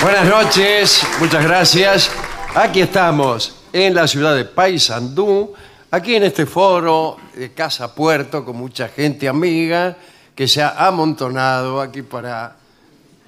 [0.00, 2.10] Buenas noches, muchas gracias.
[2.54, 5.52] Aquí estamos en la ciudad de Paysandú,
[5.90, 9.96] aquí en este foro de Casa Puerto con mucha gente amiga
[10.36, 12.54] que se ha amontonado aquí para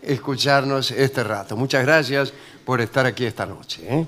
[0.00, 1.56] escucharnos este rato.
[1.56, 2.32] Muchas gracias
[2.64, 3.82] por estar aquí esta noche.
[3.88, 4.06] ¿eh?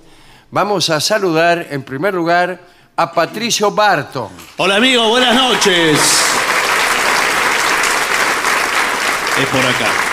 [0.53, 2.61] Vamos a saludar en primer lugar
[2.95, 4.29] a Patricio Barton.
[4.59, 5.99] Hola amigos, buenas noches.
[9.37, 10.12] Es por acá.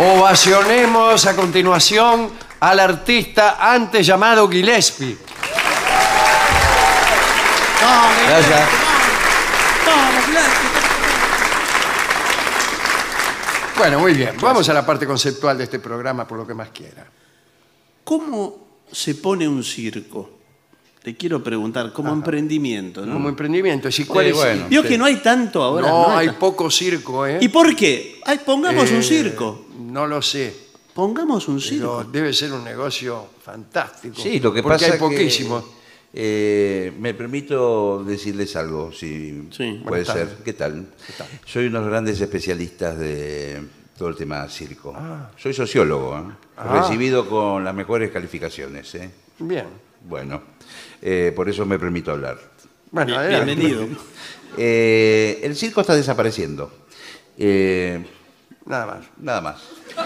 [0.00, 5.18] Ovacionemos a continuación al artista antes llamado Gillespie.
[8.28, 8.68] Gracias.
[13.76, 14.34] Bueno, muy bien.
[14.40, 17.06] Vamos a la parte conceptual de este programa por lo que más quiera.
[18.04, 20.37] ¿Cómo se pone un circo?
[21.08, 23.14] Te quiero preguntar, como emprendimiento, ¿no?
[23.14, 23.88] Como emprendimiento.
[23.88, 24.36] ¿Y cuál Sí, es?
[24.36, 24.66] bueno.
[24.68, 25.88] Vio que no hay tanto ahora.
[25.88, 27.38] no, hay tan- poco circo, ¿eh?
[27.40, 28.20] ¿Y por qué?
[28.26, 29.64] Ay, pongamos Eh, un circo.
[29.86, 30.54] No lo sé.
[30.92, 32.04] Pongamos un Pero circo.
[32.12, 34.16] debe ser un negocio fantástico.
[34.20, 35.64] Sí, lo que porque pasa hay poquísimos.
[35.64, 35.70] que
[36.12, 39.80] eh, me permito decirles algo, si Sí.
[39.88, 40.28] puede ser.
[40.44, 40.88] ¿Qué tal?
[41.46, 43.62] Soy uno de los grandes especialistas de
[43.96, 44.94] todo el tema circo.
[45.38, 46.22] Soy sociólogo, ¿eh?
[46.58, 46.82] Ah.
[46.82, 48.94] recibido con las mejores calificaciones.
[48.96, 49.10] ¿eh?
[49.38, 49.64] Bien.
[50.06, 50.42] Bueno,
[51.02, 52.38] eh, por eso me permito hablar.
[52.90, 53.54] Bueno, Bien- adelante.
[53.54, 53.88] Bienvenido.
[54.60, 56.72] Eh, el circo está desapareciendo.
[57.38, 58.04] Eh,
[58.66, 58.98] Nada más.
[59.20, 59.56] nada más.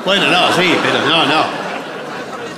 [0.05, 1.45] Bueno, no, sí, pero no, no.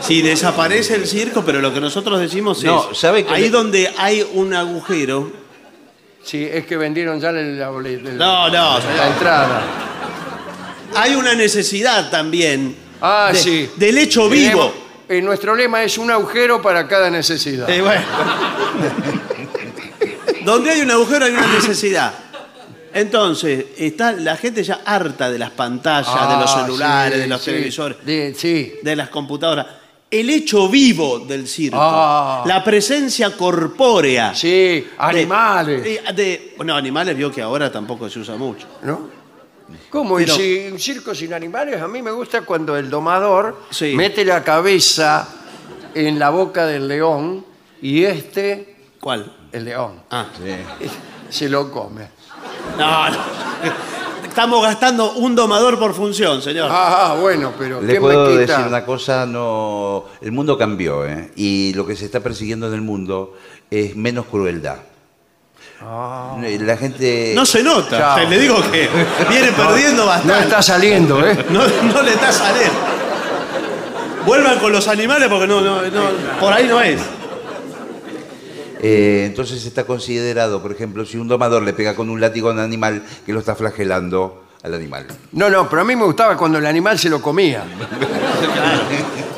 [0.00, 2.98] Si desaparece el circo, pero lo que nosotros decimos No, es.
[2.98, 5.30] ¿sabe que ahí le- donde hay un agujero.
[6.24, 9.62] Sí, es que vendieron ya la, la- No, no, la entrada.
[10.96, 12.74] Hay una necesidad también.
[13.00, 13.70] Ah, de- sí.
[13.76, 14.83] Del hecho Tenemos- vivo.
[15.08, 17.68] Eh, nuestro lema es un agujero para cada necesidad.
[17.70, 18.02] Eh, bueno.
[20.44, 22.12] Donde hay un agujero hay una necesidad.
[22.92, 27.26] Entonces, está la gente ya harta de las pantallas, de los Ah, celulares, sí, de
[27.26, 27.50] los sí.
[27.50, 28.74] televisores, De- sí.
[28.82, 29.66] de las computadoras.
[30.10, 32.44] El hecho vivo del circo, Ah.
[32.46, 34.32] la presencia corpórea.
[34.34, 35.82] Sí, de- animales.
[35.82, 38.66] de- de- bueno, animales vio que ahora tampoco se usa mucho.
[38.82, 39.23] ¿No?
[39.90, 40.20] ¿Cómo?
[40.20, 41.80] ¿Y si un circo sin animales?
[41.80, 43.94] A mí me gusta cuando el domador Sí.
[43.96, 45.26] mete la cabeza
[45.94, 47.44] en la boca del león
[47.80, 49.32] y este, ¿Cuál?
[49.52, 50.26] el león, Ah.
[51.30, 52.08] se lo come.
[52.78, 53.18] No, no.
[54.28, 56.68] Estamos gastando un domador por función, señor.
[56.72, 58.66] Ah, bueno, pero Le ¿qué puedo me decir quita?
[58.68, 61.30] una cosa, no, el mundo cambió, ¿eh?
[61.36, 63.36] y lo que se está persiguiendo en el mundo
[63.70, 64.78] es menos crueldad.
[66.60, 67.32] La gente...
[67.34, 67.98] No se nota.
[67.98, 68.16] Chao.
[68.16, 68.88] Te- Le digo que
[69.28, 70.42] viene perdiendo No bastante.
[70.44, 71.44] está saliendo, ¿eh?
[71.50, 71.60] No,
[71.92, 72.74] no le está saliendo.
[74.26, 76.02] Vuelvan con los animales porque no, no, no,
[76.40, 77.00] por ahí no es.
[78.80, 82.52] Eh, entonces está considerado, por ejemplo, si un domador le pega con un látigo a
[82.52, 85.06] un animal, que lo está flagelando al animal.
[85.32, 87.64] No, no, pero a mí me gustaba cuando el animal se lo comía.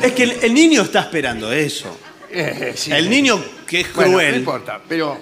[0.03, 1.97] Es que el, el niño está esperando eso.
[2.31, 2.93] Eh, sí.
[2.93, 4.31] El niño que es Bueno, cruel.
[4.33, 5.17] no importa, pero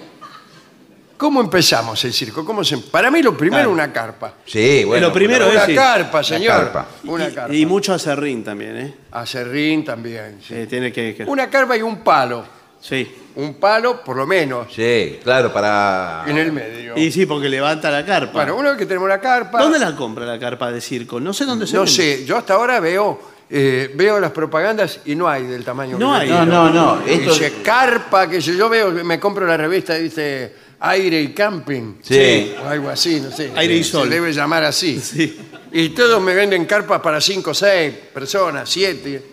[1.17, 2.43] ¿cómo empezamos el circo?
[2.45, 2.77] ¿Cómo se...
[2.77, 3.71] Para mí lo primero Claro.
[3.71, 4.33] una carpa.
[4.45, 5.07] Sí, bueno.
[5.07, 5.75] Lo primero una es sí.
[5.75, 6.53] carpa, señor.
[6.57, 6.87] carpa.
[7.05, 7.53] Una carpa.
[7.53, 8.93] y, y mucho acerrín también, ¿eh?
[9.11, 10.39] Acerrín también.
[10.45, 10.53] sí.
[10.55, 12.45] Eh, tiene que, que- Una carpa y un palo.
[12.81, 13.15] Sí.
[13.37, 16.23] Un palo, por lo menos, Sí, claro, para...
[16.27, 16.93] en el medio.
[16.95, 18.31] Y sí, porque levanta la carpa.
[18.33, 19.59] Bueno, una vez que tenemos la carpa...
[19.61, 21.19] ¿Dónde la compra la carpa de circo?
[21.19, 21.91] No sé dónde se No vende.
[21.91, 23.19] sé, yo hasta ahora veo,
[23.49, 26.29] eh, veo las propagandas y no hay del tamaño No que hay.
[26.29, 27.01] No, no, no.
[27.05, 27.33] Esto...
[27.33, 31.95] Dice carpa, que si yo veo, me compro la revista y dice aire y camping.
[32.01, 32.53] Sí.
[32.63, 33.51] O algo así, no sé.
[33.55, 34.09] Aire y Se sol.
[34.09, 34.99] debe llamar así.
[34.99, 35.39] Sí.
[35.71, 39.31] Y todos me venden carpas para cinco, seis personas, siete.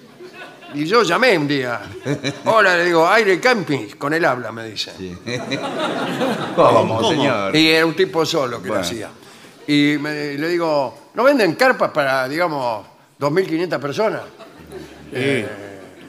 [0.75, 1.81] Y yo llamé un día.
[2.47, 3.89] Hola, le digo, aire y camping.
[3.99, 4.93] Con él habla, me dice.
[6.57, 7.11] ¿Cómo, ¿Cómo?
[7.11, 7.55] señor?
[7.55, 9.11] Y era un tipo solo que lo hacía.
[9.67, 12.87] Y me- le digo, ¿no venden carpas para, digamos,
[13.21, 14.23] 2.500 personas?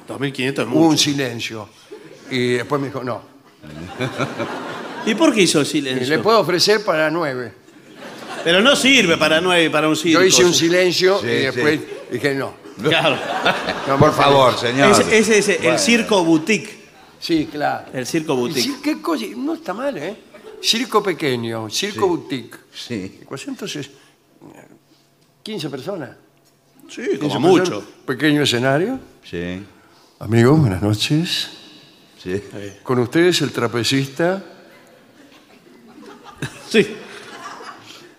[0.07, 1.03] 2500 es Hubo un mucho.
[1.03, 1.69] silencio.
[2.31, 3.21] Y después me dijo, no.
[5.05, 6.07] ¿Y por qué hizo silencio?
[6.17, 7.51] le puedo ofrecer para nueve.
[8.43, 10.19] Pero no sirve para nueve, para un circo.
[10.21, 11.85] Yo hice un silencio Sí, y después sí.
[12.11, 12.53] dije, no.
[12.81, 13.17] Claro.
[13.87, 14.91] no Por favor, señor.
[14.91, 15.77] Ese, ese es el Bueno.
[15.77, 16.83] circo boutique.
[17.19, 17.87] Sí, claro.
[17.93, 18.63] El circo boutique.
[18.63, 19.25] sí, ¿Qué cosa?
[19.37, 20.15] No está mal, ¿eh?
[20.61, 22.57] Circo pequeño, circo boutique.
[22.73, 23.19] Sí.
[23.25, 23.89] ¿Cuántos es?
[25.43, 26.09] 15 personas.
[26.89, 27.69] Sí, 15 como personas.
[27.81, 27.87] mucho.
[28.05, 28.99] Pequeño escenario.
[29.29, 29.61] Sí.
[30.19, 31.49] Amigos, buenas noches.
[32.21, 32.41] Sí.
[32.83, 34.43] Con ustedes el trapecista.
[36.69, 36.97] Sí.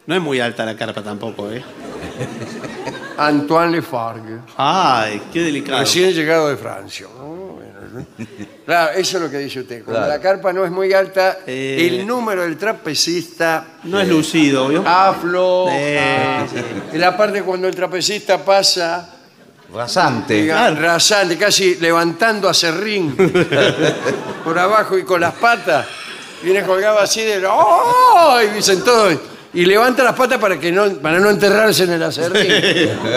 [0.07, 1.65] No es muy alta la carpa tampoco, ¿eh?
[3.17, 4.39] Antoine Lefargue.
[4.57, 5.81] Ay, qué delicado.
[5.81, 7.07] Recién llegado de Francia.
[7.07, 8.27] Bueno, ¿no?
[8.67, 9.85] Claro, eso es lo que dice usted.
[9.85, 10.15] Cuando Claro.
[10.15, 11.87] la carpa no es muy alta, Eh.
[11.89, 14.83] el número del trapecista No es lucido, ¿vio?
[14.87, 15.67] aflo.
[15.71, 16.61] Eh, sí.
[16.95, 19.11] En la parte cuando el trapecista pasa
[19.73, 20.35] Rasante.
[20.35, 23.15] diga, rasante, casi levantando a serrín
[24.45, 25.87] por abajo y con las patas.
[26.43, 28.39] Viene colgado así de ¡Oh!
[28.43, 29.17] Y dicen todos.
[29.55, 32.51] Y levanta las patas para que no, para no enterrarse en el acerrín.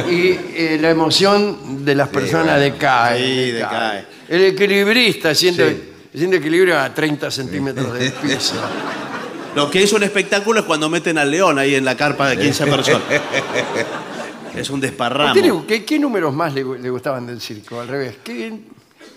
[0.10, 3.18] y eh, la emoción de las personas decae.
[3.24, 4.06] Sí, decae.
[4.30, 5.52] El equilibrista Sí.
[6.14, 8.54] siente equilibrio a 30 centímetros del piso.
[9.56, 12.38] Lo que es un espectáculo es cuando meten al león ahí en la carpa de
[12.38, 13.02] 15 personas.
[14.56, 15.34] Es un desparramo.
[15.36, 17.80] ¿Usted le- ¿Qué, qué números más le, le gustaban del circo?
[17.80, 18.16] Al revés.
[18.24, 18.54] ¿qué-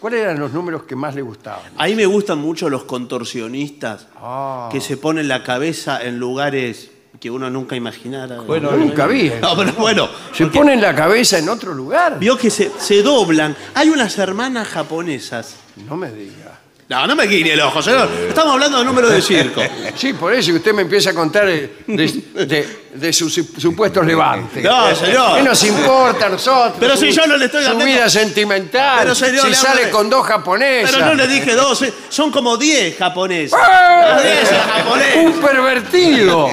[0.00, 1.72] ¿Cuáles eran los números que más le gustaban?
[1.76, 4.68] A mí me gustan mucho los contorsionistas Ah.
[4.72, 8.40] que se ponen la cabeza en lugares que uno nunca imaginara.
[8.40, 9.30] Bueno, nunca vi.
[9.42, 10.08] No, pero bueno.
[10.32, 12.18] ¿Se porque ponen la cabeza en otro lugar?
[12.18, 13.54] Vio que se, se doblan.
[13.74, 15.56] Hay unas hermanas japonesas.
[15.86, 16.59] No me diga.
[16.90, 18.08] No, no me guiñe el ojo, señor.
[18.28, 19.62] Estamos hablando de números de circo.
[19.96, 24.04] Sí, por eso que usted me empieza a contar de, de- de- de sus supuestos
[24.04, 24.64] levantes.
[24.64, 25.36] No, señor.
[25.36, 26.74] ¿Qué nos importa a nosotros?
[26.80, 28.98] Pero si yo no le estoy Su vida sentimental.
[29.02, 30.90] Pero, señor, si le sale con dos japonesas.
[30.92, 33.52] Pero no le dije dos, eh, son como 10 japoneses.
[33.56, 34.16] ¡Ah!
[34.16, 35.16] Las 10 japonesas.
[35.24, 36.48] ¡Un pervertido!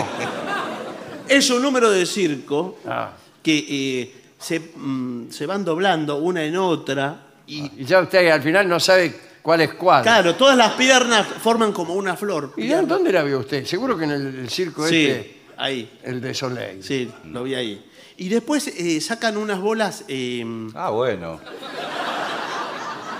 [1.27, 3.09] Es un número de circo Ah,
[3.41, 7.21] que eh, se, mm, se van doblando una en otra.
[7.47, 10.03] Y y ya usted al final no sabe cuál es cuál.
[10.03, 12.51] claro, todas las piernas forman como una flor.
[12.57, 13.65] ¿Y de dónde la vio usted?
[13.65, 15.89] Seguro que en el, el circo Sí, este, ahí.
[16.03, 16.83] el de Soleil.
[16.83, 17.85] Sí, lo vi ahí.
[18.17, 20.03] Y después eh, sacan unas bolas.
[20.09, 20.43] eh,
[20.75, 21.39] Ah, bueno.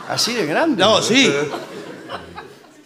[0.10, 0.84] ¿Así de grande?
[0.84, 1.32] no, sí.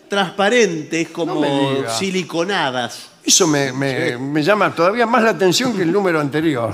[0.07, 1.89] Transparentes, como No me diga.
[1.97, 3.07] siliconadas.
[3.23, 6.71] Eso me, me- me llama todavía más la atención que el número anterior.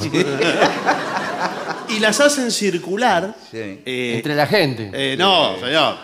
[1.89, 3.33] Y las hacen circular.
[3.51, 3.57] Sí.
[3.85, 4.89] eh, Entre la gente.
[4.93, 5.95] eh, no, señor.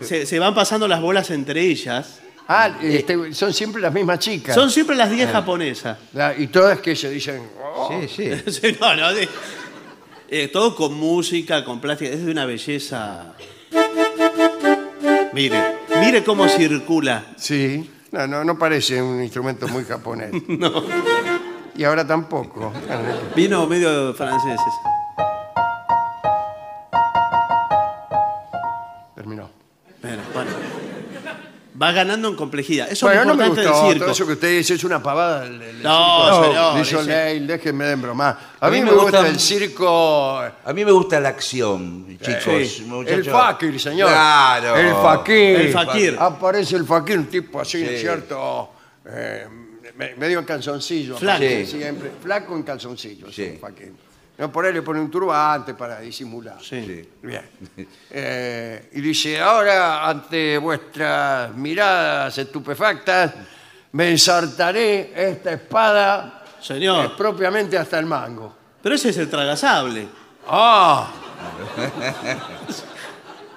[0.00, 2.20] Se, se van pasando las bolas entre ellas.
[2.48, 4.54] ah, este, son siempre las mismas chicas.
[4.54, 5.98] Son siempre las 10 japonesas.
[6.12, 7.42] La- y todas que se dicen...
[7.74, 7.88] "Oh".
[7.90, 8.50] Sí, sí.
[8.50, 9.28] Sí, no, no, de-
[10.28, 13.34] eh, todo con música, con plástica, es de una belleza.
[15.32, 15.62] Mire,
[16.00, 17.24] mire cómo circula.
[17.36, 17.88] Sí.
[18.10, 20.30] No, no, no parece un instrumento muy japonés.
[20.48, 20.70] No,
[21.74, 22.70] Y ahora tampoco.
[23.34, 24.60] vino medio franceses.
[30.02, 30.50] Bueno, bueno.
[31.80, 32.90] Va ganando en complejidad.
[32.92, 33.84] Eso Bueno, es no me importante gustó.
[33.84, 34.04] del circo.
[34.04, 35.46] Todo eso que usted dice es una pavada.
[35.46, 38.38] el- el No, circo señor, ese- Soleil, déjenme de bromar.
[38.60, 40.38] A, mí, me gusta, el circo...
[40.38, 42.68] A mí me gusta la acción, chicos.
[42.68, 43.18] Sí, muchachos.
[43.18, 44.10] El fakir, señor.
[44.10, 44.76] Claro.
[44.76, 45.56] El fakir.
[45.60, 46.16] El fakir.
[46.20, 48.00] Aparece el fakir, un tipo así, ¿no es Sí.
[48.02, 48.70] cierto?
[49.06, 49.46] Eh,
[49.96, 51.16] me- medio en calzoncillo.
[51.16, 51.36] Flaco.
[51.36, 51.78] aparece Sí.
[51.78, 52.10] Siempre.
[52.22, 53.28] Flaco en calzoncillo.
[53.28, 53.58] es Sí.
[53.58, 53.92] fakir.
[54.38, 56.58] No, por ahí le pone un turbante para disimular.
[56.60, 57.08] Sí.
[57.22, 57.42] Bien.
[58.14, 63.32] Eh, y dice, ahora ante vuestras miradas estupefactas,
[63.92, 67.16] me ensartaré esta espada eh, Señor.
[67.16, 68.54] propiamente hasta el mango.
[68.82, 70.06] Pero ese es el tragasable.
[70.46, 71.10] ¡Ah!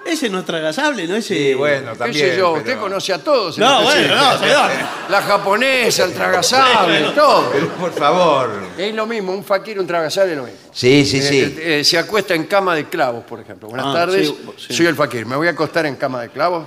[0.06, 1.16] Ese no es tragasable, ¿no?
[1.16, 1.34] Ese...
[1.36, 2.30] Sí, bueno, ¿Qué también.
[2.30, 2.52] sé yo?
[2.52, 3.58] pero- Usted conoce a todos.
[3.58, 4.70] No, bueno, no, señor.
[5.10, 7.50] La japonesa, el tragasable, todo.
[7.52, 8.50] Pero por favor.
[8.78, 10.58] Es lo mismo, un fakir, un tragasable es lo mismo.
[10.72, 11.38] Sí, sí, Eh, sí.
[11.40, 13.68] eh, eh, se acuesta en cama de clavos, por ejemplo.
[13.68, 14.36] Buenas Ah, tardes, sí,
[14.68, 14.74] sí.
[14.74, 15.26] soy el fakir.
[15.26, 16.66] Me voy a acostar en cama de clavos.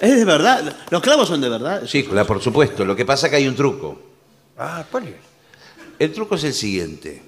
[0.00, 0.76] ¿Es de verdad?
[0.90, 1.82] ¿Los clavos son de verdad?
[1.86, 2.84] Sí, claro, por supuesto.
[2.84, 3.98] Lo que pasa es que hay un truco.
[4.58, 5.14] Ah, ¿cuál es?
[5.98, 7.22] El truco es el siguiente.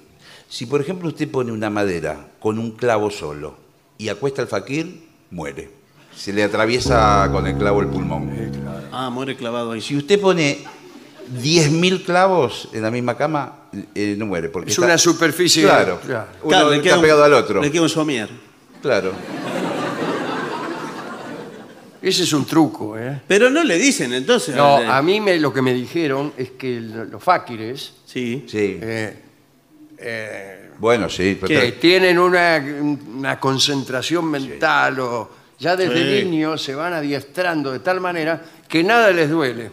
[0.47, 3.57] Si, por ejemplo, usted pone una madera con un clavo solo
[4.01, 5.69] y acuesta al fakir, muere.
[6.15, 8.31] Se le atraviesa con el clavo el pulmón.
[8.91, 9.81] Ah, muere clavado ahí.
[9.81, 10.63] Si usted pone
[11.39, 14.49] 10.000 clavos en la misma cama, eh, no muere.
[14.49, 15.63] Porque Es está- una superficie.
[15.63, 15.99] Claro.
[16.05, 16.27] Claro.
[16.41, 17.61] Uno Claro, le está queda un- pegado al otro.
[17.61, 18.27] Le queda un somier.
[18.81, 19.11] Claro.
[22.01, 23.21] Ese es un truco, ¿eh?
[23.27, 24.55] Pero no le dicen, entonces.
[24.55, 28.43] No, eh, a mí me, lo que me dijeron es que el- los fakires Sí.
[28.47, 28.79] Sí.
[28.81, 29.19] eh,
[29.99, 31.37] eh, Bueno, sí.
[31.39, 32.57] pero- que tienen una,
[33.13, 36.25] una concentración mental o ya desde Sí.
[36.25, 39.71] niños se van adiestrando de tal manera que nada les duele.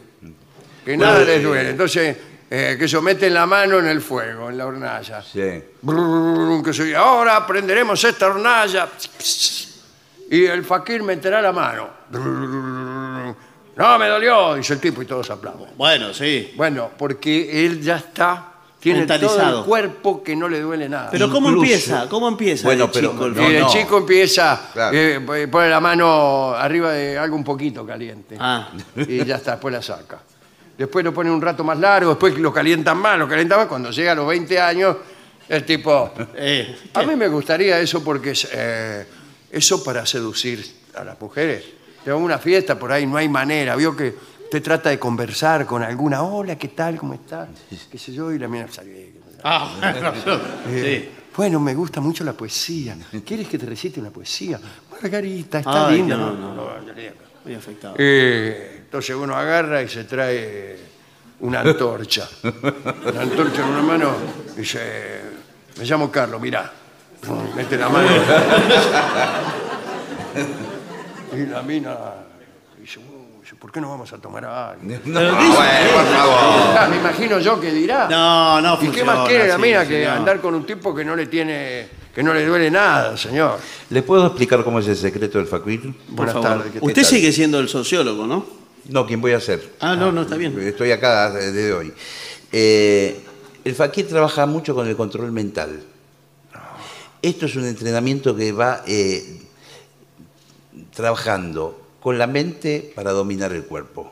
[0.85, 1.71] Que nada les duele.
[1.71, 2.17] Entonces,
[2.51, 5.23] eh, que se meten la mano en el fuego, en la hornalla.
[5.23, 5.41] Sí.
[5.83, 8.89] Brrr, que se- ahora prenderemos esta hornalla.
[10.31, 11.89] Y el fakir meterá la mano.
[12.11, 13.35] Brrr,
[13.77, 15.71] no, me dolió, dice el tipo y todos aplauden.
[15.77, 16.53] Bueno, sí.
[16.57, 18.48] Bueno, porque él ya está,
[18.81, 21.11] tiene todo el cuerpo que no le duele nada.
[21.11, 22.09] Pero ¿cómo Incluso- empieza?
[22.09, 23.27] ¿Cómo empieza Bueno, el pero chico?
[23.27, 23.69] el no, el no.
[23.71, 24.97] chico empieza, Claro.
[24.97, 28.37] eh, pone la mano arriba de algo un poquito caliente.
[28.39, 28.71] Ah.
[28.97, 30.21] Y ya está, después la saca.
[30.77, 33.67] Después lo pone un rato más largo, después lo calientan más, lo calientan más.
[33.67, 34.97] Cuando llega a los 20 años,
[35.49, 36.13] el tipo...
[36.37, 39.05] Eh, A mí me gustaría eso porque es, eh,
[39.51, 41.65] eso para seducir a las mujeres.
[42.05, 43.75] Te vas a una fiesta, por ahí no hay manera.
[43.75, 44.15] Vio que
[44.51, 46.23] te trata de conversar con alguna.
[46.23, 46.97] Hola, ¿qué tal?
[46.97, 47.49] ¿Cómo estás?
[47.91, 48.33] ¿Qué sé yo?
[48.33, 49.15] Y la mira, "Salí".
[49.45, 50.13] Ah, bueno,
[50.69, 51.15] Eh, sí.
[51.37, 52.97] Bueno, me gusta mucho la poesía.
[53.25, 54.59] ¿Quieres que te recite una poesía?
[54.91, 56.17] Margarita, está Ay, linda.
[56.17, 56.55] no, No, no.
[56.55, 56.93] no, no, no.
[57.45, 57.95] Muy afectado.
[57.97, 60.77] Eh, entonces uno agarra y se trae
[61.41, 62.29] una antorcha.
[62.43, 64.11] Una antorcha en una mano
[64.57, 65.21] y dice,
[65.79, 66.73] me llamo Carlos, mirá.
[67.55, 68.09] Mete la mano.
[71.33, 72.28] Y la mina dice, "Uh, dice,
[73.61, 74.83] ¿por qué no vamos a tomar algo?
[74.83, 75.53] No, Pero bueno,
[75.95, 76.39] por favor.
[76.79, 78.09] Ah, me imagino yo que dirá.
[78.09, 80.11] No, no ¿Y qué funciona más quiere la así, mina que señor.
[80.17, 83.59] andar con un tipo que no le tiene, que no le duele nada, señor?
[83.91, 85.81] ¿Le puedo explicar cómo es el secreto del fakir?
[85.83, 86.49] Por Buenas favor.
[86.51, 86.73] tardes.
[86.73, 87.05] ¿qué Usted tal?
[87.05, 88.47] sigue siendo el sociólogo, ¿no?
[88.89, 89.75] No, ¿quién voy a ser?
[89.81, 90.59] Ah, no, no, está bien.
[90.61, 91.93] Estoy acá desde hoy.
[92.53, 93.21] Eh,
[93.65, 95.83] el fakir trabaja mucho con el control mental.
[97.21, 99.43] Esto es un entrenamiento que va eh,
[100.95, 104.11] trabajando con la mente para dominar el cuerpo.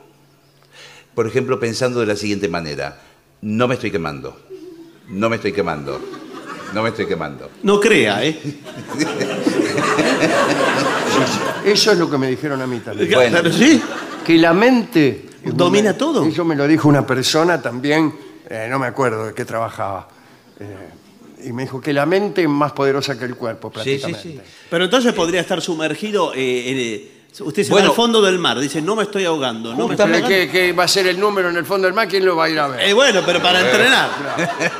[1.15, 3.01] Por ejemplo, pensando de la siguiente manera,
[3.41, 4.37] no me estoy quemando,
[5.09, 5.99] no me estoy quemando,
[6.73, 7.49] no me estoy quemando.
[7.63, 8.37] No crea, ¿eh?
[11.65, 13.11] Eso es lo que me dijeron a mí también.
[13.11, 13.39] Bueno.
[13.51, 13.81] Sí.
[14.25, 15.25] Que la mente...
[15.43, 16.25] ¿Domina todo?
[16.25, 18.13] Eso me lo dijo una persona también,
[18.49, 20.07] eh, no me acuerdo de qué trabajaba.
[20.59, 20.89] eh,
[21.45, 24.43] y me dijo que la mente es más poderosa que el cuerpo, Sí, sí, prácticamente.
[24.43, 24.51] sí.
[24.69, 27.89] Pero entonces podría estar sumergido eh, en, eh, Usted se va Bueno.
[27.91, 29.73] al fondo del mar, dice, no me estoy ahogando.
[29.75, 30.27] No me estoy ahogando.
[30.27, 32.07] ¿qué, qué va a ser el número en el fondo del mar?
[32.07, 32.81] ¿Quién lo va a ir a ver?
[32.87, 34.09] Eh, bueno, pero para entrenar.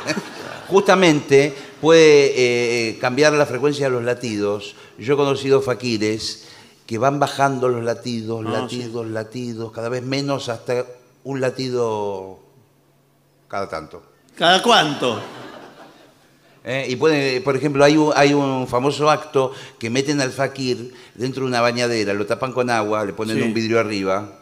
[0.68, 4.74] Justamente puede eh, cambiar la frecuencia de los latidos.
[4.98, 6.48] Yo he conocido faquires
[6.86, 10.84] que van bajando los latidos, Ah, latidos, latidos, cada vez menos hasta
[11.24, 12.38] un latido
[13.46, 14.02] cada tanto.
[14.36, 15.20] ¿Cada cuánto?
[16.68, 16.86] ¿Eh?
[16.88, 21.42] Y puede, por ejemplo, hay un, hay un famoso acto que meten al fakir dentro
[21.44, 23.42] de una bañadera, lo tapan con agua, le ponen Sí.
[23.42, 24.32] un vidrio arriba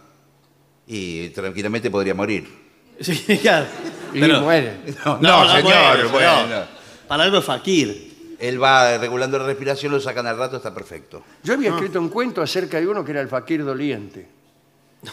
[0.86, 2.46] y tranquilamente podría morir.
[3.00, 3.66] Sí, claro.
[4.12, 4.76] Y Pero- muere.
[5.04, 6.46] No, No, no, señor, bueno, bueno.
[6.48, 6.64] no.
[7.08, 8.36] Para algo es fakir.
[8.38, 11.22] Él va regulando la respiración, lo sacan al rato, está perfecto.
[11.42, 14.28] Yo había escrito un cuento acerca de uno que era el fakir doliente.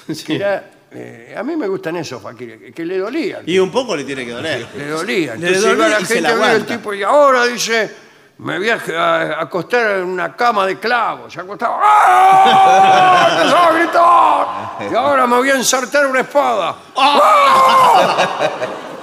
[0.26, 3.42] Que era, eh, a mí me gustan esos que, que le dolían.
[3.46, 4.68] Y un poco le tiene que doler.
[4.76, 5.36] Le dolía.
[5.36, 6.74] Le Entonces dolía la y se gente la a ver el aguanta.
[6.78, 7.96] tipo y ahora dice,
[8.40, 11.32] me voy a a acostar en una cama de clavos.
[11.34, 11.80] Se acostaba.
[11.82, 13.68] ¡Ah!
[13.70, 14.92] A gritar.
[14.92, 16.76] Y ahora me voy a ensartar una espada.
[16.96, 18.50] ¡Ah!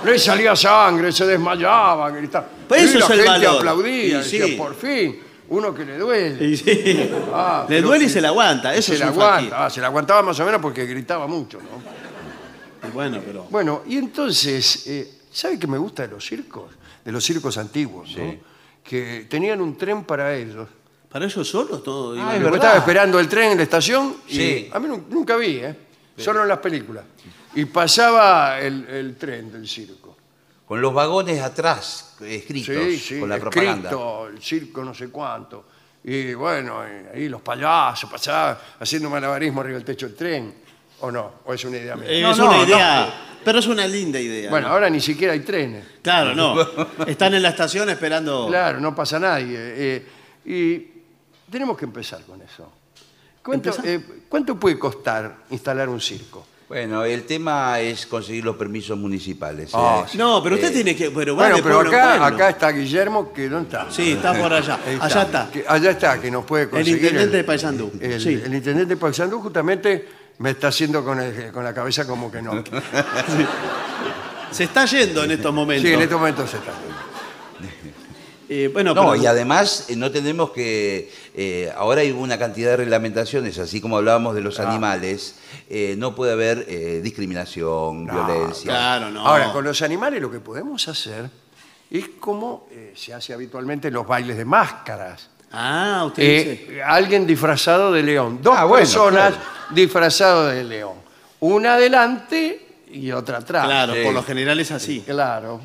[0.04, 2.46] Le salía sangre, se desmayaba, gritaba.
[2.70, 3.56] Eso y la es el gente valor.
[3.58, 4.54] aplaudía, Y sí.
[4.56, 5.20] por fin,
[5.50, 6.44] uno que le duele.
[6.44, 7.10] Y sí.
[7.32, 8.74] Ah, Le pero duele y que- se la aguanta.
[8.74, 9.26] Eso se es la un faquir.
[9.48, 12.88] aguanta, ah, se la aguantaba más o menos porque gritaba mucho, ¿no?
[12.88, 13.44] Y Bueno, pero.
[13.50, 16.72] Bueno, y entonces, eh, ¿sabe qué me gusta de los circos?
[17.04, 18.34] De los circos antiguos, ¿no?
[18.82, 20.68] Que tenían un tren para ellos.
[21.10, 22.12] ¿Para ellos solos todo?
[22.20, 22.54] Ah, es Yo verdad.
[22.54, 24.70] estaba esperando el tren en la estación y Sí.
[24.72, 25.76] a mí nu- nunca vi, ¿eh?
[26.16, 27.04] Solo en las películas.
[27.54, 30.16] Y pasaba el, el tren del circo.
[30.70, 33.90] Con los vagones atrás escritos Sí, sí, con la escrito, propaganda.
[34.32, 35.64] el circo no sé cuánto.
[36.04, 36.80] Y bueno,
[37.12, 40.54] ahí los payasos pasaban haciendo malabarismo arriba del techo del tren.
[41.00, 41.32] ¿O no?
[41.44, 42.06] ¿O es una idea mía?
[42.08, 42.62] Eh, No, es no, una no.
[42.64, 43.14] idea.
[43.44, 44.48] Pero es una linda idea.
[44.48, 44.74] bueno, ¿no?
[44.74, 45.84] ahora ni siquiera hay trenes.
[46.02, 46.54] Claro, no.
[47.04, 48.46] Están en la estación esperando.
[48.46, 49.56] Claro, no pasa nadie.
[49.58, 50.06] eh,
[50.44, 50.86] y
[51.50, 52.70] tenemos que empezar con eso.
[53.42, 53.88] ¿Cuánto, ¿Empezar?
[53.88, 56.46] eh, ¿Cuánto puede costar instalar un circo?
[56.70, 59.72] Bueno, el tema es conseguir los permisos municipales.
[59.74, 60.16] Ah, ¿eh?
[60.16, 61.10] No, pero usted Eh, tiene que.
[61.10, 62.36] Pero bueno, vale, pero pueblo en acá, pueblo.
[62.36, 63.90] acá está Guillermo, que ¿dónde está?
[63.90, 64.78] Sí, está por allá.
[64.86, 65.50] Ahí Allá está.
[65.50, 67.02] Que- allá está, que nos puede El conseguir.
[67.02, 67.90] intendente de Paysandú.
[68.00, 68.40] El, Sí.
[68.44, 70.08] el intendente de Paysandú justamente
[70.38, 72.62] me está haciendo con, el- con la cabeza como que no.
[74.52, 75.88] Se está yendo en estos momentos.
[75.88, 76.70] Sí, en este momento se está.
[78.52, 81.08] Eh, bueno, No, pero- y además eh, no tenemos que.
[81.36, 85.36] eh, ahora hay una cantidad de reglamentaciones, así como hablábamos de los animales,
[85.68, 88.64] eh, no puede haber eh, discriminación, violencia.
[88.70, 89.24] Claro, no.
[89.24, 91.30] Ahora, con los animales lo que podemos hacer
[91.92, 95.28] es como eh, se hace habitualmente en los bailes de máscaras.
[95.52, 96.82] Ah, usted Eh, dice.
[96.82, 98.40] alguien disfrazado de león.
[98.42, 99.44] Dos Ah, bueno, personas claro.
[99.70, 100.94] disfrazadas de león.
[101.38, 103.64] Una adelante y otra atrás.
[103.66, 104.00] Claro, sí.
[104.02, 105.02] por lo general es así.
[105.06, 105.60] Claro.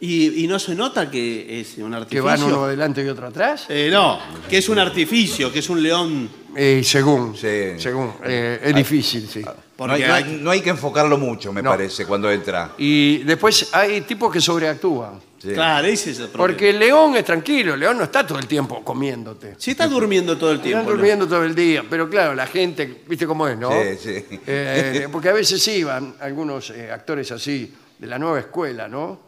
[0.00, 2.24] Y, y no se nota que es un Que artificio.
[2.24, 3.66] van uno adelante y otro atrás.
[3.68, 6.30] Eh, no, que es un artificio, que es un león.
[6.54, 7.36] Eh, según.
[7.36, 7.78] Sí.
[7.78, 8.12] Según.
[8.24, 9.40] eh, es difícil, sí.
[9.40, 11.70] No hay, Porque no hay- hay- no hay que enfocarlo mucho, me No.
[11.70, 12.72] parece, cuando entra.
[12.78, 15.20] Y después hay tipos que sobreactúan.
[15.40, 15.50] Sí.
[15.50, 16.38] Claro, ese es el problema.
[16.48, 19.54] Porque el león es tranquilo, el león no está todo el tiempo comiéndote.
[19.58, 20.80] Si está durmiendo todo el tiempo.
[20.80, 23.70] Están durmiendo todo el día, pero claro, la gente, ¿viste cómo es, no?
[23.70, 24.24] Sí, sí.
[24.46, 29.27] Eh, porque a veces iban algunos eh, actores así, de la nueva escuela, ¿no?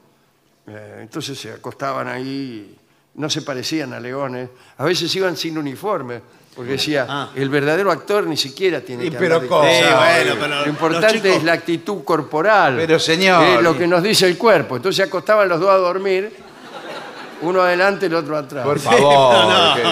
[0.72, 2.76] Eh, entonces se acostaban ahí,
[3.14, 4.48] no se parecían a leones.
[4.78, 6.20] A veces iban sin uniforme,
[6.54, 7.30] porque decía, Ah.
[7.34, 9.66] el verdadero actor ni siquiera tiene Y que pero andar ¿cómo?
[9.66, 10.04] disfrazado.
[10.06, 12.74] Sí, bueno, pero Lo importante chicos- es la actitud corporal.
[12.76, 13.42] Pero, señor.
[13.44, 14.76] Es lo que nos dice el cuerpo.
[14.76, 16.32] Entonces se acostaban los dos a dormir,
[17.42, 18.64] uno adelante y el otro atrás.
[18.64, 19.34] Por favor.
[19.48, 19.74] no.
[19.74, 19.82] que-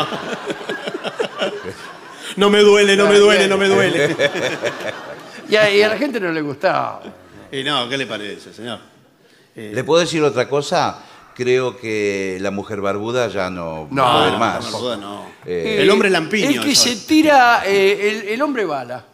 [2.37, 4.17] No me duele, no me duele, no me duele.
[5.51, 7.01] Y a, y a la gente no le gustaba.
[7.51, 8.79] y no, ¿qué le parece, señor?
[9.61, 11.05] Eh, ¿Le puedo decir otra cosa?
[11.35, 14.71] Creo que la mujer barbuda ya no, No, va a haber no, más.
[14.73, 15.27] no, no, no.
[15.44, 19.05] Eh, El hombre lampiño, El que eso se tira, eh, el, el hombre bala.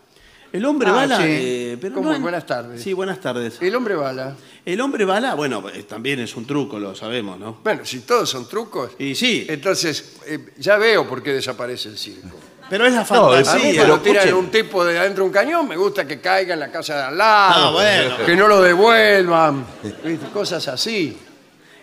[0.53, 1.17] El hombre Ah, bala.
[1.19, 1.23] sí.
[1.27, 2.13] eh, pero ¿Cómo?
[2.13, 2.83] no- Buenas tardes.
[2.83, 3.57] Sí, buenas tardes.
[3.61, 4.37] El hombre bala.
[4.65, 7.59] El hombre bala, bueno, también es un truco, lo sabemos, ¿no?
[7.65, 11.99] Bueno, si todos son trucos, Y sí, entonces eh, ya veo por qué desaparece el
[11.99, 12.37] circo.
[12.71, 13.61] Pero es la No, A mí fantasía.
[13.75, 14.35] cuando pero tiran escuchen.
[14.45, 17.03] un tipo de adentro de un cañón, me gusta que caiga en la casa de
[17.03, 18.17] al lado, Ah, bueno.
[18.27, 20.27] que no lo devuelvan, ¿viste?
[20.33, 21.17] cosas así.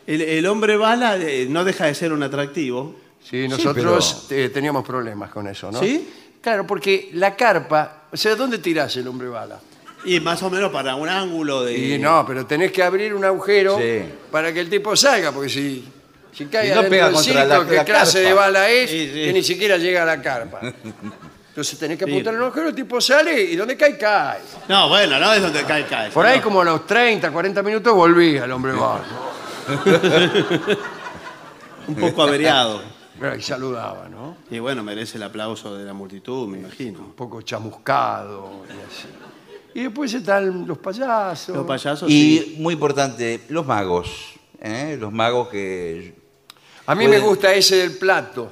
[0.07, 2.95] El, el hombre bala eh, no deja de ser un atractivo.
[3.23, 5.79] Sí, nosotros eh, teníamos problemas con eso, ¿no?
[5.79, 6.09] ¿Sí?
[6.41, 9.59] Claro, porque la carpa, o sea, ¿dónde tirás el hombre bala?
[10.03, 11.77] Y más o menos para un ángulo de.
[11.77, 14.01] Y no, pero tenés que abrir un agujero Sí.
[14.31, 15.85] para que el tipo salga, porque si,
[16.31, 18.27] si cae Si no pega del contra la- ¿qué la clase carpa?
[18.29, 18.89] de bala es?
[18.89, 19.13] Sí, sí.
[19.25, 20.59] Que ni siquiera llega a la carpa.
[21.49, 24.39] Entonces tenés que apuntar en el agujero, el tipo sale y donde cae, cae.
[24.69, 26.09] No, bueno, no es donde cae, cae.
[26.09, 26.43] Por ahí no.
[26.43, 29.03] como a los 30, 40 minutos volvía el hombre bala.
[31.87, 32.81] Un poco averiado.
[33.37, 34.37] Y saludaba, ¿no?
[34.49, 36.99] Y bueno, merece el aplauso de la multitud, me imagino.
[36.99, 39.07] Un poco chamuscado y así.
[39.75, 41.55] Y después están los payasos.
[41.55, 42.55] Los payasos, Y sí.
[42.59, 44.33] muy importante, los magos.
[44.59, 44.97] ¿eh?
[44.99, 46.15] Los magos que.
[46.91, 48.51] A mí me gusta ese del plato.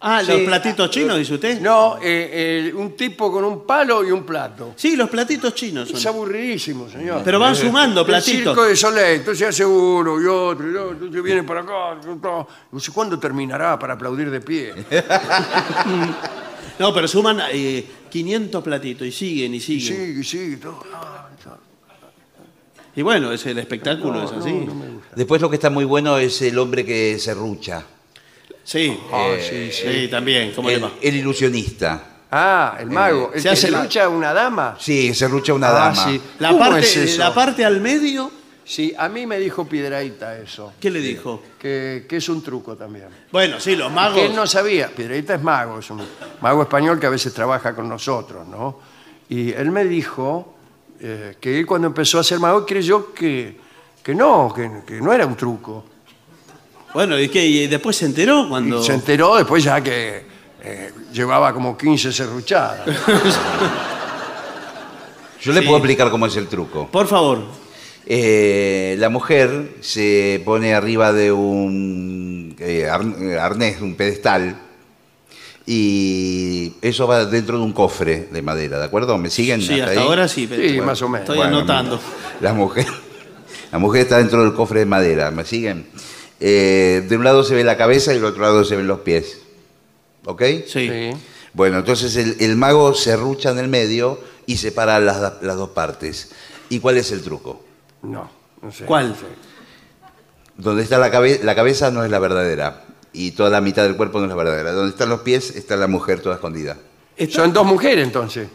[0.00, 0.30] Ah, Sí.
[0.30, 1.60] los platitos chinos, dice usted.
[1.60, 4.74] No, eh, eh, un tipo con un palo y un plato.
[4.76, 6.14] Sí, los platitos chinos Es son.
[6.14, 7.22] aburridísimo, señor.
[7.24, 8.54] Pero van sumando El platitos.
[8.54, 11.96] circo de Soleil, entonces hace uno y otro y otro, entonces viene para acá.
[12.70, 14.72] No sé cuándo terminará para aplaudir de pie.
[16.78, 19.96] No, pero suman eh, 500 platitos y siguen y siguen.
[19.96, 20.80] Sigue, sigue, todo.
[22.98, 24.66] Y bueno, es el espectáculo, es así.
[25.14, 27.84] Después lo que está muy bueno es el hombre que se rucha.
[28.64, 30.50] Sí, Ah, eh, sí, sí, también.
[30.50, 30.90] ¿Cómo le El, va?
[31.00, 32.02] el ilusionista.
[32.32, 33.30] Ah, el mago.
[33.32, 34.76] el se que hace se la- lucha a una dama.
[34.80, 36.04] Sí, se rucha una Ah, dama.
[36.06, 36.20] sí.
[36.40, 37.18] La ¿Cómo parte, es eso?
[37.20, 38.32] la parte al medio
[38.64, 41.40] Sí, a mí me dijo Piedraíta eso, ¿Qué le dijo?
[41.58, 43.06] que, que es un truco también.
[43.32, 44.16] Bueno, sí, los magos.
[44.18, 46.02] Que él no sabía, Piedraíta es mago, es un
[46.42, 48.80] mago español que a veces trabaja con nosotros, ¿no?
[49.30, 50.57] Y él me dijo
[51.00, 53.56] eh, que él cuando empezó a ser mago creyó que,
[54.02, 55.84] que no, que, que no era un truco.
[56.94, 57.44] Bueno, ¿y qué?
[57.46, 58.80] ¿Y después se enteró cuando.?
[58.80, 60.22] Y se enteró después ya que
[60.62, 62.80] eh, llevaba como 15 serruchadas.
[65.40, 65.66] Yo le Sí.
[65.66, 66.88] puedo explicar cómo es el truco.
[66.90, 67.42] Por favor.
[68.06, 74.56] Eh, la mujer se pone arriba de un eh, ar- eh, arnés, un pedestal,
[75.70, 79.18] y eso va dentro de un cofre de madera, ¿de acuerdo?
[79.18, 79.60] ¿Me siguen?
[79.60, 79.98] Sí, hasta ahí?
[79.98, 80.46] ahora sí.
[80.48, 81.24] pero- Sí, más o menos.
[81.28, 82.00] Estoy Bueno, anotando.
[82.40, 82.86] La mujer,
[83.72, 85.86] la mujer está dentro del cofre de madera, ¿me siguen?
[86.40, 89.00] Eh, de un lado se ve la cabeza y del otro lado se ven los
[89.00, 89.42] pies.
[90.24, 90.42] ¿Ok?
[90.66, 90.88] Sí.
[90.88, 91.10] Sí.
[91.52, 95.70] Bueno, entonces el, el mago se rucha en el medio y separa las, las dos
[95.70, 96.30] partes.
[96.70, 97.62] ¿Y cuál es el truco?
[98.02, 98.30] No,
[98.62, 98.84] no sé.
[98.86, 99.14] ¿Cuál?
[100.56, 102.84] Donde está la, cabe- la cabeza no es la verdadera.
[103.20, 104.70] Y toda la mitad del cuerpo no es la verdadera.
[104.72, 106.76] Donde están los pies está la mujer toda escondida.
[107.16, 108.48] Está- Son dos mujeres entonces.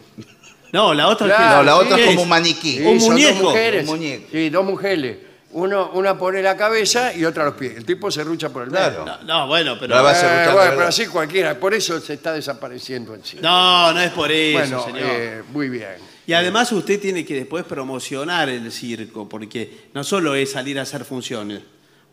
[0.72, 2.80] No, la otra Claro, no, la ¿qué otra es como un maniquí.
[2.80, 3.34] Un son muñeco.
[3.34, 3.82] Dos mujeres.
[3.82, 4.28] Un muñeco.
[4.32, 5.18] Sí, dos mujeres.
[5.52, 7.76] Uno, una pone la cabeza y otra los pies.
[7.76, 9.04] El tipo se rucha por el Claro.
[9.04, 9.18] medio.
[9.18, 9.94] No, no, bueno, pero.
[9.94, 11.60] La va a Eh, ruchar, bueno, la pero así cualquiera.
[11.60, 13.42] Por eso se está desapareciendo el cine.
[13.42, 15.00] No, no es por eso, bueno, señor.
[15.04, 15.90] eh, muy bien.
[16.26, 20.82] Y además usted tiene que después promocionar el circo, porque no solo es salir a
[20.82, 21.60] hacer funciones.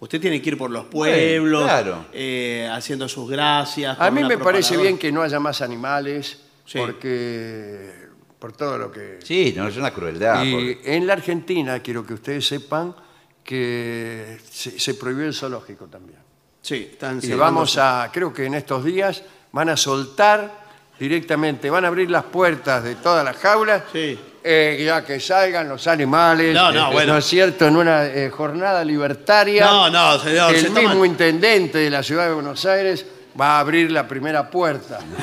[0.02, 2.06] Usted tiene que ir por los pueblos, claro.
[2.12, 3.96] eh, haciendo sus gracias.
[4.00, 6.80] A mí me parece bien que no haya más animales, Sí.
[6.80, 7.92] porque
[8.40, 9.20] por todo lo que...
[9.24, 10.44] Sí, no, es una crueldad.
[10.44, 12.96] y porque- en la Argentina, quiero que ustedes sepan
[13.44, 16.18] que se, se prohibió el zoológico también.
[16.62, 20.62] Sí, están Y vamos a, creo que en estos días van a soltar
[21.00, 24.18] directamente, van a abrir las puertas de todas las jaulas, Sí.
[24.44, 27.14] Eh, ya que salgan los animales, No, no, eh, bueno.
[27.14, 27.68] ¿no es cierto?
[27.68, 29.66] En una eh, jornada libertaria.
[29.66, 30.54] No, no, señor.
[30.56, 33.06] el mismo toman- intendente de la ciudad de Buenos Aires
[33.40, 35.00] va a abrir la primera puerta.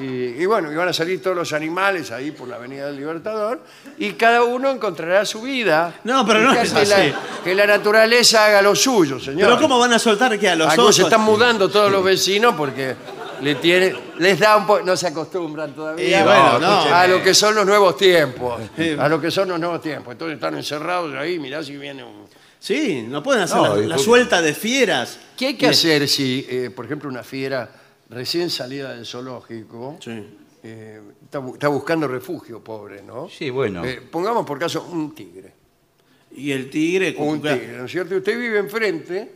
[0.00, 2.86] y, y- y bueno, y van a salir todos los animales ahí por la Avenida
[2.86, 3.60] del Libertador
[3.98, 5.94] y cada uno encontrará su vida.
[6.04, 6.90] No, pero no es que así.
[6.90, 7.12] la,
[7.44, 9.48] que la naturaleza haga lo suyo, señor.
[9.50, 10.96] Pero ¿cómo van a soltar que a los Algo osos?
[10.96, 12.94] se están mudando todos los vecinos porque
[13.42, 16.68] le tiene, les da un poco, no se acostumbran todavía Y bueno, no.
[16.94, 18.60] a lo que son los nuevos tiempos,
[18.98, 20.12] a lo que son los nuevos tiempos.
[20.12, 22.26] Entonces están encerrados ahí, mirá si viene un...
[22.58, 25.18] Sí, no pueden hacer No, la, suelta de fieras.
[25.36, 27.68] ¿Qué hay que hacer si, eh, por ejemplo, una fiera
[28.08, 30.24] recién salida del zoológico Sí.
[30.62, 33.28] eh, está, bu- está buscando refugio, pobre, ¿no?
[33.28, 33.84] Sí, bueno.
[33.84, 35.52] Eh, pongamos por caso un tigre.
[36.36, 37.16] Y el tigre.
[37.18, 38.14] Un tigre, ¿no es cierto?
[38.14, 39.32] Y usted vive enfrente,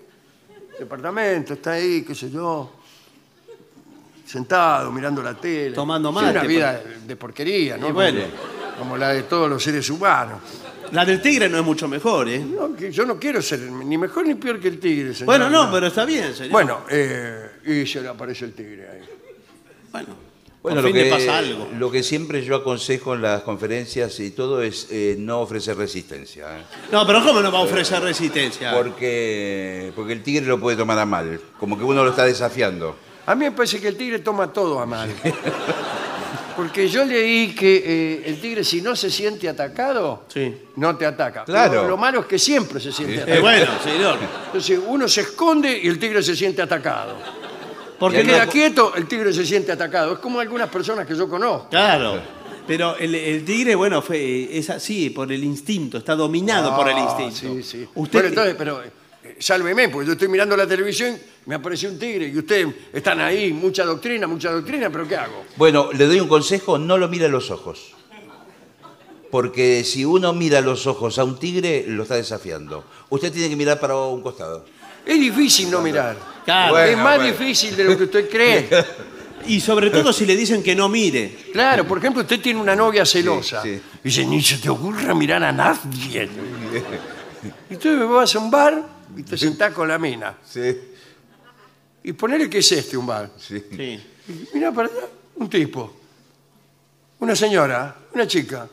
[0.79, 2.75] departamento, está ahí, qué sé yo,
[4.27, 5.75] sentado, mirando la tele.
[5.75, 7.89] Tomando Sí, mate, Una por- vida de, de porquería, ¿no?
[7.89, 8.21] Y bueno.
[8.21, 10.41] Como, como la de todos los seres humanos.
[10.93, 12.39] La del tigre no es mucho mejor, ¿eh?
[12.39, 15.27] No, que yo no quiero ser ni mejor ni peor que el tigre, señor.
[15.27, 16.53] Bueno, no, pero está bien, señor.
[16.53, 19.01] Bueno, eh, y se le aparece el tigre ahí.
[19.91, 20.09] Bueno,
[20.62, 21.69] Bueno, por lo fin le que, pasa algo.
[21.77, 26.59] lo que siempre yo aconsejo en las conferencias y todo es eh, no ofrecer resistencia.
[26.59, 26.62] ¿eh?
[26.93, 28.73] No, pero ¿cómo no va a ofrecer resistencia?
[28.75, 32.97] Porque, porque el tigre lo puede tomar a mal, como que uno lo está desafiando.
[33.27, 35.11] A mí me parece que el tigre toma todo a mal.
[36.57, 40.55] Porque yo leí que eh, el tigre si no se siente atacado, Sí.
[40.77, 41.45] no te ataca.
[41.45, 41.71] Claro.
[41.73, 43.41] Pero lo malo es que siempre se siente Eh, atacado.
[43.43, 44.19] bueno, señor.
[44.47, 47.15] Entonces uno se esconde y el tigre se siente atacado.
[47.99, 50.15] Porque Porque queda no- quieto, el tigre se siente atacado.
[50.15, 51.69] Es como algunas personas que yo conozco.
[51.69, 52.21] Claro.
[52.67, 56.97] Pero el, el tigre, bueno, fue, es así, por el instinto, está dominado por el
[56.97, 57.55] Ah, instinto.
[57.57, 57.89] Sí, sí.
[57.95, 58.91] Usted, Bueno, entonces, pero eh,
[59.39, 63.53] sálveme, porque yo estoy mirando la televisión, me apareció un tigre y ustedes están ahí,
[63.53, 65.45] mucha doctrina, mucha doctrina, pero ¿qué hago?
[65.57, 67.95] Bueno, le doy un consejo, no lo mire a los ojos.
[69.31, 72.85] Porque si uno mira a los ojos a un tigre, lo está desafiando.
[73.11, 74.65] Usted tiene que mirar para un costado.
[75.05, 76.17] Es difícil no mirar.
[76.45, 76.79] Claro.
[76.79, 77.33] es más bueno.
[77.33, 78.69] difícil de lo que usted cree.
[79.49, 81.37] Y sobre todo si le dicen que no mire.
[81.53, 83.62] Claro, por ejemplo, usted tiene una novia celosa.
[83.62, 83.69] sí.
[84.03, 86.29] Y dice, ni se te ocurra mirar a nadie.
[87.71, 90.35] Y usted vas a un bar y te sentás con la mina.
[90.49, 90.77] Sí,
[92.05, 93.31] Y ponele que es este un bar.
[93.38, 93.62] sí.
[93.71, 94.01] Sí.
[94.29, 95.95] Y mira para allá, un tipo,
[97.21, 98.69] una señora, una chica.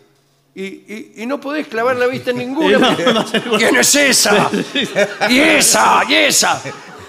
[0.56, 2.96] Y, y- y no podés clavar la vista en ninguna.
[3.58, 4.50] ¿Quién es esa?
[5.30, 6.62] y esa, y esa.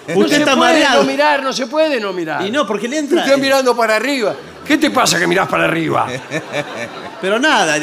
[0.07, 1.03] No Usted se está puede mareado.
[1.03, 2.45] no mirar, no se puede no mirar.
[2.45, 3.23] Y no, porque le entra.
[3.25, 4.35] Estoy mirando para arriba.
[4.65, 6.07] ¿Qué te pasa que mirás para arriba?
[7.21, 7.77] Pero nada,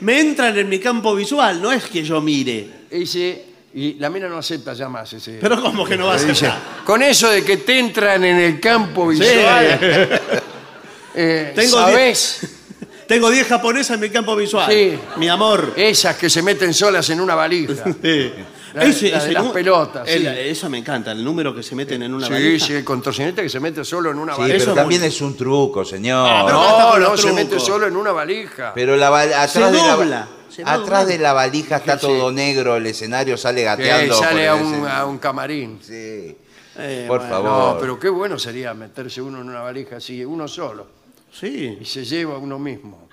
[0.00, 2.68] me entran en mi campo visual, no es que yo mire.
[2.90, 3.44] Y, dice-
[3.78, 5.38] y la mina no acepta ya más ese.
[5.40, 6.50] Pero como que no va a Le dice,
[6.84, 9.78] con eso de que te entran en el campo visual,
[11.14, 12.40] eh, Tengo ¿sabés?
[13.06, 14.68] Tengo 10 japonesas en mi campo visual.
[14.68, 14.98] Sí.
[15.16, 15.74] Mi amor.
[15.76, 17.84] Esas que se meten solas en una valija.
[18.02, 18.32] Sí.
[18.74, 20.26] La- la de las pelotas, el- sí.
[20.28, 22.66] Eso me encanta, el número que se meten en una Sí, valija.
[22.66, 24.58] sí, el contorsionista que se mete solo en una Sí, valija.
[24.58, 26.28] pero Eso también es un truco, señor.
[26.28, 28.72] Ah, pero No, no, se mete solo en una valija.
[28.74, 31.08] Pero la val- atrás, de, dobla, la, se va atrás doblando.
[31.12, 32.06] de la valija está Sí.
[32.06, 34.14] todo negro, el escenario sale Que gateando.
[34.16, 34.88] por sale el a un, escenario.
[34.96, 35.78] a un camarín.
[35.82, 36.36] Sí.
[36.80, 37.74] Eh, Por bueno, favor.
[37.74, 40.86] No, pero qué bueno sería meterse uno en una valija así, uno solo,
[41.32, 41.76] Sí.
[41.80, 43.07] y se lleva a uno mismo.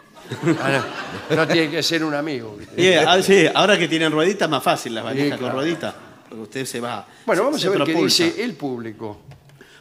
[0.62, 0.84] Ah,
[1.30, 2.58] no, no tiene que ser un amigo.
[2.78, 5.44] Y, ah, sí, ahora que tienen rueditas, más fácil las valijas Sí, claro.
[5.54, 5.96] con rueditas.
[6.28, 7.06] Porque usted se va.
[7.26, 8.24] Bueno, vamos se a ver qué propulsa.
[8.24, 9.20] dice el público.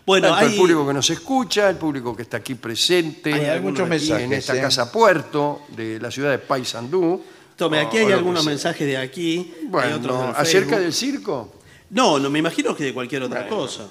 [0.07, 3.41] Bueno, Tanto hay, el público que nos escucha, el público que está aquí presente, Hay
[3.41, 4.25] Hay algunos muchos aquí mensajes.
[4.27, 4.61] en esta ¿eh?
[4.61, 7.23] casa puerto de la ciudad de Paysandú.
[7.57, 9.55] tome, aquí hay algunos mensajes de aquí.
[9.63, 10.79] hay Bueno, otros del acerca Facebook.
[10.81, 11.53] del circo.
[11.91, 13.85] No, no, me imagino que de cualquier otra cosa.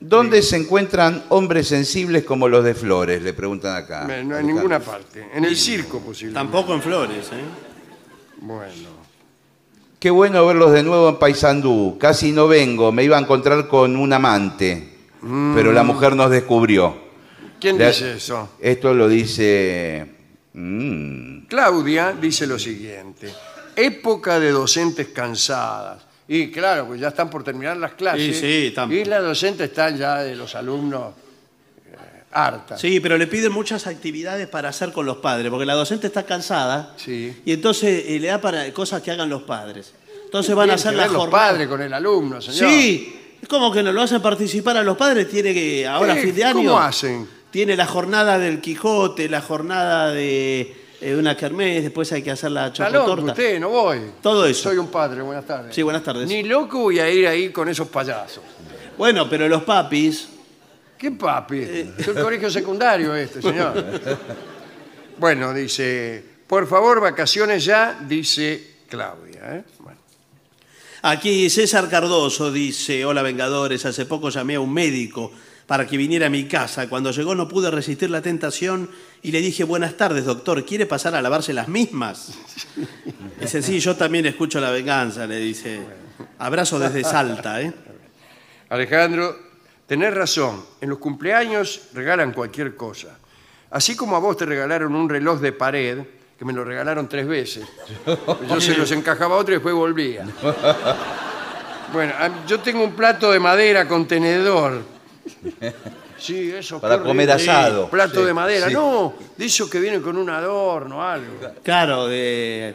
[0.00, 3.20] ¿Dónde se encuentran hombres sensibles como los de Flores?
[3.22, 4.04] Le preguntan acá.
[4.24, 5.26] No en ninguna parte.
[5.34, 6.34] En el circo posible.
[6.34, 7.42] Tampoco en flores, ¿eh?
[8.40, 8.98] Bueno.
[9.98, 11.96] Qué bueno verlos de nuevo en Paysandú.
[11.98, 14.88] Casi no vengo, me iba a encontrar con un amante,
[15.54, 16.96] pero la mujer nos descubrió.
[17.60, 18.50] ¿Quién Le- dice eso?
[18.60, 20.06] Esto lo dice...
[20.52, 23.34] mm, Claudia dice lo siguiente.
[23.74, 26.06] Época de docentes cansadas.
[26.28, 28.36] Y claro, pues ya están por terminar las clases.
[28.36, 31.14] Sí, sí, están- Y las docentes están ya de los alumnos
[31.86, 31.96] eh,
[32.32, 32.78] hartas.
[32.80, 36.24] Sí, pero le piden muchas actividades para hacer con los padres, porque la docente está
[36.24, 37.34] cansada Sí.
[37.46, 39.94] y entonces eh, le da para cosas que hagan los padres.
[40.26, 41.48] Entonces van a Tienen hacer que la ver los jornada.
[41.48, 42.70] padres con el alumno, señor.
[42.70, 46.22] Sí, es como que no lo hacen participar a los padres, tiene que, ahora Eh,
[46.22, 46.54] fin de año.
[46.70, 47.26] ¿Cómo hacen?
[47.50, 52.50] Tiene la jornada del Quijote, la jornada de eh, una kermés, después hay que hacer
[52.50, 53.32] la loco chocotorta.
[53.32, 54.00] usted, no voy.
[54.22, 54.70] Todo eso.
[54.70, 55.74] Soy un padre, buenas tardes.
[55.74, 56.28] Sí, buenas tardes.
[56.28, 58.42] Ni loco voy a ir ahí con esos payasos.
[58.96, 60.28] Bueno, pero los papis,
[60.98, 61.58] ¿Qué papi?
[61.58, 61.92] Eh.
[61.96, 63.84] Es el colegio secundario este, señor.
[65.16, 69.56] Bueno, dice, por favor, vacaciones ya, dice Claudia.
[69.56, 69.64] ¿eh?
[69.80, 69.98] Bueno.
[71.02, 75.32] Aquí César Cardoso dice, hola Vengadores, hace poco llamé a un médico
[75.66, 76.88] para que viniera a mi casa.
[76.88, 78.90] Cuando llegó no pude resistir la tentación
[79.22, 82.32] y le dije, buenas tardes doctor, ¿quiere pasar a lavarse las mismas?
[83.40, 85.80] Dice, sí, yo también escucho la venganza, le dice.
[86.38, 87.72] Abrazo desde Salta, ¿eh?
[88.68, 89.36] Alejandro,
[89.86, 93.16] tenés razón, en los cumpleaños regalan cualquier cosa.
[93.70, 95.98] Así como a vos te regalaron un reloj de pared,
[96.36, 97.64] que me lo regalaron tres veces.
[98.48, 100.24] Yo se los encajaba a otro y después volvía.
[101.90, 102.12] Bueno,
[102.46, 104.82] yo tengo un plato de madera con tenedor.
[106.18, 106.80] Sí, eso.
[106.80, 107.88] Para comer asado.
[107.88, 108.66] Plato Sí, de madera.
[108.68, 108.74] sí.
[108.74, 111.26] No, de eso que viene con un adorno, algo.
[111.62, 112.74] Claro, de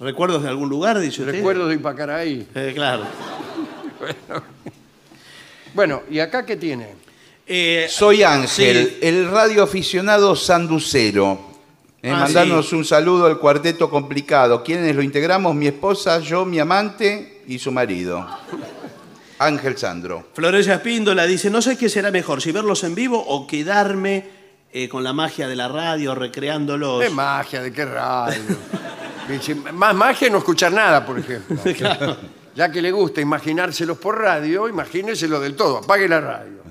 [0.00, 1.34] recuerdos de algún lugar, dice usted.
[1.34, 2.46] Recuerdo de Ipacaraí.
[2.54, 3.04] Eh, claro.
[5.74, 6.94] Bueno, ¿y acá qué tiene?
[7.46, 8.98] Eh, Soy Ángel, sí.
[9.02, 11.38] el radioaficionado sanducero.
[12.02, 12.76] Eh, Ah, mandarnos sí.
[12.76, 14.62] un saludo al cuarteto complicado.
[14.62, 15.54] ¿Quiénes lo integramos?
[15.54, 18.24] Mi esposa, yo, mi amante y su marido.
[19.38, 20.28] Ángel Sandro.
[20.34, 24.24] Florencia Espíndola dice, no sé qué será mejor, si verlos en vivo o quedarme
[24.72, 27.02] eh, con la magia de la radio, recreándolos.
[27.02, 27.62] ¿Qué magia?
[27.62, 28.40] ¿De qué radio?
[29.28, 31.56] Dice, Más magia no escuchar nada, por ejemplo.
[32.56, 35.78] Ya que le gusta imaginárselos por radio, imagíneselo del todo.
[35.78, 36.62] Apague la radio.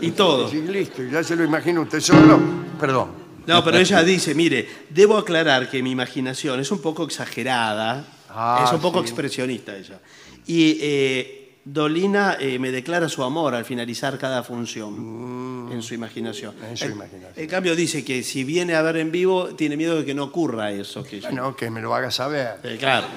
[0.00, 0.48] Y todo.
[0.54, 2.38] Y listo, ya se lo imagina usted solo.
[2.78, 3.08] Perdón.
[3.44, 8.62] No, pero ella dice, mire, debo aclarar que mi imaginación es un poco exagerada, Ah,
[8.64, 9.06] es un poco sí.
[9.06, 9.98] expresionista ella.
[10.46, 11.37] Y eh,
[11.70, 16.54] Dolina eh, me declara su amor al finalizar cada función en su imaginación.
[16.58, 16.64] Mm.
[16.64, 17.32] en su imaginación.
[17.36, 20.24] En cambio dice que si viene a ver en vivo, tiene miedo de que no
[20.24, 21.02] ocurra eso.
[21.04, 22.54] Que yo- Bueno, que me lo haga saber.
[22.62, 23.06] Eh, claro.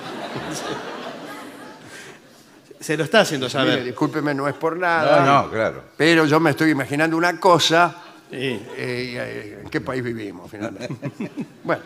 [2.79, 3.83] Se lo está haciendo Mire, saber.
[3.85, 5.23] discúlpeme, no es por nada.
[5.23, 5.83] No, no, claro.
[5.95, 7.95] Pero yo me estoy imaginando una cosa.
[8.29, 8.37] Sí.
[8.37, 10.89] eh, eh, ¿En qué país vivimos, finalmente?
[11.63, 11.83] bueno,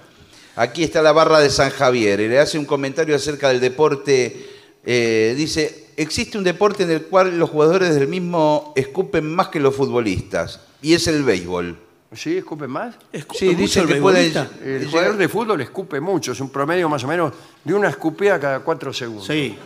[0.57, 4.47] Aquí está la barra de San Javier y le hace un comentario acerca del deporte.
[4.85, 9.59] Eh, dice, existe un deporte en el cual los jugadores del mismo escupen más que
[9.59, 11.77] los futbolistas y es el béisbol.
[12.13, 12.37] ¿sí?
[12.37, 12.95] ¿Escupe más?
[13.11, 14.33] ¿Escupe Sí, mucho dice el que puede-?
[14.63, 18.39] El jugador de fútbol escupe mucho, es un promedio más o menos de una escupida
[18.39, 19.25] cada cuatro segundos.
[19.27, 19.57] Sí.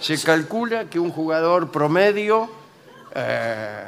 [0.00, 2.50] Se calcula que un jugador promedio
[3.14, 3.84] eh,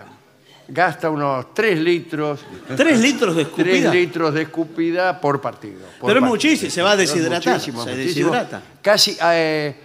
[0.68, 2.40] gasta unos 3 litros,
[2.77, 3.92] Tres litros de 3 escupida.
[3.92, 5.81] litros de escupida por partido.
[6.01, 8.31] por Pero es muchísimo, se va a Es deshidratar, muchísimo, se muchísimo.
[8.31, 8.62] deshidrata.
[8.83, 9.77] Casi eh,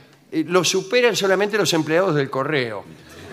[0.48, 2.84] lo superan solamente los empleados del correo.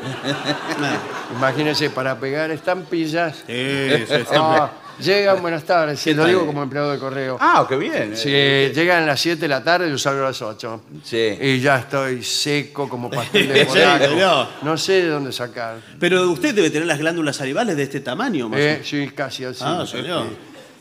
[1.36, 3.44] Imagínense, para pegar estampillas.
[3.46, 7.36] Sí, sí, ah, llegan, buenas tardes, sí, ¿Qué lo digo como empleado de correo.
[7.40, 8.16] Ah, qué bien.
[8.16, 10.82] Sí, llegan a las 7 de la tarde, yo salgo a las 8.
[11.04, 11.36] Sí.
[11.40, 14.46] Y ya estoy seco como pastel de Sí, señor.
[14.62, 15.78] No sé de dónde sacar.
[15.98, 18.88] Pero usted debe tener las glándulas salivales de este tamaño, más o Eh, menos.
[18.88, 19.62] sí, casi así.
[19.64, 20.26] Ah, señor.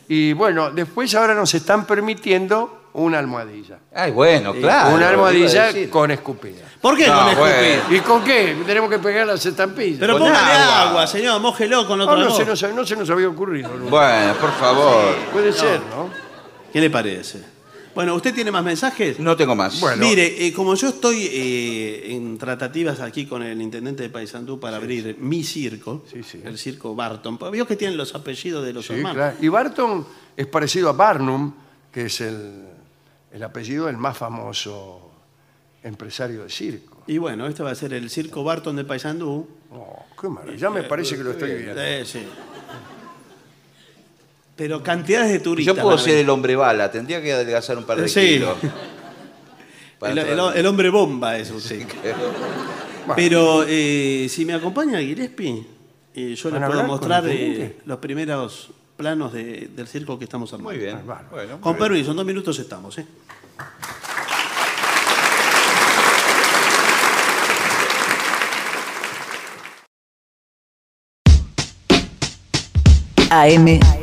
[0.07, 3.79] Y bueno, después ahora nos están permitiendo una almohadilla.
[3.93, 4.95] Ay, bueno, claro.
[4.95, 6.63] una almohadilla con escupida.
[6.81, 7.55] ¿Por qué No, con bueno.
[7.55, 7.97] escupir?
[7.97, 8.57] ¿Y con qué?
[8.65, 9.99] Tenemos que pegar las estampillas.
[9.99, 10.89] Pero Con póngale agua.
[10.89, 11.07] agua.
[11.07, 12.37] señor, mójelo con No, otro no, agua.
[12.37, 13.69] se nos, no se nos había ocurrido.
[13.69, 13.89] nunca.
[13.91, 15.15] Bueno, por favor.
[15.33, 16.09] Puede ser, ¿no?
[16.71, 17.59] ¿Qué le parece?
[17.95, 19.19] Bueno, ¿usted tiene más mensajes?
[19.19, 19.79] No tengo más.
[19.81, 20.05] Bueno.
[20.05, 24.77] Mire, eh, como yo estoy eh, en tratativas aquí con el intendente de Paysandú para
[24.77, 26.39] abrir mi circo, Sí, sí.
[26.45, 29.15] el circo Barton, pues, vio que tienen los apellidos de los Sí, hermanos.
[29.15, 29.37] claro.
[29.41, 30.05] Y Barton
[30.37, 31.51] es parecido a Barnum,
[31.91, 32.67] que es el,
[33.31, 35.11] el apellido del más famoso
[35.83, 37.03] empresario de circo.
[37.07, 39.47] Y bueno, este va a ser el circo Barton de Paysandú.
[39.71, 40.57] Oh, qué maravilla.
[40.57, 41.81] Ya me parece que lo estoy viendo.
[41.81, 42.23] Eh, sí.
[44.55, 45.75] Pero cantidades de turistas.
[45.75, 46.23] Yo puedo van a ser venir.
[46.25, 48.19] el hombre bala, tendría que adelgazar un par de Sí.
[48.35, 48.57] kilos.
[49.99, 51.85] Para El, el- entrar- el hombre bomba es usted.
[53.15, 55.65] Pero eh, si me acompaña Gillespie,
[56.13, 59.69] eh, yo ¿Van le a puedo hablar con mostrar el eh, los primeros planos de-
[59.73, 60.71] del circo que estamos armando.
[60.71, 60.99] Muy bien.
[61.31, 62.97] Bueno, Con permiso, en dos minutos estamos.
[62.97, 63.05] ¿eh?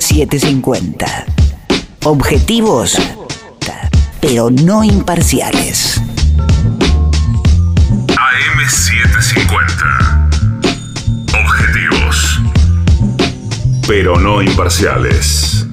[0.06, 1.24] AM750.
[2.04, 2.96] Objetivos,
[4.20, 6.00] pero no imparciales.
[13.88, 15.64] Pero no imparciales.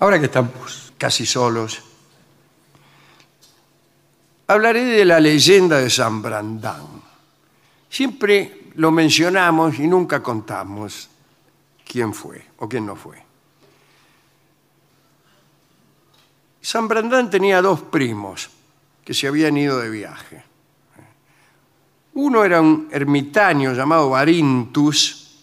[0.00, 1.80] Ahora que estamos casi solos,
[4.48, 6.82] hablaré de la leyenda de San Brandán.
[7.88, 11.08] Siempre lo mencionamos y nunca contamos
[11.88, 13.22] quién fue o quién no fue.
[16.60, 18.50] San Brandán tenía dos primos
[19.04, 20.44] que se habían ido de viaje.
[22.14, 25.38] Uno era un ermitaño llamado Barintus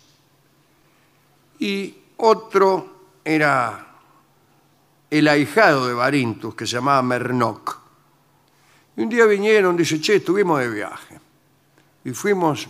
[1.58, 3.88] y otro era
[5.10, 7.80] el ahijado de Barintus, que se llamaba Mernoc.
[8.98, 11.20] Y un día vinieron, dice, che, estuvimos de viaje.
[12.04, 12.68] Y fuimos,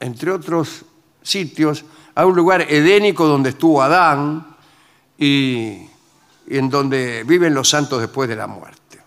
[0.00, 0.84] entre otros
[1.22, 1.84] sitios,
[2.16, 4.56] a un lugar edénico donde estuvo Adán
[5.18, 5.86] y,
[6.48, 9.00] en donde viven los santos después de la muerte.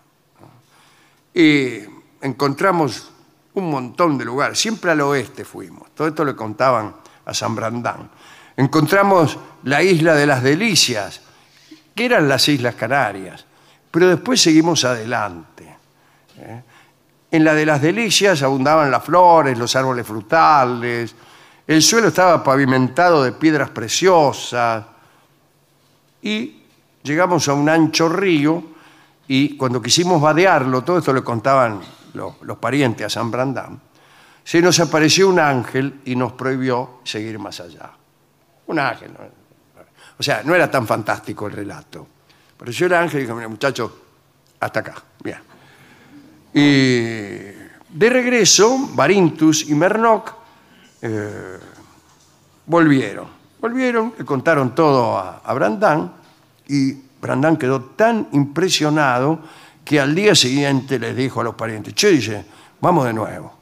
[1.34, 1.80] Y
[2.20, 3.10] encontramos
[3.54, 6.94] un montón de lugares, siempre al oeste fuimos, todo esto le contaban
[7.24, 8.08] a San Brandán.
[8.56, 11.20] Encontramos la isla de las Delicias,
[11.94, 13.44] que eran las Islas Canarias,
[13.90, 15.76] pero después seguimos adelante.
[16.38, 16.62] ¿eh?
[17.32, 21.14] En la de las Delicias abundaban las flores, los árboles frutales,
[21.70, 24.84] el suelo estaba pavimentado de piedras preciosas
[26.20, 26.62] y
[27.00, 28.60] llegamos a un ancho río
[29.28, 31.80] y cuando quisimos vadearlo, todo esto le contaban
[32.14, 33.80] los, parientes a San Brandán,
[34.42, 37.92] se nos apareció un ángel y nos prohibió seguir más allá.
[38.66, 39.12] Un ángel.
[40.18, 42.04] O sea, no era tan fantástico el relato.
[42.56, 43.92] Apareció el ángel y dijo, mira muchachos,
[44.58, 45.00] hasta acá.
[45.22, 45.38] Bien.
[46.52, 46.66] Y
[47.96, 50.39] de regreso, Barintus y Mernoc
[51.02, 51.58] eh,
[52.66, 53.40] volvieron.
[53.60, 56.12] Volvieron, le contaron todo a, Brandán
[56.66, 59.40] y Brandán quedó tan impresionado
[59.84, 62.44] que al día siguiente les dijo a los parientes, che,
[62.80, 63.52] vamos de nuevo,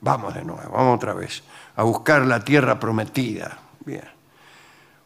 [0.00, 1.42] vamos de nuevo, vamos otra vez
[1.74, 3.58] a buscar la tierra prometida.
[3.84, 4.04] Bien.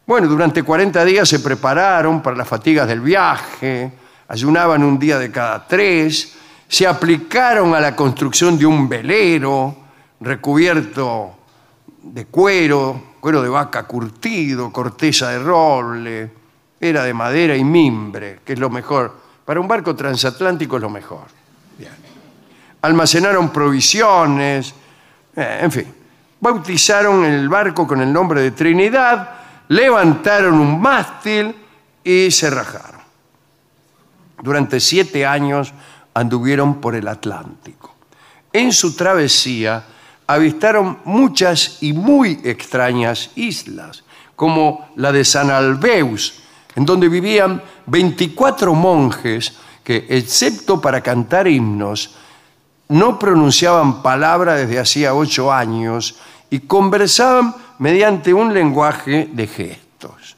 [0.07, 3.93] Bueno, durante 40 días se prepararon para las fatigas del viaje,
[4.29, 6.37] ayunaban un día de cada tres,
[6.69, 9.86] se aplicaron a la construcción de un velero
[10.21, 11.35] recubierto
[12.03, 16.31] de cuero, cuero de vaca curtido, corteza de roble,
[16.81, 19.15] era de madera y mimbre, que es lo mejor.
[19.45, 21.27] Para un barco transatlántico es lo mejor.
[21.79, 21.93] Bien.
[22.83, 24.75] Almacenaron provisiones,
[25.35, 25.95] eh, en fin.
[26.41, 29.31] Bautizaron el barco con el nombre de Trinidad,
[29.69, 31.55] levantaron un mástil
[32.05, 33.01] y se rajaron.
[34.43, 35.73] Durante siete años
[36.15, 37.95] anduvieron por el Atlántico.
[38.53, 39.83] En su travesía
[40.27, 44.03] avistaron muchas y muy extrañas islas,
[44.35, 46.43] como la de San Albeus,
[46.75, 52.17] en donde vivían 24 monjes que, excepto para cantar himnos,
[52.89, 56.17] no pronunciaban palabra desde hacía ocho años
[56.51, 60.37] y conversaban mediante un lenguaje de gestos.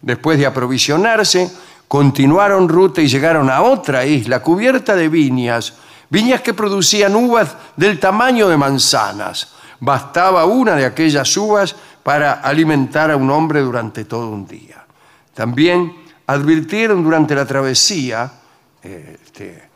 [0.00, 1.50] Después de aprovisionarse,
[1.88, 5.74] continuaron ruta y llegaron a otra isla cubierta de viñas,
[6.10, 9.54] viñas que producían uvas del tamaño de manzanas.
[9.78, 14.84] Bastaba una de aquellas uvas para alimentar a un hombre durante todo un día.
[15.32, 15.96] También
[16.26, 18.30] advirtieron durante la travesía
[18.82, 19.70] este,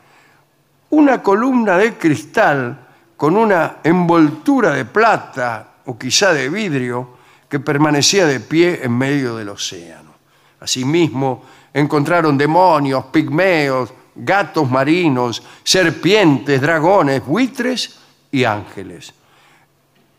[0.91, 2.79] una columna de cristal
[3.17, 7.15] con una envoltura de plata o quizá de vidrio
[7.49, 10.13] que permanecía de pie en medio del océano.
[10.59, 17.99] Asimismo, encontraron demonios, pigmeos, gatos marinos, serpientes, dragones, buitres
[18.31, 19.13] y ángeles.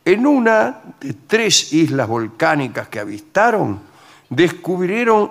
[0.05, 3.81] En una de tres islas volcánicas que avistaron,
[4.29, 5.31] descubrieron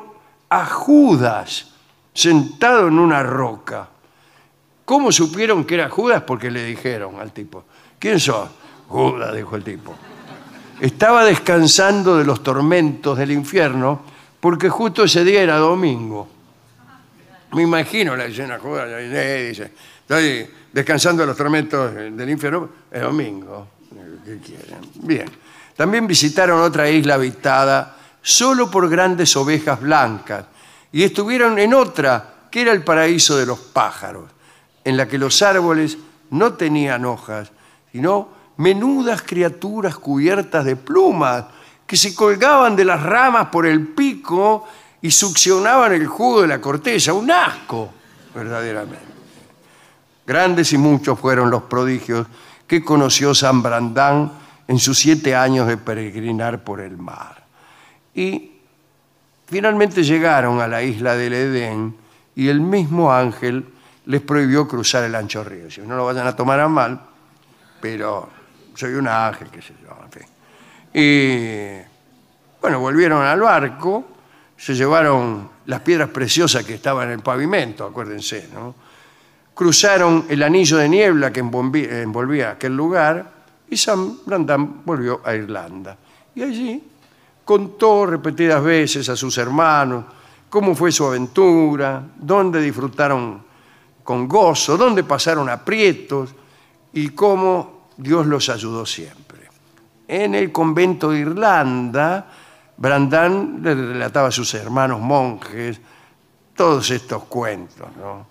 [0.49, 1.72] a Judas
[2.13, 3.89] sentado en una roca.
[4.84, 6.24] ¿Cómo supieron que era Judas?
[6.24, 7.63] Porque le dijeron al tipo,
[7.99, 8.49] ¿quién sos?
[8.88, 9.93] Judas, dijo el tipo.
[10.80, 14.01] Estaba descansando de los tormentos del infierno
[14.39, 16.28] porque justo ese día era domingo.
[17.56, 23.01] Me imagino la escena, Judas, ahí dice, estoy descansando de los tormentos del infierno, es
[23.01, 23.70] domingo.
[24.26, 24.82] ¿Qué quieren?
[24.95, 25.26] Bien.
[25.78, 30.47] También visitaron otra isla habitada solo por grandes ovejas blancas
[30.91, 34.30] y estuvieron en otra que era el paraíso de los pájaros,
[34.84, 35.97] en la que los árboles
[36.32, 37.53] no tenían hojas,
[37.89, 38.28] sino
[38.58, 41.45] menudas criaturas cubiertas de plumas
[41.88, 44.68] que se colgaban de las ramas por el pico
[45.06, 47.14] y succionaban el jugo de la corteza.
[47.14, 47.93] Un asco,
[48.34, 49.06] verdaderamente.
[50.26, 52.26] Grandes y muchos fueron los prodigios
[52.66, 54.32] que conoció San Brandán
[54.68, 57.43] en sus siete años de peregrinar por el mar.
[58.16, 58.53] Y
[59.45, 61.95] finalmente llegaron a la isla del Edén
[62.34, 63.64] y el mismo ángel
[64.06, 65.70] les prohibió cruzar el ancho río.
[65.70, 66.99] Si no lo vayan a tomar a mal,
[67.80, 68.28] pero
[68.74, 70.28] soy un ángel, qué sé yo, en fin.
[70.95, 74.14] Y bueno, volvieron al barco,
[74.58, 78.49] se llevaron las piedras preciosas que estaban en el pavimento, acuérdense.
[79.53, 83.32] Cruzaron el anillo de niebla que envolvía, envolvía aquel lugar
[83.70, 85.97] y San Brandán volvió a Irlanda.
[86.36, 86.84] Y allí
[87.43, 90.06] contó repetidas veces a sus hermanos
[90.49, 93.43] cómo fue su aventura, dónde disfrutaron
[94.03, 96.30] con gozo, dónde pasaron aprietos
[96.93, 99.49] y cómo Dios los ayudó siempre.
[100.08, 102.28] En el convento de Irlanda,
[102.78, 105.80] Brandán le relataba a sus hermanos monjes
[106.55, 107.88] todos estos cuentos.
[107.97, 108.28] ¿no?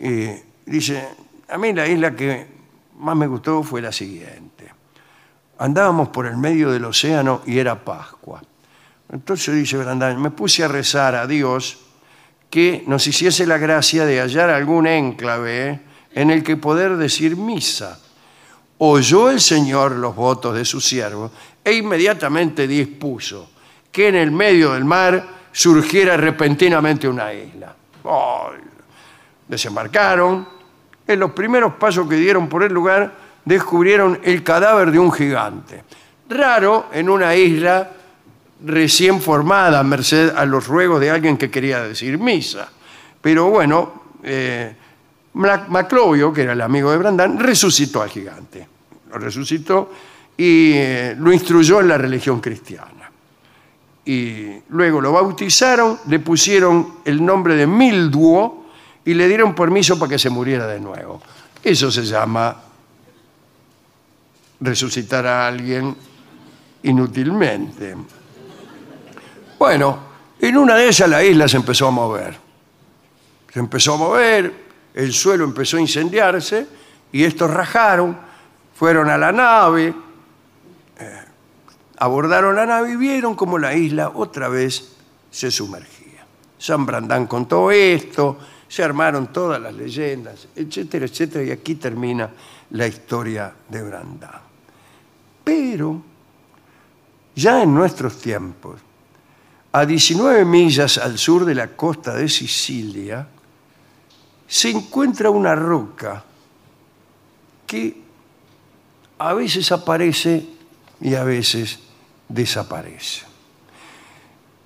[0.00, 0.28] Y
[0.66, 1.08] dice,
[1.48, 2.46] a mí la isla que
[2.98, 4.70] más me gustó fue la siguiente.
[5.58, 8.42] Andábamos por el medio del océano y era Pascua.
[9.12, 11.78] Entonces dice Brandán, me puse a rezar a Dios
[12.48, 15.80] que nos hiciese la gracia de hallar algún enclave
[16.12, 17.98] en el que poder decir misa.
[18.82, 21.30] Oyó el Señor los votos de su siervo
[21.62, 23.50] e inmediatamente dispuso
[23.92, 25.22] que en el medio del mar
[25.52, 27.74] surgiera repentinamente una isla.
[29.46, 30.48] Desembarcaron.
[31.06, 33.12] En los primeros pasos que dieron por el lugar,
[33.44, 35.84] descubrieron el cadáver de un gigante.
[36.28, 37.90] Raro en una isla
[38.64, 42.68] recién formada, merced a los ruegos de alguien que quería decir misa.
[43.20, 44.74] Pero bueno, eh,
[45.34, 48.66] Maclovio, que era el amigo de Brandán, resucitó al gigante.
[49.10, 49.92] Lo resucitó
[50.36, 53.10] y eh, lo instruyó en la religión cristiana.
[54.04, 58.66] Y luego lo bautizaron, le pusieron el nombre de Milduo
[59.04, 61.22] y le dieron permiso para que se muriera de nuevo.
[61.62, 62.56] Eso se llama
[64.60, 65.96] resucitar a alguien
[66.82, 67.94] inútilmente.
[69.58, 69.98] Bueno,
[70.40, 72.36] en una de esas la isla se empezó a mover.
[73.52, 76.66] Se empezó a mover, el suelo empezó a incendiarse
[77.12, 78.16] y estos rajaron,
[78.74, 79.94] fueron a la nave,
[80.98, 81.20] eh,
[81.98, 84.96] abordaron la nave y vieron como la isla otra vez
[85.30, 86.24] se sumergía.
[86.58, 88.38] San Brandán contó esto,
[88.68, 92.30] se armaron todas las leyendas, etcétera, etcétera, y aquí termina
[92.70, 94.40] la historia de Brandán.
[95.42, 96.02] Pero
[97.34, 98.80] ya en nuestros tiempos,
[99.72, 103.26] a 19 millas al sur de la costa de Sicilia,
[104.50, 106.24] se encuentra una roca
[107.68, 108.02] que
[109.18, 110.44] a veces aparece
[111.00, 111.78] y a veces
[112.28, 113.22] desaparece.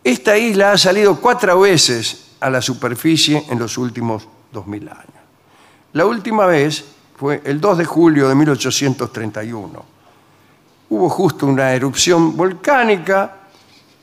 [0.03, 5.05] Esta isla ha salido cuatro veces a la superficie en los últimos 2000 años.
[5.93, 6.83] La última vez
[7.17, 9.85] fue el 2 de julio de 1831.
[10.89, 13.37] Hubo justo una erupción volcánica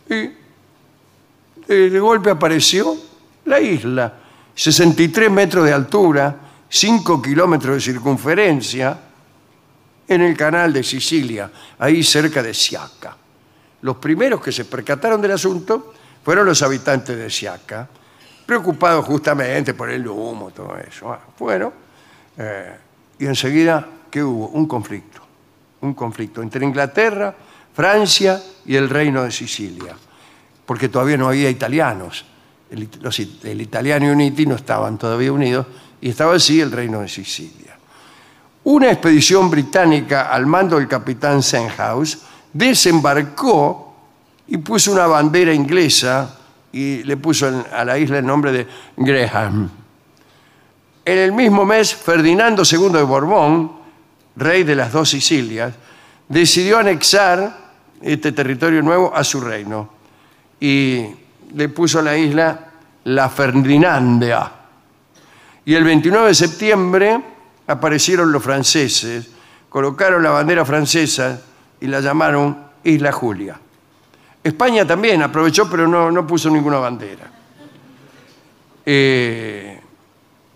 [0.07, 0.29] y
[1.67, 2.95] de golpe apareció
[3.45, 4.20] la isla,
[4.55, 6.35] 63 metros de altura,
[6.69, 8.97] 5 kilómetros de circunferencia,
[10.07, 11.49] en el canal de Sicilia,
[11.79, 13.15] ahí cerca de Siaca.
[13.81, 15.93] Los primeros que se percataron del asunto
[16.23, 17.87] fueron los habitantes de Siaca,
[18.45, 21.17] preocupados justamente por el humo, todo eso.
[21.37, 21.71] Fueron,
[22.37, 22.77] eh,
[23.19, 24.47] y enseguida, ¿qué hubo?
[24.49, 25.21] Un conflicto.
[25.81, 27.33] Un conflicto entre Inglaterra,
[27.73, 29.95] Francia y el reino de Sicilia
[30.71, 32.23] porque todavía no había italianos
[32.71, 35.67] el, italiano y Uniti no estaban todavía unidos,
[35.99, 37.77] y estaba así el reino de Sicilia.
[38.63, 42.19] Una expedición británica al mando del capitán Senhouse
[42.53, 43.95] desembarcó
[44.47, 46.37] y puso una bandera inglesa
[46.71, 48.67] y le puso a la isla el nombre de
[48.97, 49.69] Graham.
[51.03, 53.71] En el mismo mes, Ferdinando II de Borbón,
[54.35, 55.73] rey de las dos Sicilias,
[56.29, 57.57] decidió anexar
[58.01, 59.89] este territorio nuevo a su reino
[60.59, 61.07] y
[61.53, 62.71] le puso a la isla
[63.05, 64.51] la Ferdinandia.
[65.65, 67.21] Y el 29 de septiembre
[67.67, 69.29] aparecieron los franceses,
[69.69, 71.41] colocaron la bandera francesa
[71.79, 73.59] y la llamaron Isla Julia.
[74.43, 77.31] España también aprovechó, pero no, no puso ninguna bandera.
[78.85, 79.79] Eh,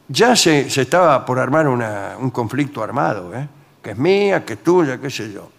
[0.08, 3.48] ya se, se estaba por armar un conflicto armado, ¿eh?
[3.82, 5.50] que es mía, que es tuya, qué sé yo.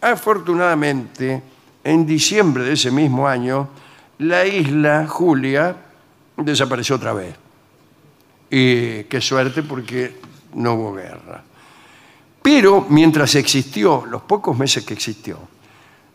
[0.00, 1.42] Afortunadamente,
[1.82, 3.68] en diciembre de ese mismo año,
[4.18, 5.76] la isla Julia
[6.36, 7.34] desapareció otra vez.
[8.50, 10.16] Y qué suerte porque
[10.54, 11.42] no hubo guerra.
[12.42, 15.38] Pero mientras existió, los pocos meses que existió,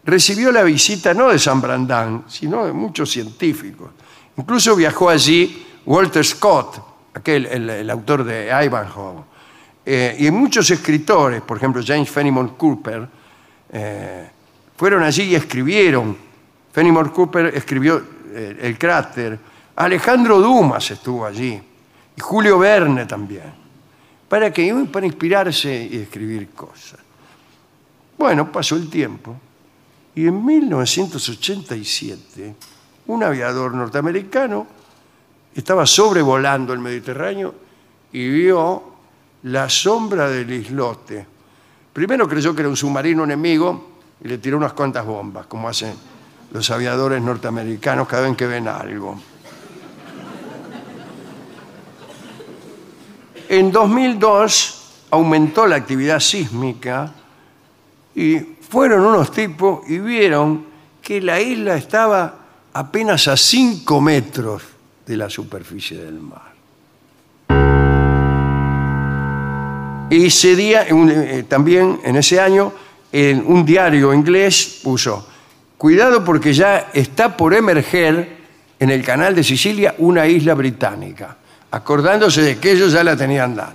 [0.06, 3.90] recibió la visita no de San Brandán, sino de muchos científicos.
[4.38, 6.82] Incluso viajó allí Walter Scott,
[7.14, 9.24] aquel, el, autor de Ivanhoe,
[9.86, 13.08] eh, y muchos escritores, por ejemplo James Fenimore Cooper,
[13.72, 14.30] eh,
[14.78, 16.29] fueron allí y escribieron.
[16.72, 18.02] Fenimore Cooper escribió
[18.32, 19.38] eh, El cráter.
[19.76, 21.60] Alejandro Dumas estuvo allí.
[22.16, 23.52] Y Julio Verne también.
[24.28, 24.74] ¿Para qué?
[24.92, 27.00] Para inspirarse y escribir cosas.
[28.18, 29.36] Bueno, pasó el tiempo.
[30.14, 32.56] Y en 1987,
[33.08, 34.68] un aviador norteamericano
[35.56, 37.56] estaba sobrevolando el Mediterráneo
[38.12, 38.84] y vio
[39.44, 41.26] la sombra del islote.
[41.94, 43.92] Primero creyó que era un submarino enemigo
[44.24, 45.94] y le tiró unas cuantas bombas, como hacen
[46.52, 49.20] los aviadores norteamericanos cada vez que ven algo.
[53.50, 54.76] En 2002
[55.12, 57.12] aumentó la actividad sísmica
[58.14, 60.66] y fueron unos tipos y vieron
[61.02, 62.36] que la isla estaba
[62.74, 64.62] apenas a 5 metros
[65.06, 66.50] de la superficie del mar.
[70.12, 72.72] Y ese día, eh, también en ese año,
[73.14, 75.28] un diario inglés puso,
[75.80, 78.38] cuidado porque ya está por emerger
[78.78, 81.38] en el canal de Sicilia una isla británica,
[81.72, 83.74] acordándose de que ellos ya la tenían dada.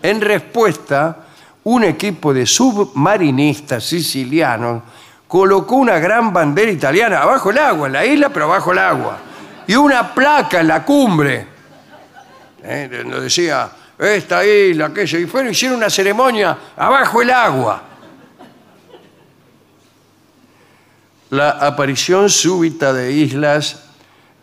[0.00, 1.26] En respuesta,
[1.64, 4.84] un equipo de submarinistas sicilianos
[5.26, 9.18] colocó una gran bandera italiana abajo el agua, la isla, pero abajo el agua,
[9.66, 11.48] y una placa en la cumbre
[12.62, 12.88] ¿eh?
[13.02, 13.68] donde decía
[13.98, 17.82] esta isla, qué sé, y fueron hicieron una ceremonia abajo el agua.
[21.34, 23.86] La aparición súbita de islas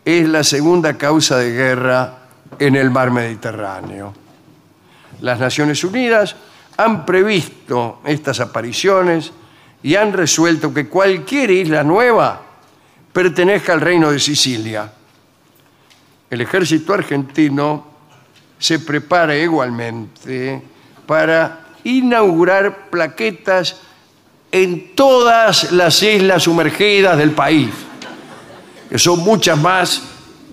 [0.04, 2.18] es la segunda causa de guerra
[2.58, 4.12] en el mar Mediterráneo.
[5.22, 6.36] Las Naciones Unidas
[6.76, 9.32] han previsto estas apariciones
[9.82, 12.42] y han resuelto que cualquier isla nueva
[13.10, 14.92] pertenezca al reino de Sicilia.
[16.28, 17.86] El ejército argentino
[18.58, 20.62] se prepara igualmente
[21.06, 23.80] para inaugurar plaquetas
[24.52, 27.70] en todas las islas sumergidas del país,
[28.90, 30.02] que son muchas más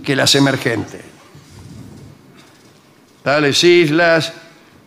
[0.04, 1.02] que las emergentes.
[3.22, 4.34] Tales islas,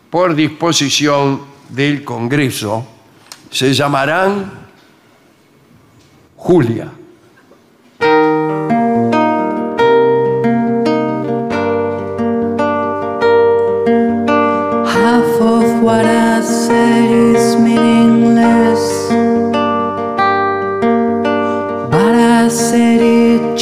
[0.08, 2.86] por disposición del Congreso,
[3.50, 4.50] se llamarán
[6.36, 6.90] Julia.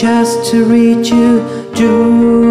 [0.01, 2.50] Just to reach you, Julie.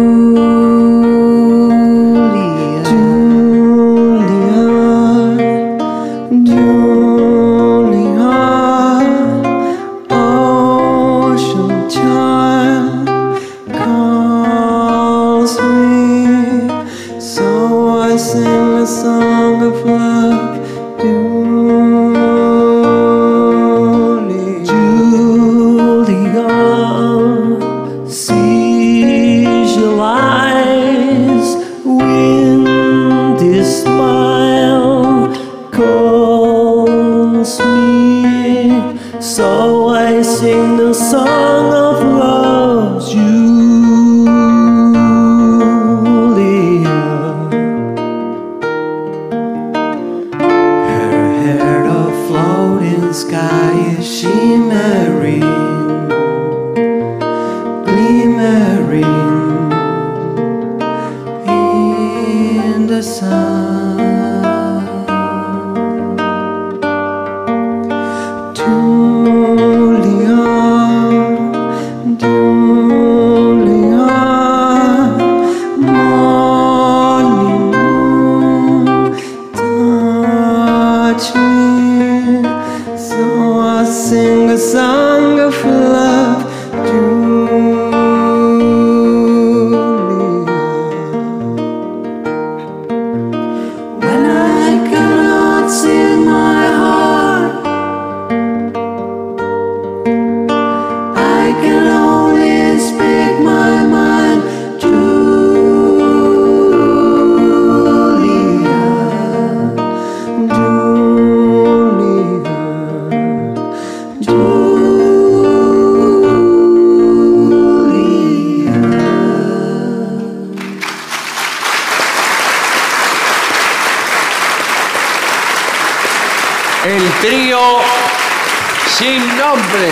[129.50, 129.88] Sin nombre.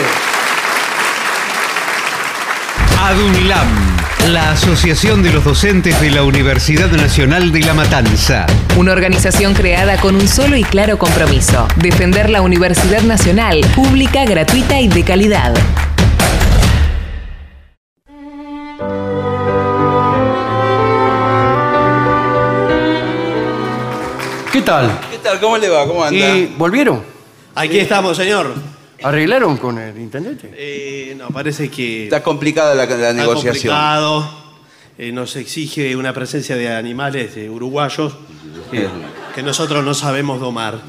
[3.01, 3.69] ADUNLAM,
[4.33, 8.47] la Asociación de los Docentes de la Universidad Nacional de La Matanza.
[8.77, 14.81] Una organización creada con un solo y claro compromiso, defender la Universidad Nacional, pública, gratuita
[14.81, 15.55] y de calidad.
[24.53, 24.99] ¿Qué tal?
[25.11, 25.41] ¿Qué tal?
[25.41, 25.87] ¿Cómo le va?
[25.87, 26.17] ¿Cómo anda?
[26.17, 27.03] ¿Y volvieron?
[27.55, 28.78] Aquí estamos, señor.
[29.03, 30.51] ¿Arreglaron con el intendente?
[30.57, 33.75] Eh, no, parece que Está complicada la, la está negociación.
[33.75, 34.45] complicado.
[34.99, 38.15] Eh, nos exige una presencia de animales de uruguayos
[38.71, 38.89] que,
[39.35, 40.81] que nosotros no sabemos domar.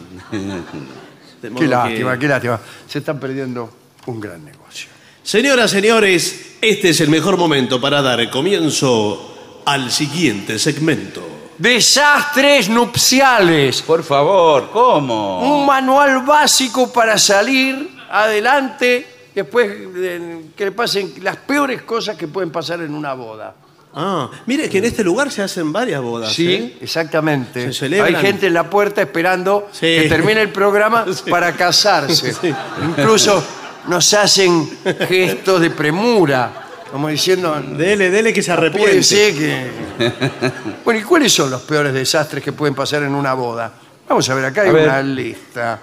[1.41, 2.59] De modo Qué que- lástima, qué lástima.
[2.87, 3.71] Se están perdiendo
[4.07, 4.89] un gran negocio.
[5.21, 11.27] Señoras, señores, este es el mejor momento para dar comienzo al siguiente segmento.
[11.59, 13.81] Desastres nupciales.
[13.83, 15.41] Por favor, ¿cómo?
[15.59, 22.27] Un manual básico para salir adelante después de que le pasen las peores cosas que
[22.27, 23.53] pueden pasar en una boda.
[23.93, 26.31] Ah, mire que en este lugar se hacen varias bodas.
[26.31, 26.77] Sí, ¿eh?
[26.81, 27.61] exactamente.
[27.67, 28.13] Se celebran.
[28.15, 29.79] Hay gente en la puerta esperando Sí.
[30.01, 31.29] que termine el programa Sí.
[31.29, 32.33] para casarse.
[32.41, 32.53] Sí.
[32.87, 33.43] Incluso
[33.87, 34.69] nos hacen
[35.07, 36.51] gestos de premura,
[36.91, 39.03] como diciendo, Dele, dele que se puede arrepiente.
[39.03, 39.71] ser que...
[40.85, 43.73] Bueno, ¿y cuáles son los peores desastres que pueden pasar en una boda?
[44.07, 44.83] Vamos a ver, acá hay A ver.
[44.87, 45.79] una lista.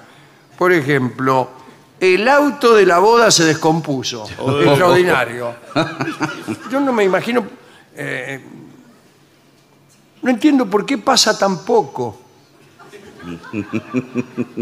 [0.56, 1.50] Por ejemplo,
[2.00, 4.24] el auto de la boda se descompuso.
[4.38, 4.60] Oh.
[4.60, 5.54] Extraordinario.
[6.70, 7.46] Yo no me imagino...
[7.94, 8.40] eh,
[10.22, 12.20] no entiendo por qué pasa tan poco.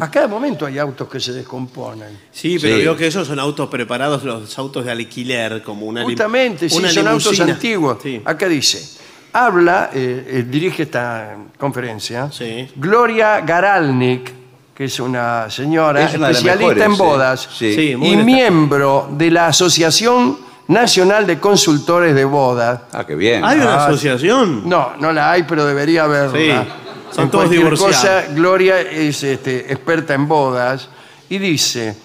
[0.01, 2.19] A cada momento hay autos que se descomponen.
[2.33, 2.83] Sí, pero Sí.
[2.83, 6.77] veo que esos son autos preparados, los autos de alquiler, como una lim- Justamente, sí,
[6.79, 7.53] una son autos limusina.
[7.55, 7.99] antiguos.
[8.03, 8.21] Sí.
[8.25, 9.01] Acá dice,
[9.33, 12.69] habla, eh, eh, dirige esta conferencia, Sí.
[12.77, 14.33] Gloria Garalnik,
[14.75, 16.99] que es una señora Es una de las especialista mejores, en sí.
[17.03, 17.75] bodas Sí.
[17.75, 18.25] Sí, muy y destacada.
[18.25, 22.81] miembro de la Asociación Nacional de Consultores de Bodas.
[22.93, 23.45] Ah, qué bien.
[23.45, 24.69] ¿Hay una Ah, asociación?
[24.69, 26.39] No, no la hay, pero debería haberla.
[26.39, 26.71] Sí,
[27.13, 27.97] son En todos cualquier divorciados.
[28.25, 30.89] cosa, Gloria es este, experta en bodas
[31.29, 31.97] y dice,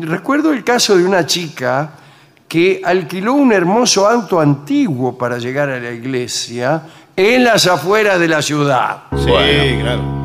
[0.00, 1.90] recuerdo el caso de una chica
[2.46, 6.82] que alquiló un hermoso auto antiguo para llegar a la iglesia
[7.16, 9.04] en las afueras de la ciudad.
[9.16, 9.82] Sí, Bueno.
[9.82, 10.23] claro.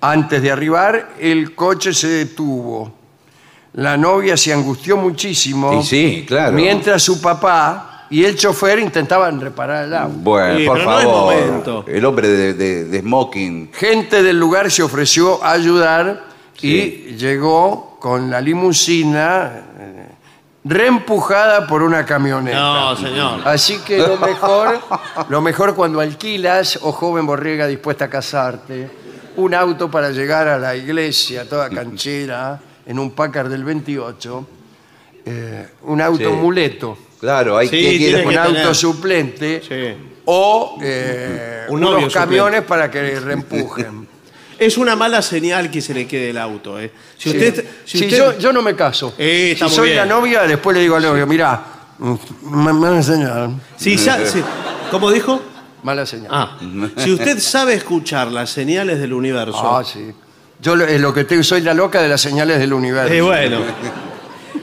[0.00, 2.92] Antes de arribar, el coche se detuvo.
[3.74, 5.80] La novia se angustió muchísimo.
[5.80, 6.52] Y sí, claro.
[6.52, 10.14] Mientras su papá y el chofer intentaban reparar el auto.
[10.18, 11.34] Bueno, Sí, por pero no es favor.
[11.34, 11.84] momento.
[11.86, 13.70] El hombre de, de- de smoking.
[13.74, 16.24] Gente del lugar se ofreció a ayudar
[16.62, 20.06] y llegó con la limusina eh,
[20.64, 22.56] reempujada por una camioneta.
[22.58, 23.40] No, señor.
[23.46, 24.80] Así que lo mejor,
[25.28, 28.90] lo mejor cuando alquilas, o joven borrega dispuesta a casarte,
[29.38, 34.48] un auto para llegar a la iglesia, toda canchera, en un Packard del 28,
[35.24, 36.36] eh, un auto Sí.
[36.36, 38.74] muleto, Claro, hay Sí, que tiene que un auto tener.
[38.76, 40.20] suplente, Sí.
[40.24, 44.06] o eh, Un novio unos camiones para que reempujen.
[44.56, 46.78] Es una mala señal que se le quede el auto.
[46.80, 46.92] ¿eh?
[47.16, 49.14] Si usted, si Sí, usted- yo, yo no me caso.
[49.18, 49.96] Eh, está si muy soy bien.
[49.98, 51.60] la novia, después le digo al novio, mira,
[52.42, 53.54] mala señal.
[53.76, 54.42] si ya- si-
[54.92, 55.42] ¿Cómo dijo?
[55.82, 56.28] Mala señal.
[56.30, 56.58] Ah,
[56.96, 59.58] si usted sabe escuchar las señales del universo.
[59.78, 60.10] Ah, sí.
[60.60, 63.12] Yo lo, lo que tengo, soy la loca de las señales del universo.
[63.14, 63.60] eh, bueno.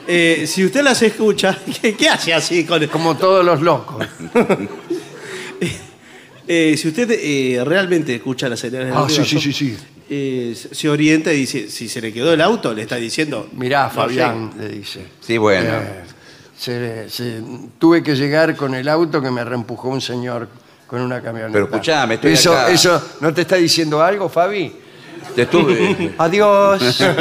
[0.07, 4.05] Eh, si usted las escucha, ¿qué, qué hace así con Como todos los locos.
[6.47, 9.78] Eh, si usted eh, realmente escucha las señales del Ah, sí, universo, sí, sí, sí.
[10.11, 13.49] eh, se orienta y dice, si se le quedó el auto, le está diciendo...
[13.53, 15.07] Mirá, no Fabián, le dice.
[15.22, 15.72] Sí, bueno.
[15.72, 16.03] Eh,
[16.55, 17.41] se- se-
[17.80, 20.47] tuve que llegar con el auto que me reempujó un señor
[20.95, 21.51] con una camioneta.
[21.51, 22.71] Pero escuchame, estoy eso, acá.
[22.71, 24.73] ¿Eso no te está diciendo algo, Fabi?
[25.35, 26.13] Te estuve.
[26.17, 27.03] Adiós.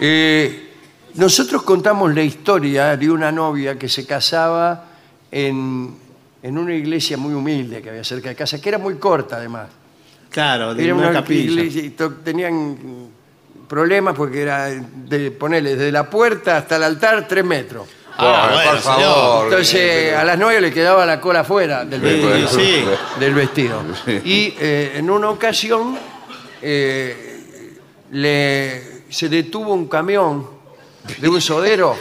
[0.00, 0.70] Eh,
[1.14, 4.84] nosotros contamos la historia de una novia que se casaba
[5.28, 5.92] en,
[6.40, 9.66] en una iglesia muy humilde que había cerca de casa, que era muy corta además.
[10.30, 11.50] Claro, de Era una, capilla.
[11.50, 11.90] iglesia
[12.22, 12.78] tenían
[13.68, 17.88] problemas porque era de ponerle desde la puerta hasta el altar tres metros.
[18.20, 19.44] Ah, bueno, por favor.
[19.46, 22.48] Entonces a las nueve le quedaba la cola afuera del vestido.
[22.48, 22.84] sí.
[23.20, 23.82] del vestido.
[24.24, 25.96] Y eh, en una ocasión
[26.60, 27.40] eh,
[28.10, 30.46] le, se detuvo un camión
[31.18, 31.96] de un sodero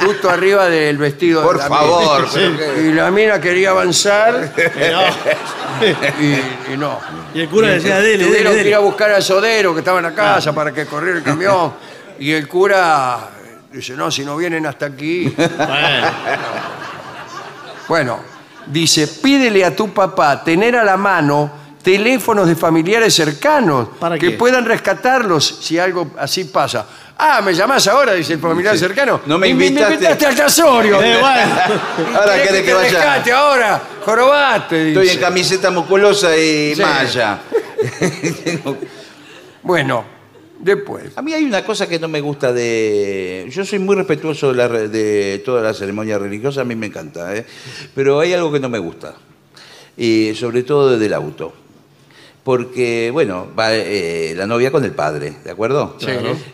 [0.00, 4.52] justo arriba del vestido Por de la favor, pero Y la mina quería avanzar
[6.20, 6.98] y, y no.
[7.34, 8.74] y el cura decía, dele, dele, Tuvieron que ir dele.
[8.76, 11.74] a buscar al sodero que estaba en la casa para que corriera el camión.
[12.18, 13.28] Y el cura
[13.72, 15.32] dice, no, si no vienen hasta aquí.
[15.36, 16.08] Bueno,
[17.88, 18.18] Bueno,
[18.66, 21.50] dice, pídele a tu papá tener a la mano
[21.82, 24.36] teléfonos de familiares cercanos ¿Para que qué?
[24.36, 26.84] puedan rescatarlos si algo así pasa.
[27.16, 28.12] Ah, ¿me llamás ahora?
[28.12, 28.80] Dice el familiar Sí.
[28.80, 29.22] cercano.
[29.26, 30.26] No me Y invitaste.
[30.26, 31.00] al casorio.
[31.02, 32.14] Eh, bueno.
[32.18, 32.90] Ahora ¿Querés que te vaya.
[32.90, 33.80] rescate ahora?
[34.04, 34.88] Jorobaste.
[34.88, 35.14] Estoy dice.
[35.14, 36.82] en camiseta musculosa y Sí.
[36.82, 37.38] malla.
[39.62, 40.04] Bueno,
[40.60, 41.16] después.
[41.16, 43.46] A mí hay una cosa que no me gusta de...
[43.50, 46.86] Yo soy muy respetuoso de, la re- de toda la ceremonia religiosa, a mí me
[46.86, 47.46] encanta, ¿eh?
[47.94, 49.14] pero hay algo que no me gusta,
[49.96, 51.52] y sobre todo desde el auto.
[52.44, 55.96] Porque, bueno, va eh, la novia con el padre, ¿de acuerdo?
[56.00, 56.06] Sí.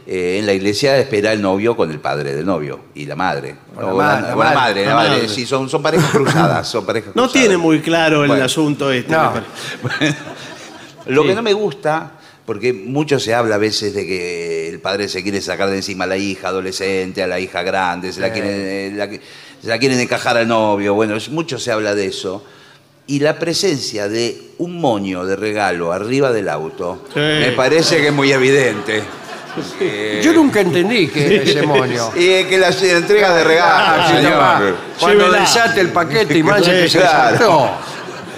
[0.09, 3.55] Eh, en la iglesia espera el novio con el padre del novio y la madre.
[3.79, 5.11] La O ma- la o madre, madre, la la madre.
[5.11, 5.29] madre.
[5.29, 7.33] Sí, son, son parejas cruzadas, son parejas No cruzadas.
[7.33, 8.45] tiene muy claro el Bueno.
[8.45, 9.13] asunto este.
[9.13, 9.35] No.
[9.35, 10.17] me parece.
[11.07, 11.29] Lo Sí.
[11.29, 12.13] que no me gusta,
[12.47, 16.05] porque mucho se habla a veces de que el padre se quiere sacar de encima
[16.05, 19.79] a la hija adolescente, a la hija grande, se la, quieren, eh, la se la
[19.79, 22.45] quieren encajar al novio, bueno, es- mucho se habla de eso.
[23.07, 27.21] Y la presencia de un moño de regalo arriba del auto Sí.
[27.21, 29.03] me parece que es muy evidente.
[29.81, 32.11] Eh, Yo nunca entendí que ese moño.
[32.17, 34.77] Y es que las entregas de regalo, Ah, señor.
[34.99, 35.41] Cuando Llévela.
[35.43, 37.71] desate el paquete y mancha que se Claro.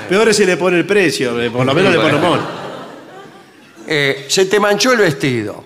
[0.09, 2.27] Peor es si le pone el precio, eh, por lo menos le pone Bueno.
[2.29, 2.41] humor.
[3.87, 5.65] Eh, se te manchó el vestido.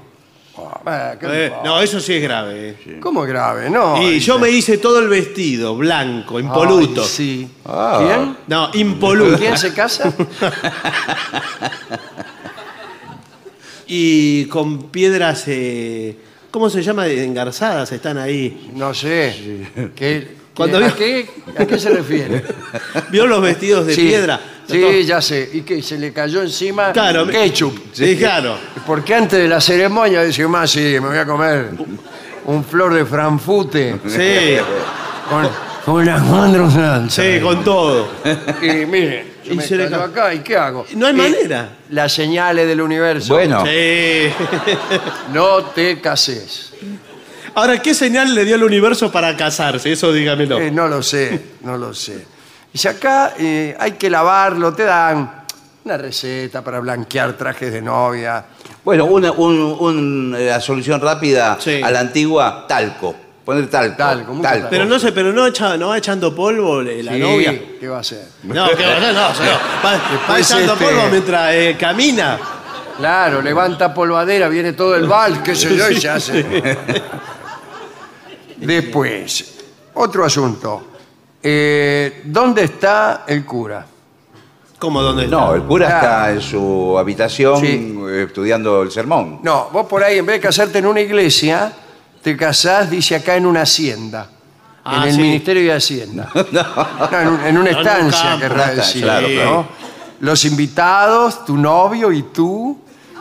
[0.85, 1.69] Ah, ¿qué Eh, importa?
[1.69, 2.77] no, eso sí es grave.
[2.87, 2.99] eh.
[3.01, 3.69] ¿Cómo grave?
[3.71, 4.01] No.
[4.03, 4.27] y dice.
[4.27, 7.03] yo me hice todo el vestido, blanco, impoluto.
[7.03, 7.49] Ay, sí.
[7.65, 7.99] Ah.
[8.03, 8.37] ¿Quién?
[8.47, 9.39] No, impoluto.
[9.39, 10.13] ¿Quién se casa?
[13.87, 16.17] y con piedras, eh,
[16.51, 17.07] ¿cómo se llama?
[17.09, 18.71] Engarzadas están ahí.
[18.75, 19.67] No sé.
[19.97, 21.29] ¿Qué, Cuando ¿A, vio- qué,
[21.59, 22.43] ¿A qué se refiere?
[23.11, 24.41] ¿Vio los vestidos de Sí, piedra?
[24.69, 25.49] Sí, ya sé.
[25.53, 25.83] ¿Y qué?
[25.83, 27.77] ¿Se le cayó encima Claro, me- ketchup?
[27.93, 28.57] Sí, claro.
[28.87, 31.71] Porque antes de la ceremonia dice, más sí, me voy a comer
[32.47, 34.57] un flor de franfute Sí,
[35.29, 35.49] con,
[35.85, 37.23] con almendro salsa.
[37.23, 38.09] sí, con todo.
[38.63, 40.87] Y mire, Y me se le cayó ca- acá, ¿y qué hago?
[40.95, 41.77] No hay Y manera.
[41.91, 43.35] Las señales del universo.
[43.35, 44.29] Bueno, Sí.
[45.33, 46.73] No te cases.
[47.55, 49.93] Ahora, ¿qué señal le dio el universo para casarse?
[49.93, 50.59] Eso dígamelo.
[50.61, 52.25] Eh, no lo sé, no lo sé.
[52.73, 55.45] Dice acá eh, hay que lavarlo, te dan
[55.85, 58.45] una receta para blanquear trajes de novia.
[58.85, 61.81] bueno una, un- un- eh, la solución rápida Sí.
[61.83, 63.15] a la antigua, talco.
[63.45, 63.97] Poner talco.
[63.97, 64.69] Talco, mucho talco.
[64.71, 67.61] Pero no sé, pero no, echa- no va echando polvo eh, la Sí, novia.
[67.81, 68.25] ¿Qué va a hacer?
[68.45, 69.29] No, que no, no, no, va,
[69.85, 72.39] va Después, echando este- polvo mientras eh, camina.
[72.99, 76.45] Claro, levanta polvadera, viene todo el bal, qué sé yo, y se hace.
[78.61, 79.59] Después,
[79.95, 80.87] otro asunto.
[81.43, 83.87] Eh, ¿Dónde está el cura?
[84.79, 85.37] ¿Cómo dónde está?
[85.37, 86.07] No, el cura Claro.
[86.07, 87.99] está en su habitación Sí.
[88.27, 89.41] estudiando el sermón.
[89.43, 91.73] No, vos por ahí, en vez de casarte en una iglesia,
[92.23, 94.29] te casás, dice acá, en una hacienda.
[94.85, 95.21] Ah, en el sí.
[95.21, 96.31] Ministerio de Hacienda.
[96.53, 99.03] No, en, un- en una No, en un estancia, campo, querrá decir.
[99.03, 99.35] claro, ¿no?
[99.35, 99.67] claro.
[100.21, 102.79] Los invitados, tu novio y tú,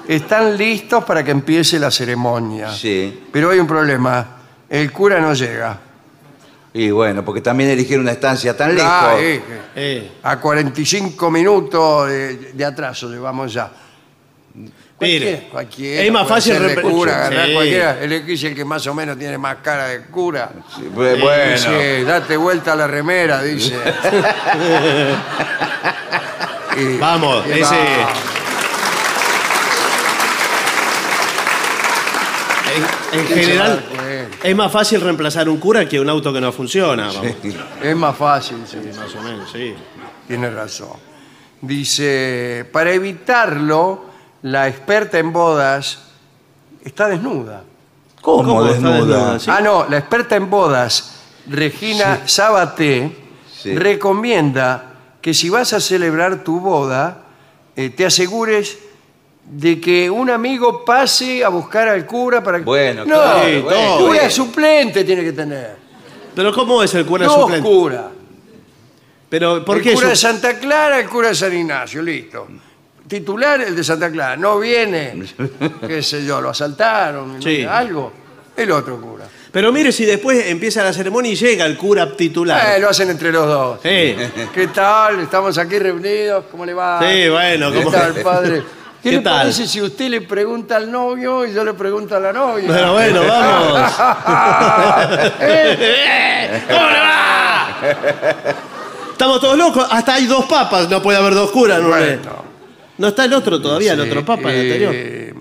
[0.07, 2.71] están listos para que empiece la ceremonia.
[2.73, 3.25] Sí.
[3.31, 4.37] Pero hay un problema.
[4.69, 5.79] El cura no llega.
[6.73, 9.21] Y bueno, porque también eligieron una estancia tan Ah, lejos.
[9.21, 9.41] eh,
[9.75, 13.71] Eh, a 45 minutos de, de atraso llevamos ya.
[15.01, 17.53] Mire, cualquiera es más fácil de cura, agarrar Sí.
[17.53, 17.99] cualquiera.
[18.01, 20.49] El X es el que más o menos tiene más cara de cura.
[20.75, 21.51] Sí, bu- bueno.
[21.53, 23.75] Dice, date vuelta a la remera, dice.
[26.77, 27.75] Y- Vamos, y ese.
[27.75, 28.13] va.
[32.75, 33.83] En, en ¿Quién se general,
[34.43, 37.07] es más fácil reemplazar un cura que un auto que no funciona.
[37.07, 37.33] vamos.
[37.81, 39.73] Es más fácil, sí, Más o menos, sí.
[40.27, 40.97] tiene razón.
[41.61, 44.05] Dice, para evitarlo,
[44.43, 45.99] la experta en bodas
[46.83, 47.63] está desnuda.
[48.21, 48.95] ¿Cómo, ¿Cómo está desnuda?
[48.95, 49.39] desnuda?
[49.39, 49.51] Sí.
[49.53, 51.15] Ah, no, la experta en bodas,
[51.47, 53.15] Regina Sabaté,
[53.61, 53.75] Sí.
[53.77, 57.23] recomienda que si vas a celebrar tu boda,
[57.75, 58.77] eh, te asegures
[59.51, 62.63] de que un amigo pase a buscar al cura para que...
[62.65, 63.97] Bueno, no, claro, el bueno.
[63.97, 65.75] cura suplente tiene que tener.
[66.35, 67.67] Pero ¿cómo es el cura Dos suplente?
[67.67, 68.05] curas.
[69.29, 72.47] Pero ¿por el qué cura su- de Santa Clara, el cura de San Ignacio, listo.
[73.07, 74.37] Titular, el de Santa Clara.
[74.37, 75.23] No viene,
[75.87, 77.63] qué sé yo, lo asaltaron, Sí.
[77.63, 78.11] algo.
[78.55, 79.25] El otro cura.
[79.51, 82.75] Pero mire si después empieza la ceremonia y llega el cura titular.
[82.75, 83.79] Eh, lo hacen entre los dos.
[83.81, 84.15] Sí.
[84.53, 85.19] ¿Qué tal?
[85.21, 86.45] Estamos aquí reunidos.
[86.51, 86.99] ¿Cómo le va?
[86.99, 88.63] Sí, bueno, ¿Qué ¿cómo- tal, padre?
[89.01, 89.37] ¿Qué, ¿Qué le tal?
[89.39, 92.65] parece si usted le pregunta al novio y yo le pregunto a la novia?
[92.67, 93.91] Pero bueno, vamos.
[95.41, 96.61] ¿Eh?
[96.67, 97.77] ¿Cómo le va?
[99.11, 99.87] Estamos todos locos.
[99.89, 100.89] Hasta hay dos papas.
[100.89, 101.81] No puede haber dos curas.
[101.81, 102.19] No, Bueno.
[102.97, 104.91] no está el otro todavía, el otro papa, el anterior.
[104.95, 105.33] Eh,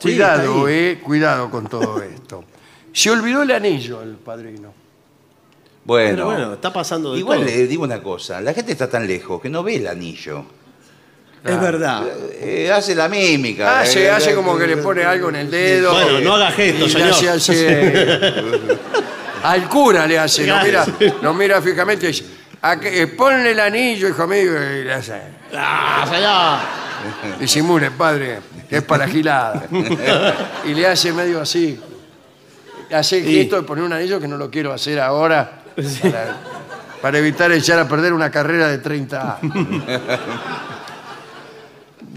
[0.00, 2.44] Sí, cuidado, eh, cuidado con todo esto.
[2.92, 4.72] Se olvidó el anillo el padrino.
[5.84, 7.48] Bueno, Pero bueno, está pasando de igual todo.
[7.48, 10.44] le digo una cosa, la gente está tan lejos que no ve el anillo.
[11.44, 12.02] Es verdad.
[12.40, 13.80] Eh, hace la mímica.
[13.80, 15.92] Hace, Eh, hace eh, como que le pone algo en el dedo.
[15.92, 17.12] Bueno, eh, no haga gestos, y le señor.
[17.12, 17.66] hace así.
[19.44, 20.84] al cura le hace, lo mira,
[21.22, 22.24] lo mira fijamente y dice,
[22.62, 25.14] "A que- eh, ponle el anillo, hijo mío, y le hace.
[25.54, 27.38] ¡Ah, señor!
[27.38, 29.64] Disimule, padre, que es para gilada.
[30.64, 31.78] y le hace medio así.
[32.92, 33.34] Hace Sí.
[33.34, 35.62] gesto de poner un anillo que no lo quiero hacer ahora.
[36.02, 36.36] Para,
[37.00, 39.54] para evitar echar a perder una carrera de 30 años.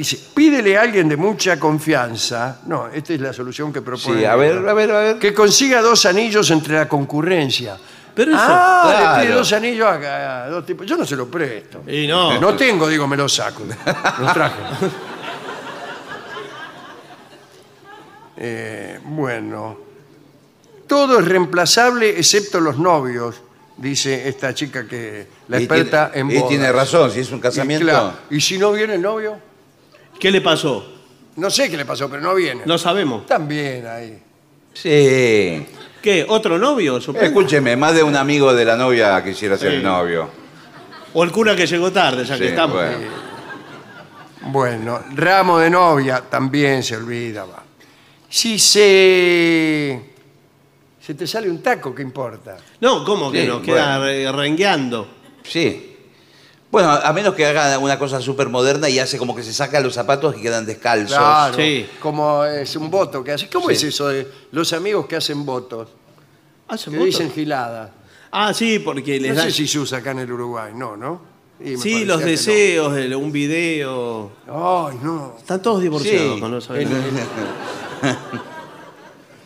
[0.01, 2.57] Dice, pídele a alguien de mucha confianza.
[2.65, 4.17] No, esta es la solución que propone.
[4.21, 5.19] Sí, a ver, a ver, a ver.
[5.19, 7.77] Que consiga dos anillos entre la concurrencia.
[8.15, 10.87] Pero eso- ah, le pide dos anillos a, a dos tipos.
[10.87, 11.83] Yo no se los presto.
[11.87, 12.39] Y no.
[12.41, 13.61] No tengo, digo, me los saco.
[14.19, 14.55] Los traje.
[18.43, 19.77] Eh, bueno.
[20.87, 23.35] Todo es reemplazable excepto los novios,
[23.77, 27.37] dice esta chica que la Y experta tiene- en y tiene razón, si es un
[27.37, 27.85] Y, casamiento.
[27.85, 29.50] claro, ¿y si no viene el novio?
[30.21, 30.85] ¿Qué le pasó?
[31.37, 32.61] No sé qué le pasó, pero no viene.
[32.65, 33.25] No sabemos.
[33.25, 34.21] También ahí.
[34.73, 35.65] Sí.
[36.01, 36.25] ¿Qué?
[36.29, 37.01] ¿Otro novio?
[37.01, 37.25] supongo?
[37.25, 39.77] Escúcheme, más de un amigo de la novia quisiera ser Sí.
[39.77, 40.29] el novio.
[41.13, 42.75] O el cura que llegó tarde, ya Sí, que estamos.
[42.77, 43.07] bueno.
[44.43, 47.45] Bueno, ramo de novia también se olvida.
[47.45, 47.63] va.
[48.29, 50.01] Si se,
[50.99, 52.57] se te sale un taco, ¿qué importa?
[52.79, 53.61] No, ¿cómo que Sí, no?
[53.61, 55.07] Queda re- rengueando.
[55.43, 55.90] Sí.
[56.71, 59.79] Bueno, a menos que haga una cosa súper moderna y hace como que se saca
[59.81, 61.17] los zapatos y quedan descalzos.
[61.17, 61.85] Claro, Sí.
[61.99, 63.49] como es un voto que hace.
[63.49, 63.73] ¿Cómo Sí.
[63.73, 65.89] es eso de los amigos que hacen votos?
[66.69, 67.13] ¿Hacen Que votos?
[67.17, 67.93] dicen gilada.
[68.31, 69.47] Ah, sí, porque les No dan...
[69.47, 71.21] sé si se usa acá en el Uruguay, no, ¿no?
[71.59, 74.31] Y me Sí, parecía los que deseos, de un video.
[74.47, 75.35] Ay, no.
[75.37, 76.39] Están todos divorciados Sí.
[76.69, 78.19] con El- nada.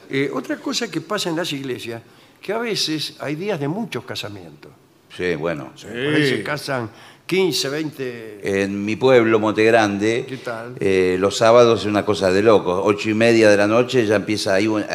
[0.08, 2.00] Eh, otra cosa que pasa en las iglesias,
[2.40, 4.72] que a veces hay días de muchos casamientos.
[5.16, 5.72] Sí, bueno.
[5.82, 6.90] Por ahí se casan
[7.26, 8.64] 15, 20...
[8.64, 10.76] En mi pueblo, Montegrande, ¿Qué tal?
[10.80, 12.82] eh, los sábados es una cosa de locos.
[12.84, 14.86] Ocho y media de la noche ya empieza, hay, un-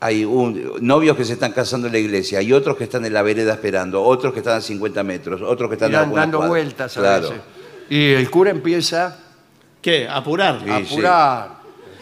[0.00, 3.12] hay, un- novios que se están casando en la iglesia, hay otros que están en
[3.14, 6.96] la vereda esperando, otros que están a 50 metros, otros que están irán dando vueltas
[6.96, 7.28] a Claro.
[7.30, 7.42] veces.
[7.88, 9.18] Y el cura empieza
[9.80, 10.08] ¿Qué?
[10.08, 10.60] ¿Apurar?
[10.64, 11.48] Sí, a apurar.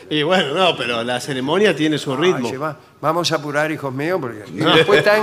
[0.09, 2.51] Y bueno, no, pero la ceremonia tiene su ritmo.
[2.59, 2.77] va.
[3.01, 5.23] Vamos a apurar, hijos míos, porque y después están,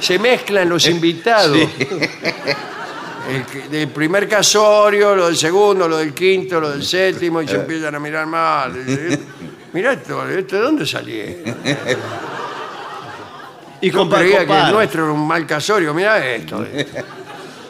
[0.00, 1.56] se mezclan los invitados.
[3.28, 7.48] El, que- del primer casorio, lo del segundo, lo del quinto, lo del séptimo, y
[7.48, 8.72] se empiezan a mirar mal.
[9.72, 11.56] Mirá esto, ¿esto de dónde salieron?
[13.78, 14.68] Y Yo compara, creía que compara.
[14.68, 16.64] el nuestro era un mal casorio, mirá esto.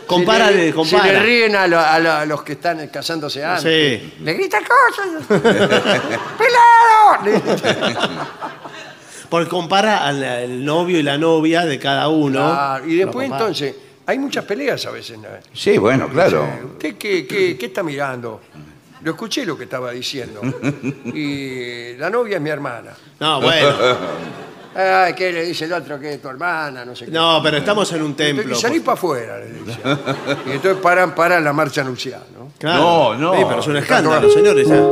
[0.07, 1.05] Compara, Si le, de- si compara.
[1.13, 3.63] le ríen a, lo- a lo- a los que están casándose antes.
[4.03, 4.15] Sí.
[4.23, 5.27] Le gritan cosas.
[6.39, 7.25] ¡Pelado!
[7.25, 7.43] Le.
[9.29, 12.41] Porque compara al, al novio y la novia de cada uno.
[12.43, 13.39] Ah, y después Lo compara.
[13.45, 13.75] entonces,
[14.07, 15.19] hay muchas peleas a veces.
[15.19, 15.29] ¿no?
[15.53, 16.45] Sí, bueno, claro.
[16.45, 18.41] Eh, ¿Usted qué, qué- qué está mirando?
[19.03, 20.41] Lo escuché lo que estaba diciendo.
[21.13, 22.93] Y la novia es mi hermana.
[23.21, 23.69] No, bueno.
[24.79, 26.85] Ay, ¿qué le dice el otro que es tu hermana?
[26.85, 27.11] No sé qué.
[27.11, 28.53] No, pero estamos en un templo.
[28.53, 29.79] Y salí por- para afuera, le dice.
[30.47, 32.53] Y entonces paran, paran la marcha nupcial, ¿no?
[32.59, 33.15] Claro.
[33.15, 33.35] No, no.
[33.35, 34.69] Sí, pero es un escándalo, señores.
[34.69, 34.83] ya.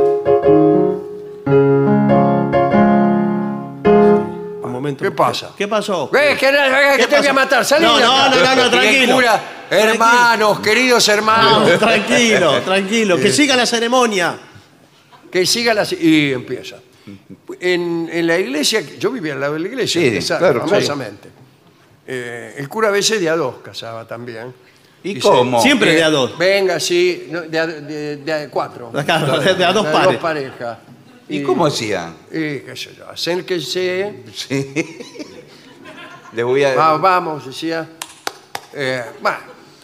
[4.85, 5.03] Momento.
[5.03, 5.49] ¿Qué pasa?
[5.57, 6.11] ¿Qué pasó?
[6.13, 8.29] Eh, que, que ¿Qué te voy a matar, salí No, de no, acá.
[8.29, 9.15] no, no, no, Y el tranquilo.
[9.15, 13.17] cura, hermanos, queridos hermanos, No, tranquilo, tranquilo.
[13.17, 14.37] Que siga la ceremonia.
[15.31, 15.87] que siga la...
[15.99, 16.77] Y empieza.
[17.59, 21.29] En, en la iglesia, yo vivía al lado de la iglesia, Sí, esa- claro, famosamente.
[22.07, 24.53] Eh, el cura a veces de a dos casaba también.
[25.03, 25.61] ¿Y Dice, cómo?
[25.61, 26.37] Siempre eh, de a dos.
[26.37, 28.91] Venga, sí, no, de, a, de- de a cuatro.
[29.05, 30.17] Claro, de- de a dos pares.
[30.17, 30.77] parejas.
[31.29, 32.15] ¿Y cómo hacían?
[32.29, 34.73] Y qué sé yo, acérquense, Sí.
[36.33, 36.75] Les voy a...
[36.75, 37.87] va- vamos, decía.
[38.73, 39.37] Eh, bueno,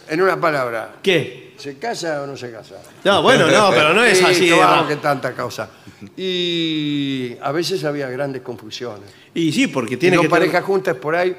[0.08, 1.54] en una palabra, ¿Qué?
[1.56, 2.74] ¿se casa o no se casa?
[3.04, 4.40] No, bueno, no, pero no es Sí, así.
[4.46, 5.70] que de vamos, ra- que tanta causa.
[6.16, 9.10] Y a veces había grandes confusiones.
[9.34, 11.34] Y sí, porque Tiene que tener- parejas juntas por ahí,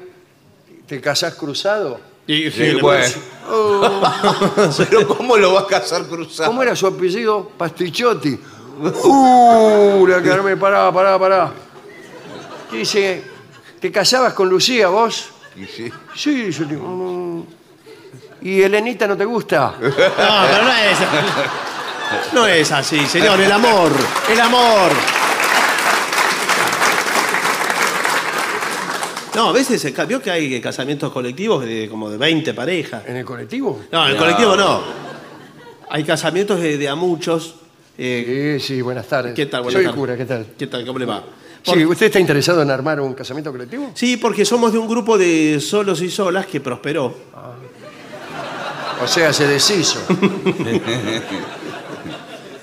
[0.86, 2.00] te casás cruzado.
[2.26, 3.06] Y- Sí, le- bueno.
[3.48, 4.02] Oh,
[4.78, 6.48] Pero ¿cómo lo va a casar cruzado?
[6.48, 7.50] ¿Cómo era su apellido?
[7.56, 8.38] Pastichotti.
[8.76, 11.52] Uh, la que no me paraba, paraba, paraba.
[12.72, 13.22] Y dice,
[13.80, 15.28] ¿te casabas con Lucía vos?
[15.56, 15.92] Y sí.
[16.14, 17.44] Sí, yo digo, "Mm".
[18.42, 19.74] ¿Y Elenita no te gusta?
[19.80, 20.98] No, pero no es.
[22.32, 23.40] No es así, señor.
[23.40, 23.90] El amor.
[24.30, 24.90] El amor.
[29.34, 33.02] No, a veces se ca- vio que hay casamientos colectivos de como de 20 parejas.
[33.06, 33.80] ¿En el colectivo?
[33.90, 34.20] No, en el No.
[34.22, 34.80] colectivo no.
[35.90, 37.56] Hay casamientos de, de a muchos.
[37.98, 39.34] Eh, Sí, sí, buenas tardes.
[39.34, 39.62] ¿Qué tal?
[39.62, 39.98] Buenas Soy tardes.
[40.00, 40.46] cura, ¿qué tal?
[40.58, 40.86] ¿Qué tal?
[40.86, 41.22] ¿Cómo le va?
[41.62, 43.90] Sí, ¿usted está interesado en armar un casamiento colectivo?
[43.94, 47.14] Sí, porque somos de un grupo de solos y solas que prosperó.
[49.02, 50.00] O sea, se deshizo.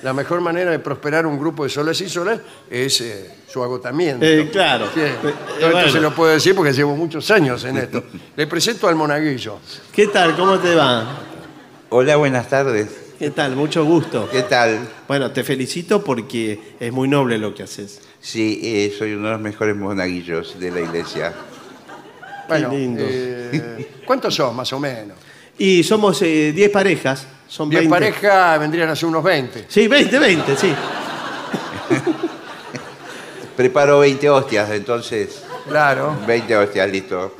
[0.04, 4.26] la mejor manera de prosperar un grupo de soles y solas es eh, su agotamiento.
[4.26, 4.88] Eh, claro.
[4.94, 5.92] Sí, Eh, todo esto bueno.
[5.92, 8.04] se lo puedo decir porque llevo muchos años en esto.
[8.36, 9.58] Le presento al monaguillo.
[9.92, 10.36] ¿Qué tal?
[10.36, 11.20] ¿Cómo te va?
[11.90, 12.88] Hola, buenas tardes.
[13.22, 13.56] ¿Qué tal?
[13.56, 14.28] Mucho gusto.
[14.32, 14.80] ¿Qué tal?
[15.08, 18.02] Bueno, te felicito porque es muy noble lo que haces.
[18.20, 21.32] Sí, eh, soy uno de los mejores monaguillos de la iglesia.
[22.48, 23.04] Bueno, lindo.
[23.06, 25.20] eh, ¿cuántos son más o menos?
[25.60, 27.28] Y somos eh, 10 parejas.
[27.48, 27.96] Son Diez 20.
[27.96, 29.66] parejas vendrían a ser unos 20.
[29.68, 30.74] Sí, 20, 20, sí.
[33.56, 35.44] Preparo 20 hostias, entonces.
[35.68, 36.18] Claro.
[36.26, 37.36] 20 hostias, listo.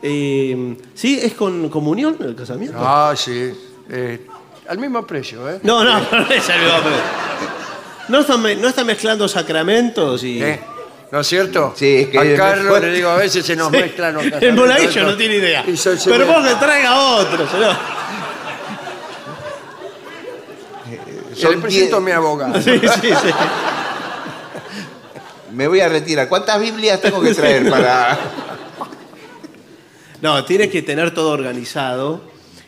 [0.00, 1.18] Eh, ¿Sí?
[1.20, 2.76] ¿Es con comunión el casamiento?
[2.78, 3.52] Ah, sí.
[4.64, 5.60] Eh, al mismo precio, ¿eh?
[5.62, 7.02] No, no, no es el mismo precio.
[8.08, 10.42] ¿No están, no están mezclando sacramentos y...
[10.42, 10.60] ¿Eh?
[11.10, 11.72] ¿No es cierto?
[11.76, 13.76] Sí, es que a Carlos le digo, a veces se nos Sí.
[13.78, 15.64] mezclan los El monaguillo no tiene idea.
[15.64, 17.94] Pero me- vos que traiga otro, ¿no?
[21.36, 22.60] Se le presento a mi abogado.
[22.60, 23.30] Sí, sí, sí.
[25.52, 26.28] Me voy a retirar.
[26.28, 28.18] ¿Cuántas Biblias tengo que traer para.?
[30.20, 32.22] No, tiene que tener todo organizado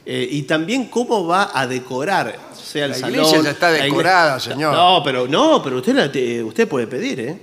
[0.07, 3.15] eh, y también cómo va a decorar, sea el La salón.
[3.17, 4.73] iglesia ya está decorada, señor.
[4.73, 7.39] No, pero no, pero usted la te- usted puede pedir, ¿eh?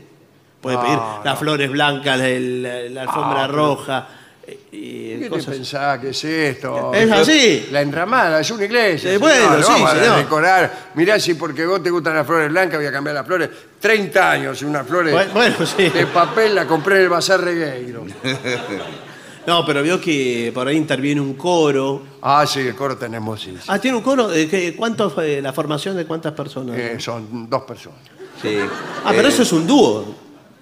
[0.62, 1.22] Puede No, pedir no.
[1.26, 4.08] las flores blancas, la, la- la alfombra Ah, pero- roja
[4.48, 5.56] eh, y ¿Qué cosas.
[5.56, 6.94] pensás que es esto?
[6.94, 7.68] Es así.
[7.72, 9.14] La enramada, es una iglesia.
[9.14, 10.18] Eh, bueno, señor, sí, señor.
[10.18, 10.74] decorar.
[10.96, 13.50] Mirá si porque vos te gustan las flores blancas voy a cambiar las flores.
[13.80, 15.90] 30 años, unas flores Bueno, bueno, sí.
[15.90, 18.06] de papel la compré en el Bazar Regueiro.
[19.46, 22.02] No, pero vio que por ahí interviene un coro.
[22.22, 23.52] Ah, sí, el coro tenemos, sí.
[23.60, 23.66] sí.
[23.68, 24.30] Ah, tiene un coro.
[24.30, 26.78] ¿De qué, cuánto fue la formación de cuántas personas?
[26.78, 28.00] Eh, son dos personas.
[28.42, 28.56] Sí.
[29.04, 30.16] ah, pero Eh, eso es un dúo.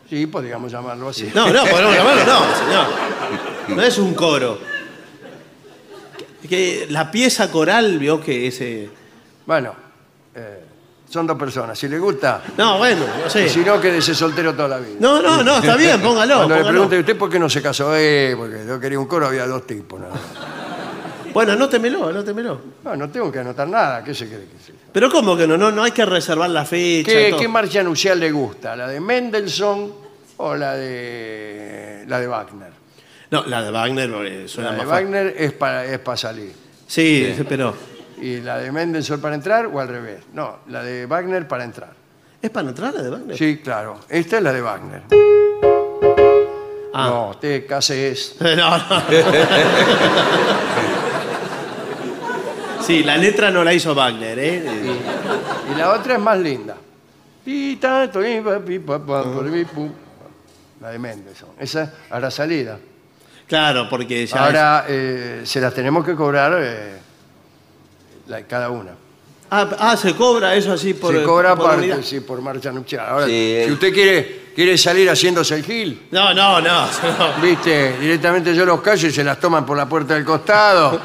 [0.10, 1.30] Sí, podríamos llamarlo así.
[1.34, 3.78] No, no, podemos llamarlo, no, señor.
[3.78, 4.58] No es un coro.
[6.42, 8.90] Que- que la pieza coral, vio que ese.
[9.46, 9.76] Bueno,
[10.36, 10.66] eh,
[11.12, 11.78] son dos personas.
[11.78, 13.50] Si le gusta, No, bueno, no sé.
[13.50, 14.96] si no, quédese soltero toda la vida.
[15.00, 16.36] No, no, no, está bien, póngalo.
[16.38, 16.70] Cuando le póngalo.
[16.70, 19.68] pregunte usted por qué no se casó, eh, porque yo quería un coro, había dos
[19.68, 20.00] tipos.
[20.00, 20.22] nada más.
[21.34, 22.62] Bueno, anótemelo, anótemelo.
[22.84, 24.76] No, no tengo que anotar nada, ¿qué se cree que sea?
[24.92, 25.58] Pero ¿cómo que no?
[25.58, 27.10] No, no hay que reservar la fecha.
[27.12, 27.40] ¿Qué, todo.
[27.40, 28.76] qué marcha nupcial le gusta?
[28.76, 29.94] ¿La de Mendelssohn
[30.38, 32.72] o la de la de Wagner?
[33.30, 34.88] No, la de Wagner eh, suena La de más.
[34.90, 36.52] Wagner es para, es para salir.
[36.88, 37.74] Sí, pero.
[38.22, 40.22] ¿Y la de Mendelssohn para entrar o al revés?
[40.34, 41.94] No, la de Wagner para entrar.
[42.40, 43.36] ¿Es para entrar la de Wagner?
[43.36, 44.00] Sí, claro.
[44.08, 45.02] Esta es la de Wagner.
[46.94, 47.08] Ah.
[47.08, 48.36] No, te cases.
[48.42, 49.02] No, no.
[52.82, 54.64] Sí, la letra no la hizo Wagner, ¿eh?
[55.72, 56.76] Y la otra es más linda.
[60.80, 61.50] La de Mendelssohn.
[61.60, 62.78] Esa a la salida.
[63.48, 64.46] Claro, porque ya.
[64.46, 66.98] Ahora eh, se las tenemos que cobrar eh,
[68.32, 68.92] la- cada una.
[69.54, 71.14] Ah, ah, se cobra eso así por.
[71.14, 72.02] se cobra por aparte, unidad.
[72.04, 73.06] sí, por marcha nupcial.
[73.08, 73.64] Ahora, Sí.
[73.66, 76.86] si usted quiere, quiere salir haciéndose el gil, No, no, no.
[76.86, 77.42] no.
[77.42, 80.98] viste, directamente yo los callo y se las toman por la puerta del costado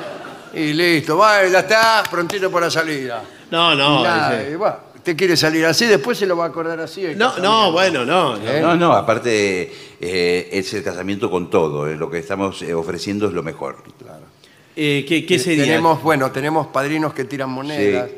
[0.54, 3.20] y listo, va, ya está, prontito por la salida.
[3.50, 4.04] No, no.
[4.04, 7.04] Nada, ese- y va, usted quiere salir así, después se lo va a acordar así.
[7.04, 8.36] el No, no, bueno, no.
[8.36, 8.48] no.
[8.48, 8.60] ¿Eh?
[8.62, 11.88] No, no, aparte eh, es el casamiento con todo.
[11.88, 13.78] eh, Lo que estamos eh, ofreciendo es lo mejor.
[14.76, 15.64] Eh, ¿qué, qué sería?
[15.64, 18.10] Tenemos, bueno, tenemos padrinos que tiran monedas.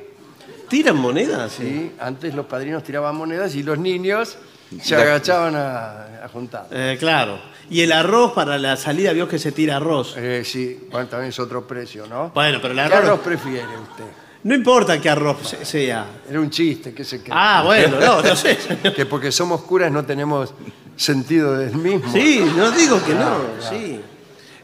[0.68, 1.52] ¿Tiran monedas?
[1.52, 4.36] Sí, antes los padrinos tiraban monedas y los niños
[4.82, 6.66] se agachaban a, a juntar.
[6.70, 7.38] Eh, claro.
[7.70, 10.14] Y el arroz para la salida, vio que se tira arroz.
[10.16, 12.30] Eh, sí, bueno, también es otro precio, ¿no?
[12.34, 12.98] Bueno, pero el ¿Qué arroz.
[13.09, 14.04] arroz prefiere usted?
[14.44, 16.06] No importa qué arroz se- sea.
[16.28, 17.32] Era un chiste, ¿qué se cree?
[17.34, 18.56] Ah, bueno, no, no sé.
[18.96, 20.52] Que porque somos curas no tenemos
[20.96, 22.11] sentido del mismo.
[22.12, 23.36] Sí, no digo que no,
[23.68, 24.00] sí.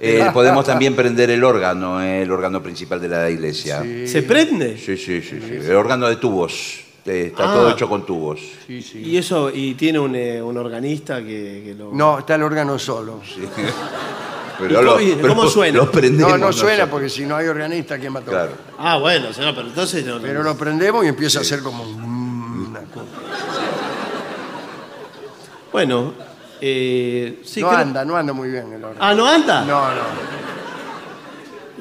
[0.00, 3.82] Eh, podemos también prender el órgano, eh, el órgano principal de la iglesia.
[3.82, 4.76] Sí, ¿Se prende?
[4.76, 5.22] sí, sí.
[5.22, 6.80] sí, El órgano de tubos.
[7.06, 7.54] Eh, está Ah.
[7.54, 8.40] todo hecho con tubos.
[8.66, 8.98] Sí, sí.
[9.00, 11.92] Y eso, y tiene un, eh, un organista que, que lo.
[11.92, 13.20] No, está el órgano solo.
[14.58, 15.78] Pero ¿Y cómo- cómo suena?
[15.78, 16.88] Lo prendemos No, no suena nosotros.
[16.90, 18.46] porque si no hay organista, ¿quién va a tocar?
[18.48, 18.62] Claro.
[18.78, 20.14] Ah, bueno, señor, pero entonces no.
[20.16, 20.22] no.
[20.22, 23.04] Pero lo prendemos y empieza a hacer como un- una cosa.
[25.72, 26.14] Bueno,
[26.60, 28.98] eh, sí, no creo- anda, no anda muy bien el órgano.
[29.00, 29.64] Ah, ¿no anda?
[29.64, 30.34] No, no.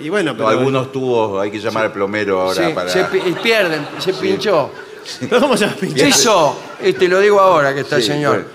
[0.04, 0.48] Y bueno, pero.
[0.50, 2.90] algunos tubos hay que llamar al plomero ahora Sí, para.
[2.90, 4.72] se pi- pierden, se pinchó.
[5.20, 6.08] ¿Pero ¿Cómo se va a pinchar?
[6.08, 8.46] Eso, este, lo digo ahora que está el Sí, señor.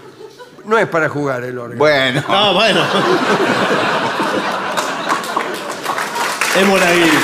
[0.64, 1.78] No es para jugar el órgano.
[1.78, 2.22] Bueno.
[2.28, 2.80] No, bueno.
[6.58, 7.18] es monaguillo.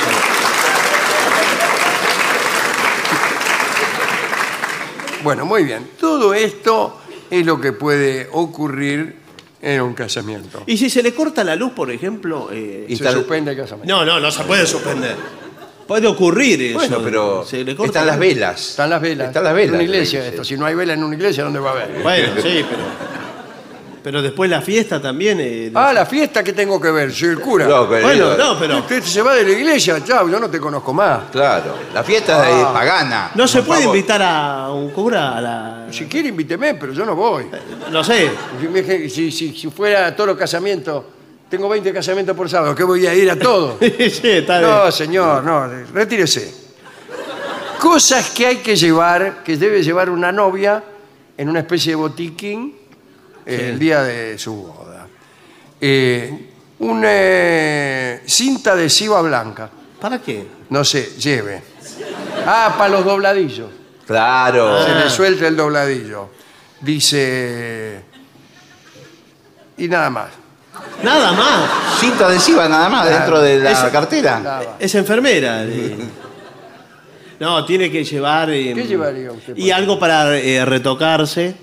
[5.22, 5.90] Bueno, muy bien.
[5.98, 7.00] Todo esto
[7.40, 9.16] es lo que puede ocurrir
[9.62, 10.62] en un casamiento.
[10.66, 12.48] Y si se le corta la luz, por ejemplo.
[12.52, 13.94] eh, Y Se tal- suspende el casamiento.
[13.94, 15.16] No, no, no se puede suspender.
[15.86, 16.74] Puede ocurrir eso.
[16.78, 18.70] Bueno, pero Se le corta están las la- velas.
[18.70, 19.28] Están las velas.
[19.28, 19.68] Están las velas.
[19.70, 20.42] En una iglesia esto.
[20.44, 22.02] Si no hay vela en una iglesia, ¿dónde va a haber?
[22.02, 23.23] Bueno, sí, pero.
[24.04, 25.38] Pero después la fiesta también.
[25.40, 27.66] eh, Ah, la fiesta que tengo que ver, soy el cura.
[27.66, 28.76] No, que- Bueno, no, pero.
[28.80, 31.30] Usted se va de la iglesia, chao, yo no te conozco más.
[31.32, 32.70] Claro, la fiesta es Ah.
[32.74, 33.30] pagana.
[33.34, 33.96] No se por puede favor.
[33.96, 35.86] invitar a un cura a la.
[35.90, 37.46] Si quiere, invíteme, pero yo no voy.
[37.90, 38.30] No sé.
[38.60, 41.02] Si, me- si- si- si fuera a todos los casamientos,
[41.48, 43.76] tengo 20 casamientos por sábado, ¿qué voy a ir a todos?
[43.80, 44.70] sí, está bien.
[44.70, 46.52] No, señor, no, retírese.
[47.80, 50.82] Cosas que hay que llevar, que debe llevar una novia
[51.38, 52.76] en una especie de botiquín
[53.46, 55.06] eh, el día de su boda.
[55.80, 59.70] Eh, una eh, cinta adhesiva blanca,
[60.00, 60.46] ¿Para qué?
[60.70, 61.62] no sé, lleve.
[62.46, 63.70] Ah, para los dobladillos.
[64.06, 64.84] Claro.
[64.84, 66.28] Se le suelta el dobladillo.
[66.80, 68.02] Dice...
[69.78, 70.28] Y nada más.
[71.02, 71.98] Nada más.
[72.00, 73.16] Cinta adhesiva nada más Claro.
[73.18, 74.40] dentro de la Esa- cartera.
[74.40, 74.76] Nada.
[74.78, 75.64] Es enfermera.
[75.64, 75.96] eh.
[77.40, 78.50] No, tiene que llevar.
[78.50, 81.56] eh, ¿Qué llevaría usted, Y algo para eh, retocarse.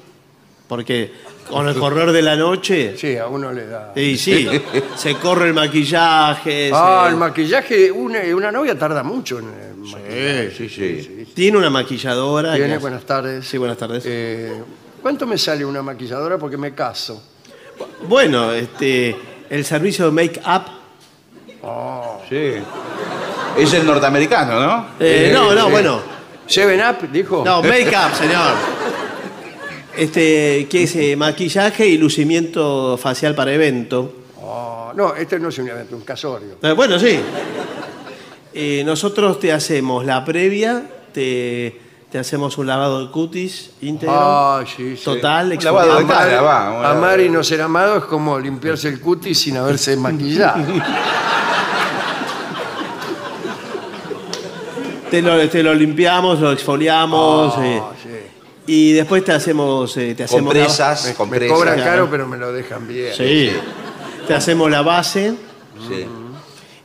[0.68, 1.14] Porque
[1.50, 2.96] con el correr de la noche.
[2.98, 3.92] Sí, a uno le da...
[3.96, 4.48] Y sí,
[4.96, 6.72] se corre el maquillaje.
[6.74, 10.52] Ah, se- el maquillaje, una, una novia tarda mucho en el maquillaje.
[10.58, 11.28] Sí, sí.
[11.34, 12.54] Tiene una maquilladora.
[12.56, 13.46] Tiene, que- buenas tardes.
[13.48, 14.04] Sí, buenas tardes.
[14.06, 14.62] Eh,
[15.02, 16.38] ¿Cuánto me sale una maquilladora?
[16.38, 17.22] Porque me caso.
[18.08, 19.16] Bueno, este,
[19.50, 20.64] el servicio de make-up.
[22.30, 22.54] Sí.
[23.58, 24.88] Es el norteamericano, ¿no?
[25.00, 25.72] eh, no, no, sí.
[25.72, 26.02] bueno.
[26.48, 27.44] Seven Up, dijo.
[27.46, 28.54] No, make-up, señor.
[29.96, 34.14] Este, que es eh, maquillaje y lucimiento facial para evento.
[34.42, 36.56] Oh, no, este no es un evento, un casorio.
[36.62, 37.20] Eh, Bueno, sí.
[38.54, 40.84] Eh, nosotros te hacemos la previa,
[41.14, 41.80] te,
[42.12, 45.04] te hacemos un lavado de cutis íntegro, Ah, sí, sí.
[45.04, 46.14] total, Un lavado de exfoliante.
[46.32, 46.80] cara, va.
[46.80, 50.64] un- Amar y no ser amado es como limpiarse el cutis sin haberse maquillado.
[55.10, 58.10] Te lo, te lo limpiamos, lo exfoliamos eh, Ah, sí.
[58.74, 61.58] Y después te hacemos, eh, te hacemos la- Compresas, Me compresas.
[61.58, 63.14] cobran caro, pero me lo dejan bien.
[63.14, 63.52] Sí.
[64.28, 65.34] Te hacemos la base
[65.90, 66.06] Sí.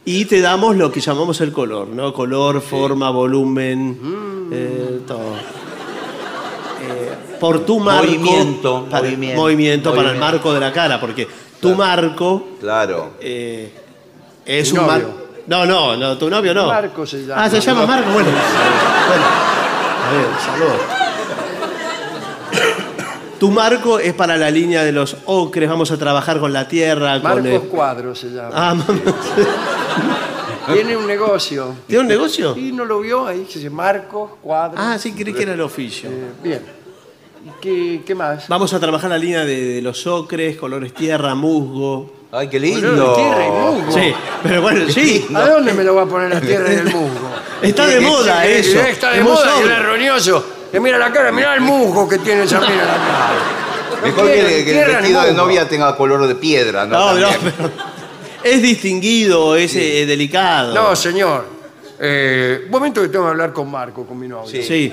[0.04, 2.12] y te damos lo que llamamos el color, ¿no?
[2.12, 5.34] Color, forma, volumen, eh, todo.
[6.82, 8.04] Eh, por tu marco.
[8.04, 11.28] Movimiento, para, movimiento, movimiento para el marco de la cara, porque
[11.60, 13.12] tu marco Claro.
[13.20, 13.70] eh,
[14.44, 14.98] es Mi un novio.
[15.04, 15.22] marco.
[15.46, 16.66] No, no, no, tu novio no.
[16.66, 17.44] Marco se llama.
[17.44, 18.28] Ah, se llama Marco, bueno.
[18.28, 19.24] bueno.
[20.04, 20.95] A ver, saludos.
[23.38, 27.14] Tu marco es para la línea de los ocres, vamos a trabajar con la tierra,
[27.20, 28.50] con Marcos el- Cuadro se llama.
[28.52, 28.86] Ah, mamá.
[30.72, 31.74] Tiene un negocio.
[31.86, 32.56] ¿Tiene un negocio?
[32.56, 33.46] ¿Y no lo vio ahí?
[33.48, 34.76] Se dice Marcos Cuadro.
[34.80, 36.08] Ah, sí, creí que era el oficio.
[36.10, 36.62] Eh, bien.
[37.44, 38.48] ¿Y qué, qué más?
[38.48, 42.12] Vamos a trabajar la línea de, de los ocres, colores tierra, musgo.
[42.32, 42.90] Ay, qué lindo.
[42.90, 43.92] de tierra y musgo.
[43.92, 44.12] Sí,
[44.42, 45.26] pero bueno, sí.
[45.32, 47.30] ¿A dónde me lo va a poner la tierra y el musgo?
[47.62, 48.80] Está de moda eso.
[48.80, 50.44] Está de Es moda y el roñoso.
[50.76, 53.30] Que mira la cara, mira el musgo que tiene esa mina la cara.
[53.98, 55.46] No Mejor que, que el vestido de musgo.
[55.46, 57.14] novia tenga color de piedra, ¿no?
[57.14, 57.54] No, no, También.
[57.56, 57.70] pero
[58.42, 60.74] es distinguido, es eh, delicado.
[60.74, 61.46] No, señor.
[61.98, 64.50] Eh, un momento que tengo que hablar con Marco, con mi novio.
[64.50, 64.62] Sí.
[64.64, 64.92] Sí.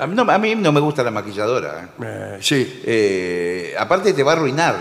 [0.00, 1.90] A mí, no, a mí no me gusta la maquilladora.
[2.00, 2.02] ¿eh?
[2.02, 2.80] Eh, sí.
[2.86, 4.76] Eh, aparte te va a arruinar,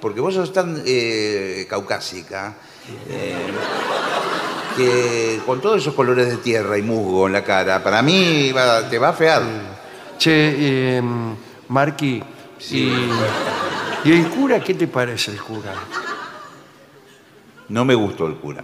[0.00, 2.54] porque vos sos tan eh, caucásica
[3.08, 3.36] eh,
[4.76, 8.88] que con todos esos colores de tierra y musgo en la cara, para mí va-
[8.88, 9.42] te va a fear.
[10.18, 11.02] Che, eh,
[11.68, 12.22] Marqui,
[12.70, 12.76] y,
[14.04, 15.72] ¿y el cura qué te parece el cura?
[17.68, 18.62] No me gustó el cura.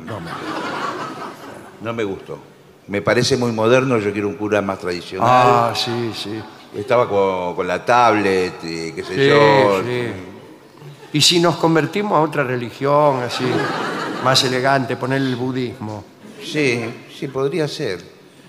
[1.81, 2.39] No me gustó.
[2.89, 5.29] Me parece muy moderno, yo quiero un cura más tradicional.
[5.31, 6.41] Ah, sí, sí.
[6.75, 9.83] Estaba con, con la tablet, y qué sé Sí, yo.
[9.85, 10.09] sí.
[11.13, 13.45] Y si nos convertimos a otra religión, así,
[14.27, 16.03] más elegante, poner el budismo.
[16.43, 16.85] Sí,
[17.17, 18.03] sí, podría ser.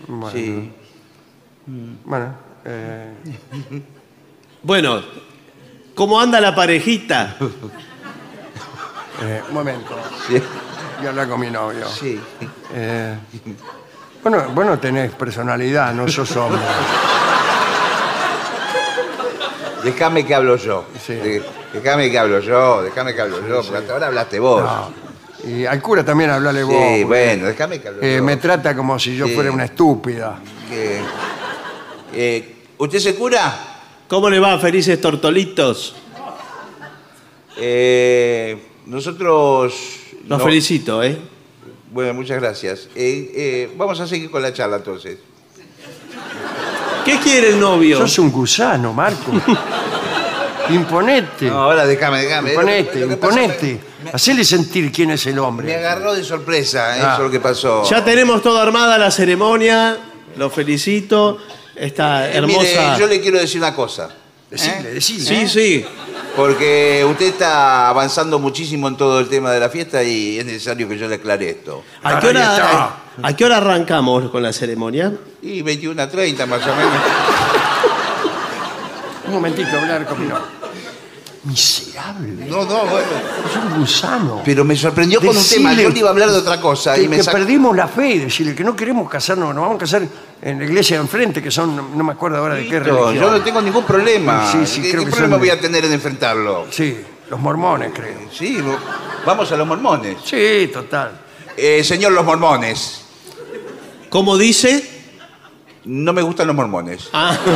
[0.07, 0.31] Bueno.
[0.35, 0.73] Sí.
[2.03, 2.33] Bueno,
[2.65, 3.13] eh,
[4.63, 5.03] Bueno,
[5.93, 7.35] ¿cómo anda la parejita?
[9.21, 9.95] eh, un momento.
[10.27, 10.41] Sí.
[11.05, 11.87] A hablar con mi novio.
[11.87, 12.19] sí.
[12.73, 13.15] Eh,
[14.23, 16.59] bueno, vos no tenés personalidad, no sos hombre.
[19.83, 20.85] Déjame que hablo yo.
[21.05, 21.13] Sí.
[21.13, 24.63] De- Déjame que hablo yo, déjame que hablo yo, porque hasta ahora hablaste vos.
[24.63, 25.06] No.
[25.45, 26.73] Y al cura también hablale vos.
[26.73, 28.23] sí, porque, bueno, déjame que eh, yo.
[28.23, 29.33] me trata como si yo Sí.
[29.35, 30.39] fuera una estúpida.
[30.69, 31.01] Que-
[32.13, 33.55] eh, ¿Usted se cura?
[34.07, 35.95] ¿Cómo le va, felices tortolitos?
[37.57, 39.73] Eh, nosotros...
[40.27, 41.17] Los no- felicito, ¿eh?
[41.91, 42.89] Bueno, muchas gracias.
[42.95, 45.17] Eh, eh, vamos a seguir con la charla entonces.
[47.05, 47.97] ¿Qué quiere el novio?
[47.99, 49.31] Sos un gusano, Marco.
[50.69, 51.45] Imponete.
[51.45, 52.49] No, ahora déjame, déjame.
[52.51, 53.79] Imponete, Lo que pasa imponete.
[54.13, 55.75] Hacele sentir quién es el Me hombre.
[55.75, 56.97] agarró de sorpresa, Ah.
[56.97, 57.83] eso es lo que pasó.
[57.89, 59.97] Ya tenemos todo armada la ceremonia.
[60.37, 61.37] Lo felicito.
[61.75, 62.59] Esta Eh, hermosa.
[62.59, 64.09] Mire, yo le quiero decir una cosa.
[64.49, 64.93] Decile, ¿eh?
[64.93, 65.25] decile.
[65.25, 65.85] Sí, sí.
[66.35, 70.87] Porque usted está avanzando muchísimo en todo el tema de la fiesta y es necesario
[70.87, 71.83] que yo le aclare esto.
[72.03, 72.95] ¿A qué, Ahí hora, está.
[73.23, 75.11] ¿A qué hora arrancamos con la ceremonia?
[75.41, 76.93] Y 21 a 30 más o menos.
[79.27, 80.45] Un momentito, hablar con mi novia.
[81.47, 82.45] Miserable.
[82.47, 83.07] No, no, bueno.
[83.49, 84.41] Es un gusano.
[84.43, 85.73] Pero me sorprendió con un tema.
[85.73, 86.95] Yo le iba a hablar de otra cosa.
[86.95, 89.77] que, Y me que sac- perdimos la fe, decirle que no queremos casarnos, nos vamos
[89.77, 90.03] a casar
[90.41, 93.05] en la iglesia de enfrente, que son, no, no me acuerdo ahora de qué Listo,
[93.07, 93.15] religión.
[93.15, 94.51] Yo no tengo ningún problema.
[94.51, 96.67] Sí, sí, ¿Qué, creo qué que problema son- voy a tener en enfrentarlo?
[96.69, 96.97] Sí,
[97.29, 98.19] los mormones, creo.
[98.31, 98.77] Sí, lo-
[99.25, 100.17] vamos a los mormones.
[100.25, 101.11] Sí, total.
[101.55, 103.01] Eh, señor, los mormones.
[104.09, 104.95] ¿Cómo dice?
[105.85, 107.09] No me gustan los mormones.
[107.13, 107.37] Ah.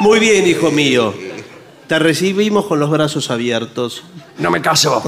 [0.00, 1.14] Muy bien, hijo mío.
[1.94, 4.02] Te recibimos con los brazos abiertos.
[4.38, 5.00] No me caso.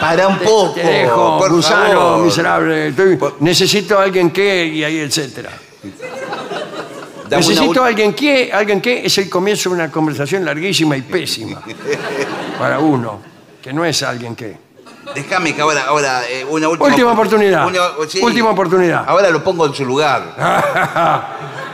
[0.00, 0.72] Para un poco.
[0.72, 2.24] Te dejo, por gusano, favor.
[2.24, 2.88] miserable.
[2.88, 5.50] Estoy- necesito a alguien que, y ahí, etcétera.
[5.82, 5.92] Dame
[7.28, 10.96] una necesito ul- a alguien que, alguien que es el comienzo de una conversación larguísima
[10.96, 11.60] y pésima.
[12.58, 13.20] Para uno,
[13.60, 14.56] que no es alguien que.
[15.14, 17.66] Déjame que ahora, ahora eh, una última, Última oportunidad.
[18.22, 19.04] Última oportunidad.
[19.06, 20.24] Ahora lo pongo en su lugar.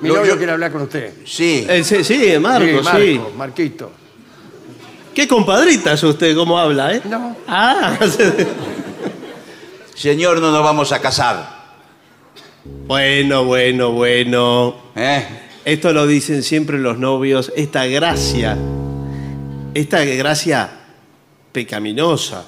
[0.00, 1.12] Mi Lo- novio yo- quiere hablar con usted.
[1.26, 1.66] Sí.
[1.68, 3.14] Eh, sí, sí, Marco, Sí, sí.
[3.18, 3.92] Marco, Marquito.
[5.14, 7.02] Qué compadrita es usted, cómo habla, ¿eh?
[7.04, 7.36] No.
[7.46, 7.98] Ah,
[9.94, 11.60] Señor, no nos vamos a casar.
[12.86, 14.76] bueno, bueno, bueno.
[14.96, 15.26] ¿eh?
[15.64, 18.56] Esto lo dicen siempre los novios, esta gracia,
[19.74, 20.70] esta gracia
[21.52, 22.44] pecaminosa,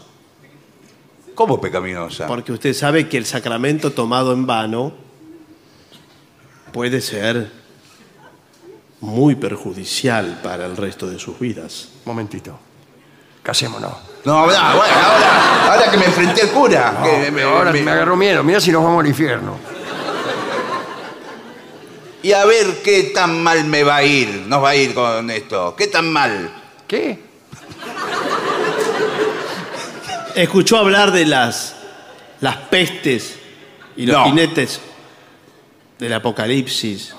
[1.35, 2.27] ¿Cómo pecaminosa?
[2.27, 4.95] porque usted sabe que el sacramento tomado en vano
[6.73, 7.51] puede ser
[9.01, 11.89] muy perjudicial para el resto de sus vidas.
[12.05, 12.59] Momentito.
[13.43, 13.93] Casémonos.
[14.25, 16.93] No, ahora, bueno, ahora, ahora que me enfrenté al cura.
[17.01, 18.43] No, que me- ahora me- me agarró miedo.
[18.45, 19.57] Mira si nos vamos al infierno.
[22.23, 24.45] Y a ver qué tan mal me va a ir.
[24.47, 25.75] Nos va a ir con esto.
[25.77, 26.53] ¿Qué tan mal?
[26.87, 27.19] ¿Qué?
[30.37, 31.75] ¿Escuchó hablar de las,
[32.41, 33.37] las pestes
[33.97, 34.25] y los No.
[34.27, 34.81] jinetes
[36.03, 37.15] del apocalipsis?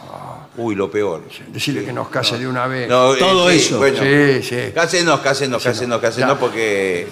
[0.58, 1.24] Uy, lo peor.
[1.48, 2.88] Decirle que nos case de una vez.
[2.88, 3.80] No, eh, Todo sí, eso.
[3.80, 4.56] Bueno, Sí, sí.
[4.74, 7.08] Cásenos, cásenos, cásenos, cásenos, porque.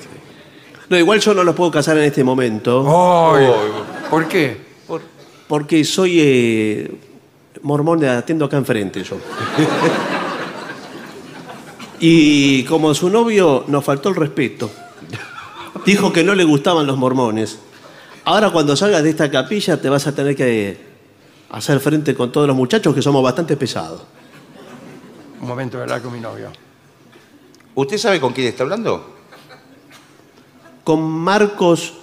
[0.90, 3.34] No, igual yo no los puedo casar en este momento.
[3.34, 3.48] Ay.
[4.10, 4.58] ¿Por qué?
[5.48, 6.92] Porque soy eh,
[7.64, 9.18] mormón de atiendo acá enfrente yo.
[12.00, 14.70] y como su novio nos faltó el respeto,
[15.86, 17.58] dijo que no le gustaban los mormones.
[18.24, 20.91] Ahora cuando salgas de esta capilla te vas a tener que
[21.52, 24.04] hacer frente con todos los muchachos que somos bastante pesados.
[25.42, 26.52] Un momento de hablar con mi novio.
[27.76, 29.18] ¿Usted sabe con quién está hablando?
[30.84, 31.94] Con Marcos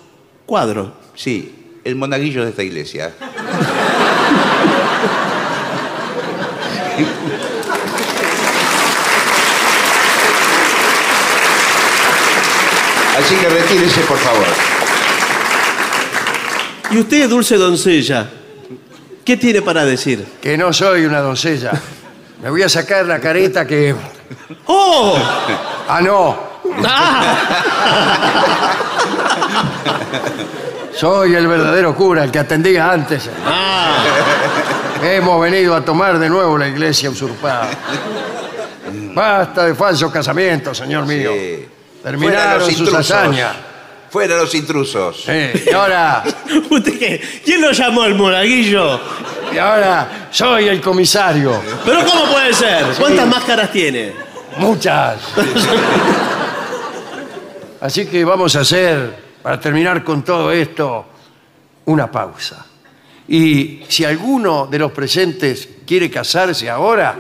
[0.45, 0.93] Cuadro.
[1.15, 3.15] Sí, el monaguillo de esta iglesia.
[13.19, 14.47] Así que retírese, por favor.
[16.91, 18.31] Y usted, dulce doncella,
[19.29, 20.27] ¿qué tiene para decir?
[20.41, 21.73] Que no soy una doncella.
[22.43, 23.95] Me voy a sacar la careta que.
[24.65, 25.19] ¡Oh!
[25.87, 26.39] Ah, no.
[26.83, 27.35] ¡Ah!
[30.95, 33.29] Soy el verdadero cura, el que atendía antes.
[33.45, 33.99] ¡Ah!
[35.03, 37.69] Hemos venido a tomar de nuevo la iglesia usurpada.
[39.15, 41.33] Basta de falsos casamientos, señor mío.
[41.35, 41.69] Sí.
[42.03, 43.57] Terminaron sus hazañas.
[44.11, 45.23] Fuera los intrusos.
[45.25, 46.25] Sí, y ahora,
[46.71, 47.41] ¿Usted qué?
[47.45, 48.99] ¿Quién lo llamó el monaguillo?
[49.53, 51.61] y ahora soy el comisario.
[51.85, 52.85] ¿Pero cómo puede ser?
[52.99, 54.13] ¿Cuántas máscaras tiene?
[54.59, 55.19] Muchas.
[57.81, 61.07] Así que vamos a hacer, para terminar con todo esto,
[61.87, 62.67] una pausa.
[63.29, 67.15] Y si alguno de los presentes quiere casarse ahora,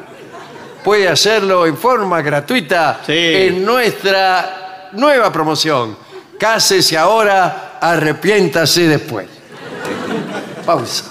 [0.82, 3.12] puede hacerlo en forma gratuita Sí.
[3.14, 5.96] en nuestra nueva promoción.
[6.38, 9.26] Cásese ahora, arrepiéntase después.
[10.64, 11.04] Pausa.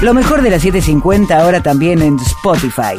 [0.00, 2.98] Lo mejor de la 750 ahora también en Spotify.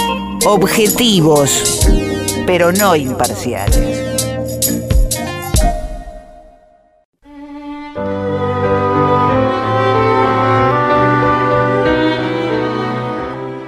[0.45, 1.85] Objetivos,
[2.47, 3.99] pero no imparciales.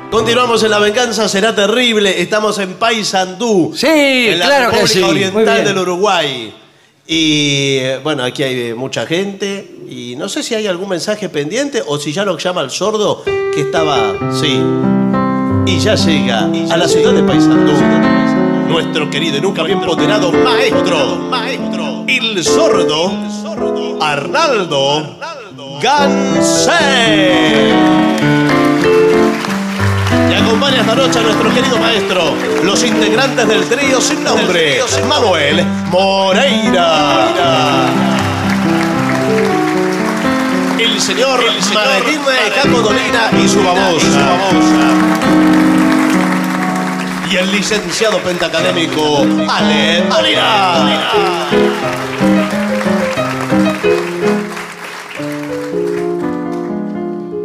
[0.09, 2.19] Continuamos en La Venganza Será Terrible.
[2.19, 3.73] Estamos en Paysandú.
[3.75, 4.99] Sí, en la claro que República sí.
[4.99, 6.55] Muy Oriental del Uruguay.
[7.05, 9.75] Y eh, bueno, aquí hay mucha gente.
[9.87, 13.23] Y no sé si hay algún mensaje pendiente o si ya lo llama el sordo
[13.25, 13.97] que estaba.
[14.41, 14.59] Sí.
[15.65, 17.73] Y ya llega a la ciudad de Paysandú.
[18.67, 21.17] Nuestro querido y nunca bien ponderado maestro.
[21.29, 22.03] Maestro.
[22.07, 23.11] El sordo.
[24.01, 25.17] Arnaldo.
[25.81, 27.73] Gansé.
[30.29, 32.33] Y acompaña esta noche a nuestro querido maestro,
[32.63, 37.33] los integrantes del trío sin nombre, Manuel Moreira.
[40.93, 41.39] El señor
[41.73, 44.37] Maretime Capodolina y su babosa.
[47.31, 50.03] Y el licenciado pentacadémico Ale.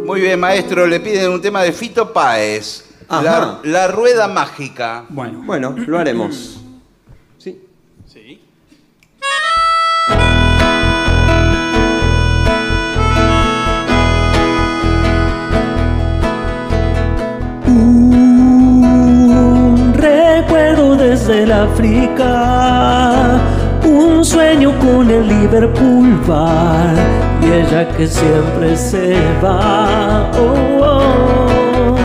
[0.05, 2.85] Muy bien, maestro, le piden un tema de Fito Páez.
[3.09, 5.05] La, la rueda mágica.
[5.09, 6.58] Bueno, bueno, lo haremos.
[21.29, 22.25] Recuerdo desde el África,
[23.85, 26.95] un sueño con el Liverpool bar
[27.41, 30.29] y ella que siempre se va.
[30.33, 31.95] Oh, oh.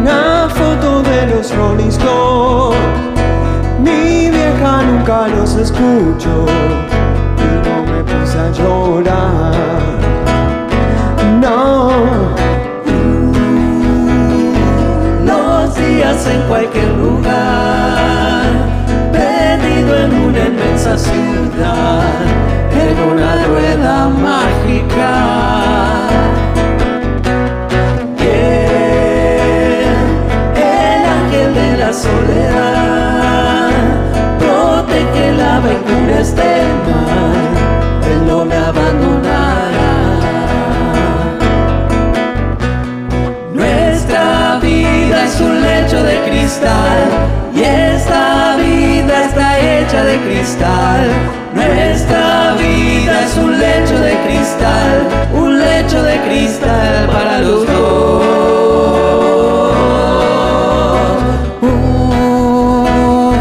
[0.00, 2.78] Una foto de los Rolling Stones,
[3.80, 6.46] mi vieja nunca los escuchó
[7.38, 9.77] y no me puse a llorar.
[16.26, 18.44] En cualquier lugar,
[19.12, 22.02] perdido en una inmensa ciudad,
[22.72, 25.12] en una rueda mágica.
[28.18, 29.96] ¿Quién?
[30.56, 33.70] El ángel de la soledad,
[34.38, 37.57] protege la aventura este mal,
[47.54, 51.10] y esta vida está hecha de cristal.
[51.54, 58.22] Nuestra vida es un lecho de cristal, un lecho de cristal para los dos.
[61.60, 63.34] Uh,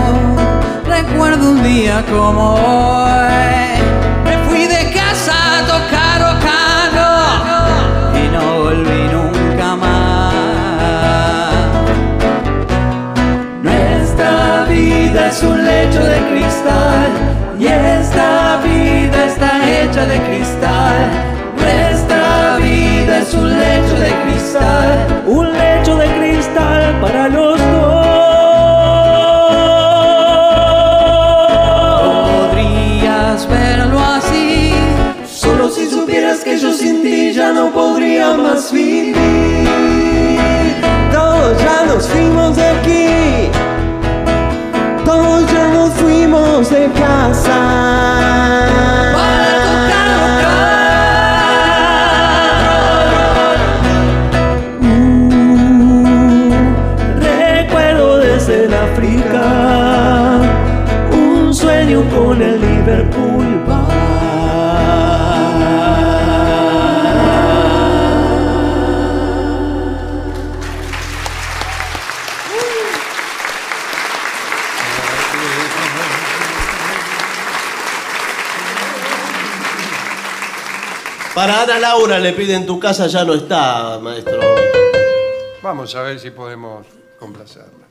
[0.85, 3.66] recuerdo un día como hoy,
[15.85, 17.07] de cristal
[17.59, 20.95] y esta vida está hecha de cristal.
[21.55, 28.07] Nuestra vida es un lecho de cristal, un lecho de cristal para los dos.
[32.49, 34.73] Podrías verlo así,
[35.27, 39.15] solo si supieras que yo sin ti ya no podría más vivir.
[41.11, 42.66] Todos ya nos fuimos de
[46.27, 46.89] nos fuimos de
[81.77, 84.39] Ana Laura le piden tu casa ya no está, maestro.
[85.61, 86.87] Vamos a ver si podemos
[87.19, 87.85] complacerla.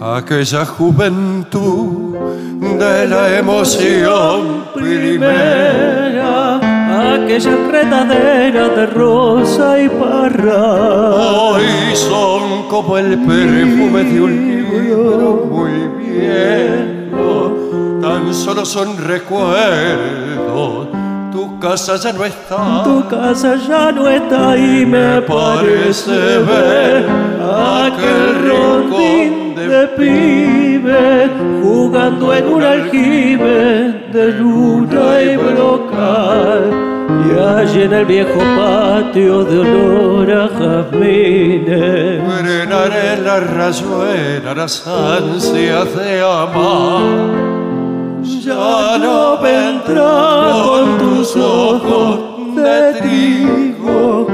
[0.00, 2.16] Aquella juventud
[2.78, 6.56] de la emoción primera,
[7.14, 10.70] aquella enredadera de rosa y parra.
[11.16, 15.81] Hoy son como el perfume de un libro muy
[18.00, 20.88] tan solo son recuerdos
[21.32, 22.82] Tu casa ya no está.
[22.84, 27.06] Tu casa ya no está y me parece ver
[27.40, 31.30] aquel rondín de pibe
[31.62, 36.91] jugando en un aljibe de luna y brocal.
[37.24, 45.94] Y allí en el viejo patio de olor a jazmines Frenaré la rayuela las ansias
[45.96, 47.02] de amar.
[48.22, 52.20] ya no vendrá con tus ojos
[52.56, 54.26] de trigo,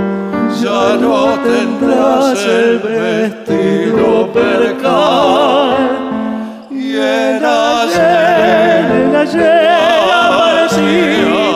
[0.62, 5.76] ya no tendrás el vestido percal.
[6.70, 9.68] Y el ayer, el ayer
[10.78, 11.47] tus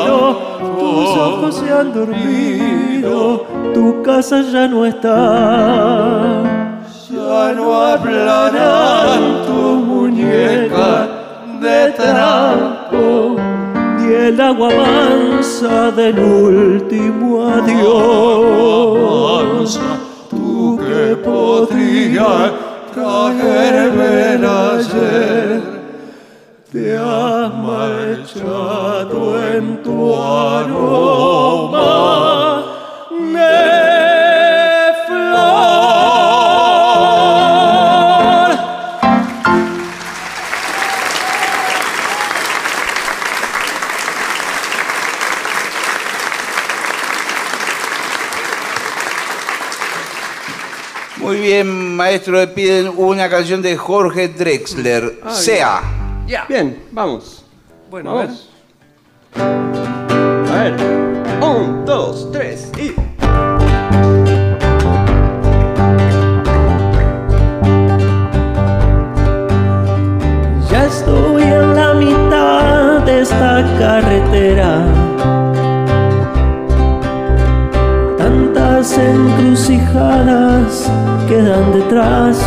[1.16, 6.42] ojos se han dormido, tu casa ya no está.
[7.10, 11.08] Ya no hablarán tus muñecas
[11.60, 13.36] de trapo
[13.98, 18.60] ni el agua mansa del último adiós.
[20.30, 22.50] Tú que podrías
[22.94, 25.62] traerme el ayer,
[26.70, 29.20] te has marchado
[29.54, 29.81] en
[51.42, 55.20] bien, maestro, le piden una canción de Jorge Drexler.
[55.22, 55.82] Ah, sea.
[56.48, 57.44] Bien, vamos.
[57.90, 58.30] Bueno, vamos.
[58.30, 58.51] A ver.
[60.62, 62.94] Un, dos, tres y.
[70.70, 74.84] Ya estoy en la mitad de esta carretera.
[78.16, 80.88] Tantas encrucijadas
[81.28, 82.38] quedan detrás.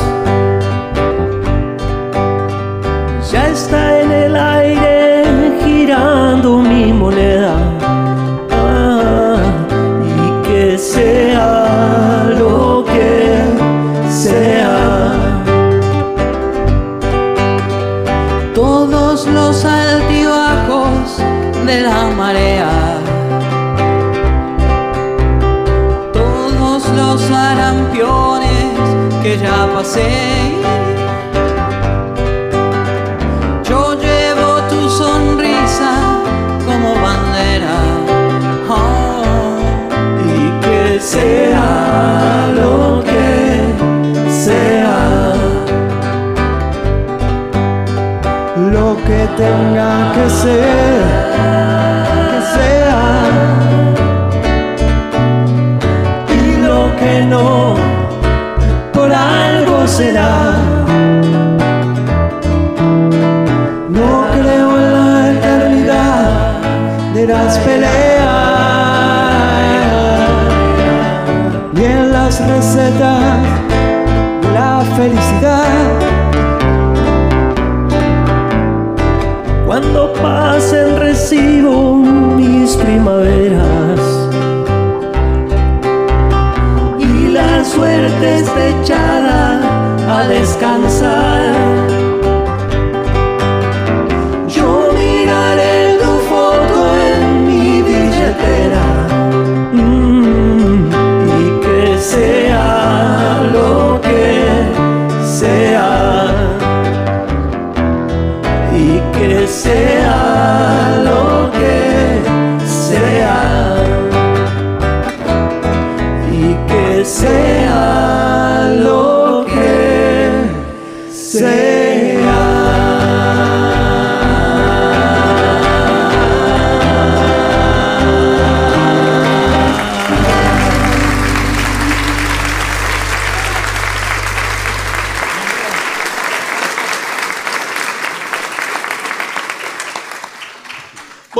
[81.26, 81.96] Recibo
[82.38, 83.65] mis primaveras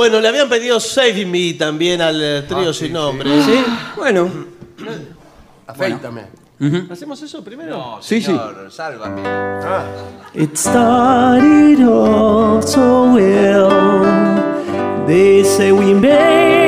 [0.06, 3.28] Bueno, le habían pedido Save Me también al eh, trío sin nombre.
[3.42, 3.64] Sí,
[3.96, 4.30] bueno.
[5.66, 6.26] Afeítame.
[6.88, 7.98] ¿Hacemos eso primero?
[8.00, 8.38] Sí, sí.
[8.70, 9.22] Sálvame.
[10.32, 13.68] It started all so well.
[15.08, 16.65] They say we made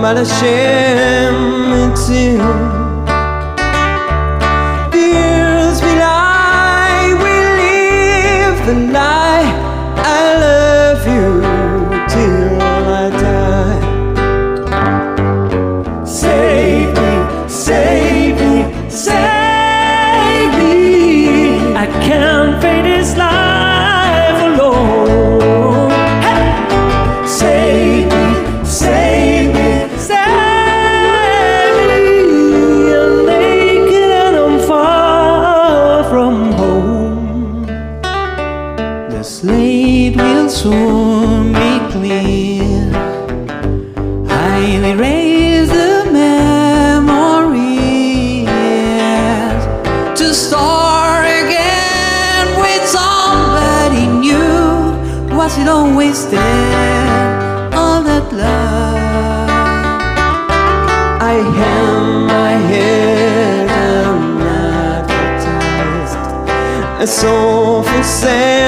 [0.00, 1.34] Malachem
[1.70, 2.67] Mitzir
[67.18, 68.67] a soul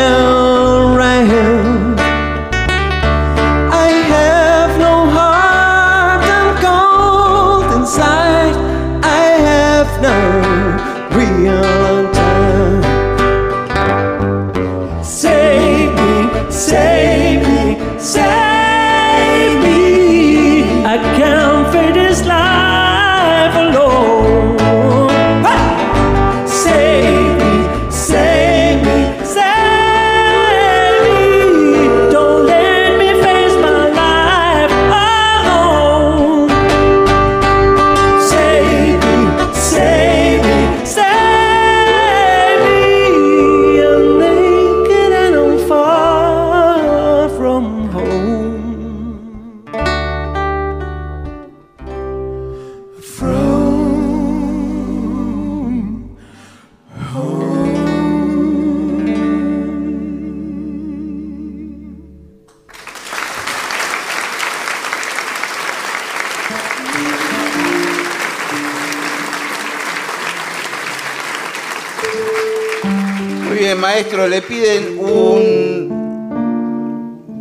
[73.74, 76.01] Maestro, le piden un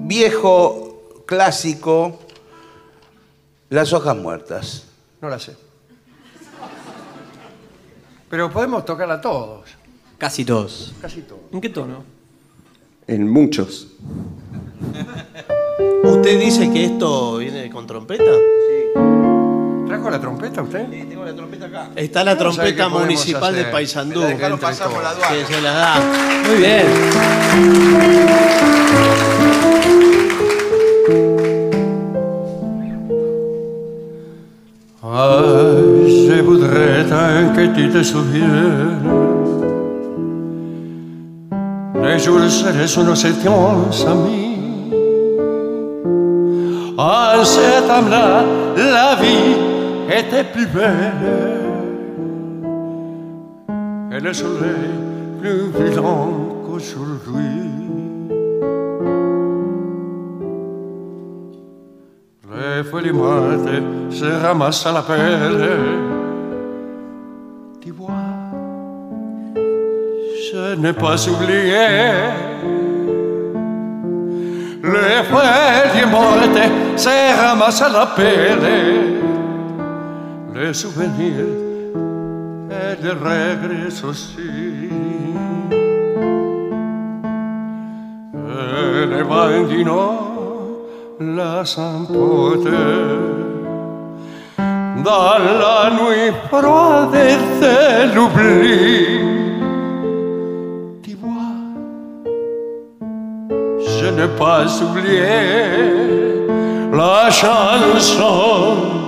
[0.08, 2.20] viejo clásico,
[3.70, 4.86] Las hojas muertas.
[5.22, 5.56] No la sé.
[8.30, 9.70] Pero podemos tocarla todos.
[10.18, 10.94] Casi todos.
[11.02, 11.42] Casi todos.
[11.52, 12.04] ¿En qué tono?
[13.08, 13.88] En muchos.
[16.04, 18.32] ¿Usted dice que esto viene con trompeta?
[19.90, 20.86] ¿Trajo la trompeta usted?
[20.92, 21.90] Sí, tengo la trompeta acá.
[21.96, 23.64] Está la trompeta municipal de.
[23.66, 24.22] Paysandú.
[24.22, 25.36] Entre pasar por la aduana.
[25.36, 25.96] que se la da.
[26.48, 26.86] Muy bien.
[35.02, 35.72] Ah,
[36.08, 37.06] je voudrais
[37.56, 39.00] que tu te souviennes
[41.96, 44.58] Les jours seraient où nous étions amis
[46.96, 48.44] En cet âme-là,
[48.76, 49.69] la vie
[50.12, 51.60] était plus belle
[54.12, 54.90] Et le soleil
[55.40, 56.32] plus brillant
[56.66, 57.70] qu'aujourd'hui
[62.52, 63.70] Les feuilles mortes
[64.10, 65.70] se ramassent à la pelle.
[67.82, 68.10] Tu vois,
[69.56, 71.88] je n'ai pas oublié.
[74.84, 79.19] Les feuilles mortes se ramassent à la pelle.
[80.60, 81.48] de su venir
[82.70, 84.90] el regreso sí.
[89.04, 90.02] Eleva en dino
[91.20, 92.70] la zampote
[95.06, 99.20] la nuit froide de l'oubli.
[101.02, 101.56] Tu vois,
[103.80, 105.40] je n'ai pas oublié
[106.92, 108.99] la chanson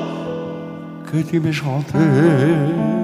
[1.11, 3.00] que tu me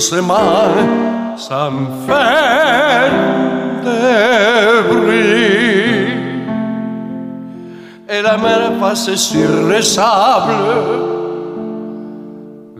[0.00, 2.30] semai sam fénébris.
[8.08, 10.52] Et la mer passe sur les sables,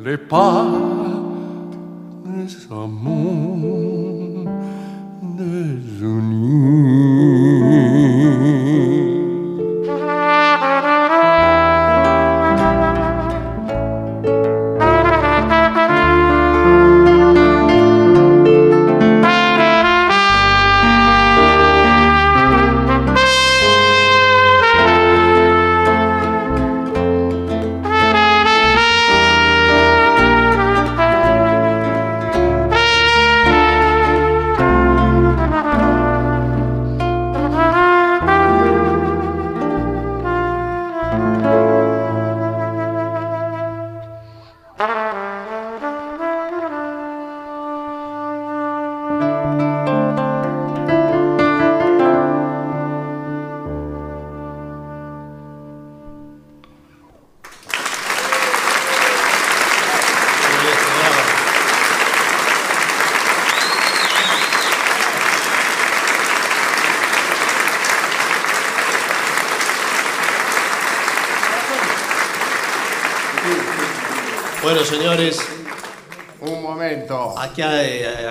[0.04, 0.64] les pas
[2.24, 3.49] des amours.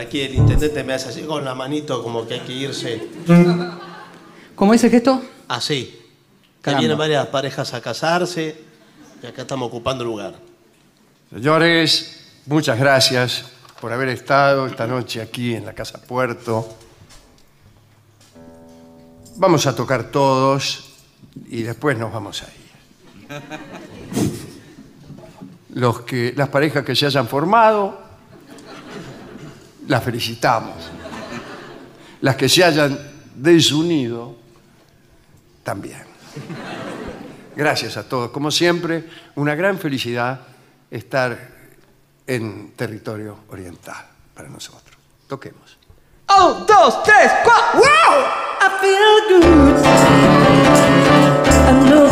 [0.09, 3.07] Aquí el intendente me hace así con la manito como que hay que irse
[4.55, 5.21] ¿Cómo es el gesto?
[5.47, 5.95] así.
[6.63, 8.59] Que vienen varias parejas a casarse
[9.21, 10.33] y acá estamos ocupando lugar.
[11.29, 13.45] Señores, muchas gracias
[13.79, 16.67] por haber estado esta noche aquí en la Casa Puerto.
[19.37, 20.95] Vamos a tocar todos
[21.49, 23.41] y después nos vamos a ir.
[25.75, 28.08] Los que, las parejas que se hayan formado,
[29.89, 30.75] las felicitamos.
[32.21, 32.97] Las que se hayan
[33.35, 34.37] desunido,
[35.63, 36.03] también.
[37.55, 38.29] Gracias a todos.
[38.29, 40.41] Como siempre, una gran felicidad
[40.91, 41.37] estar
[42.27, 44.05] en territorio oriental
[44.35, 44.95] para nosotros.
[45.27, 45.77] Toquemos.
[46.29, 47.79] Un, dos, tres, cuatro.
[47.79, 48.25] ¡Wow!
[48.61, 49.73] I feel good.
[51.89, 52.08] Wood.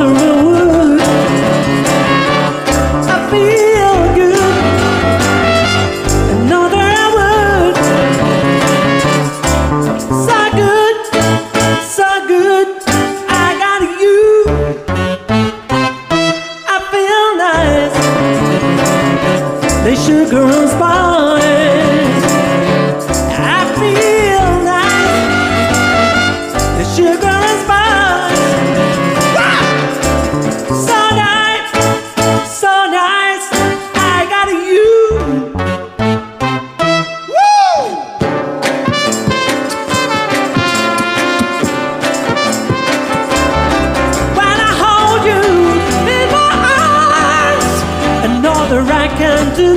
[49.17, 49.76] Can do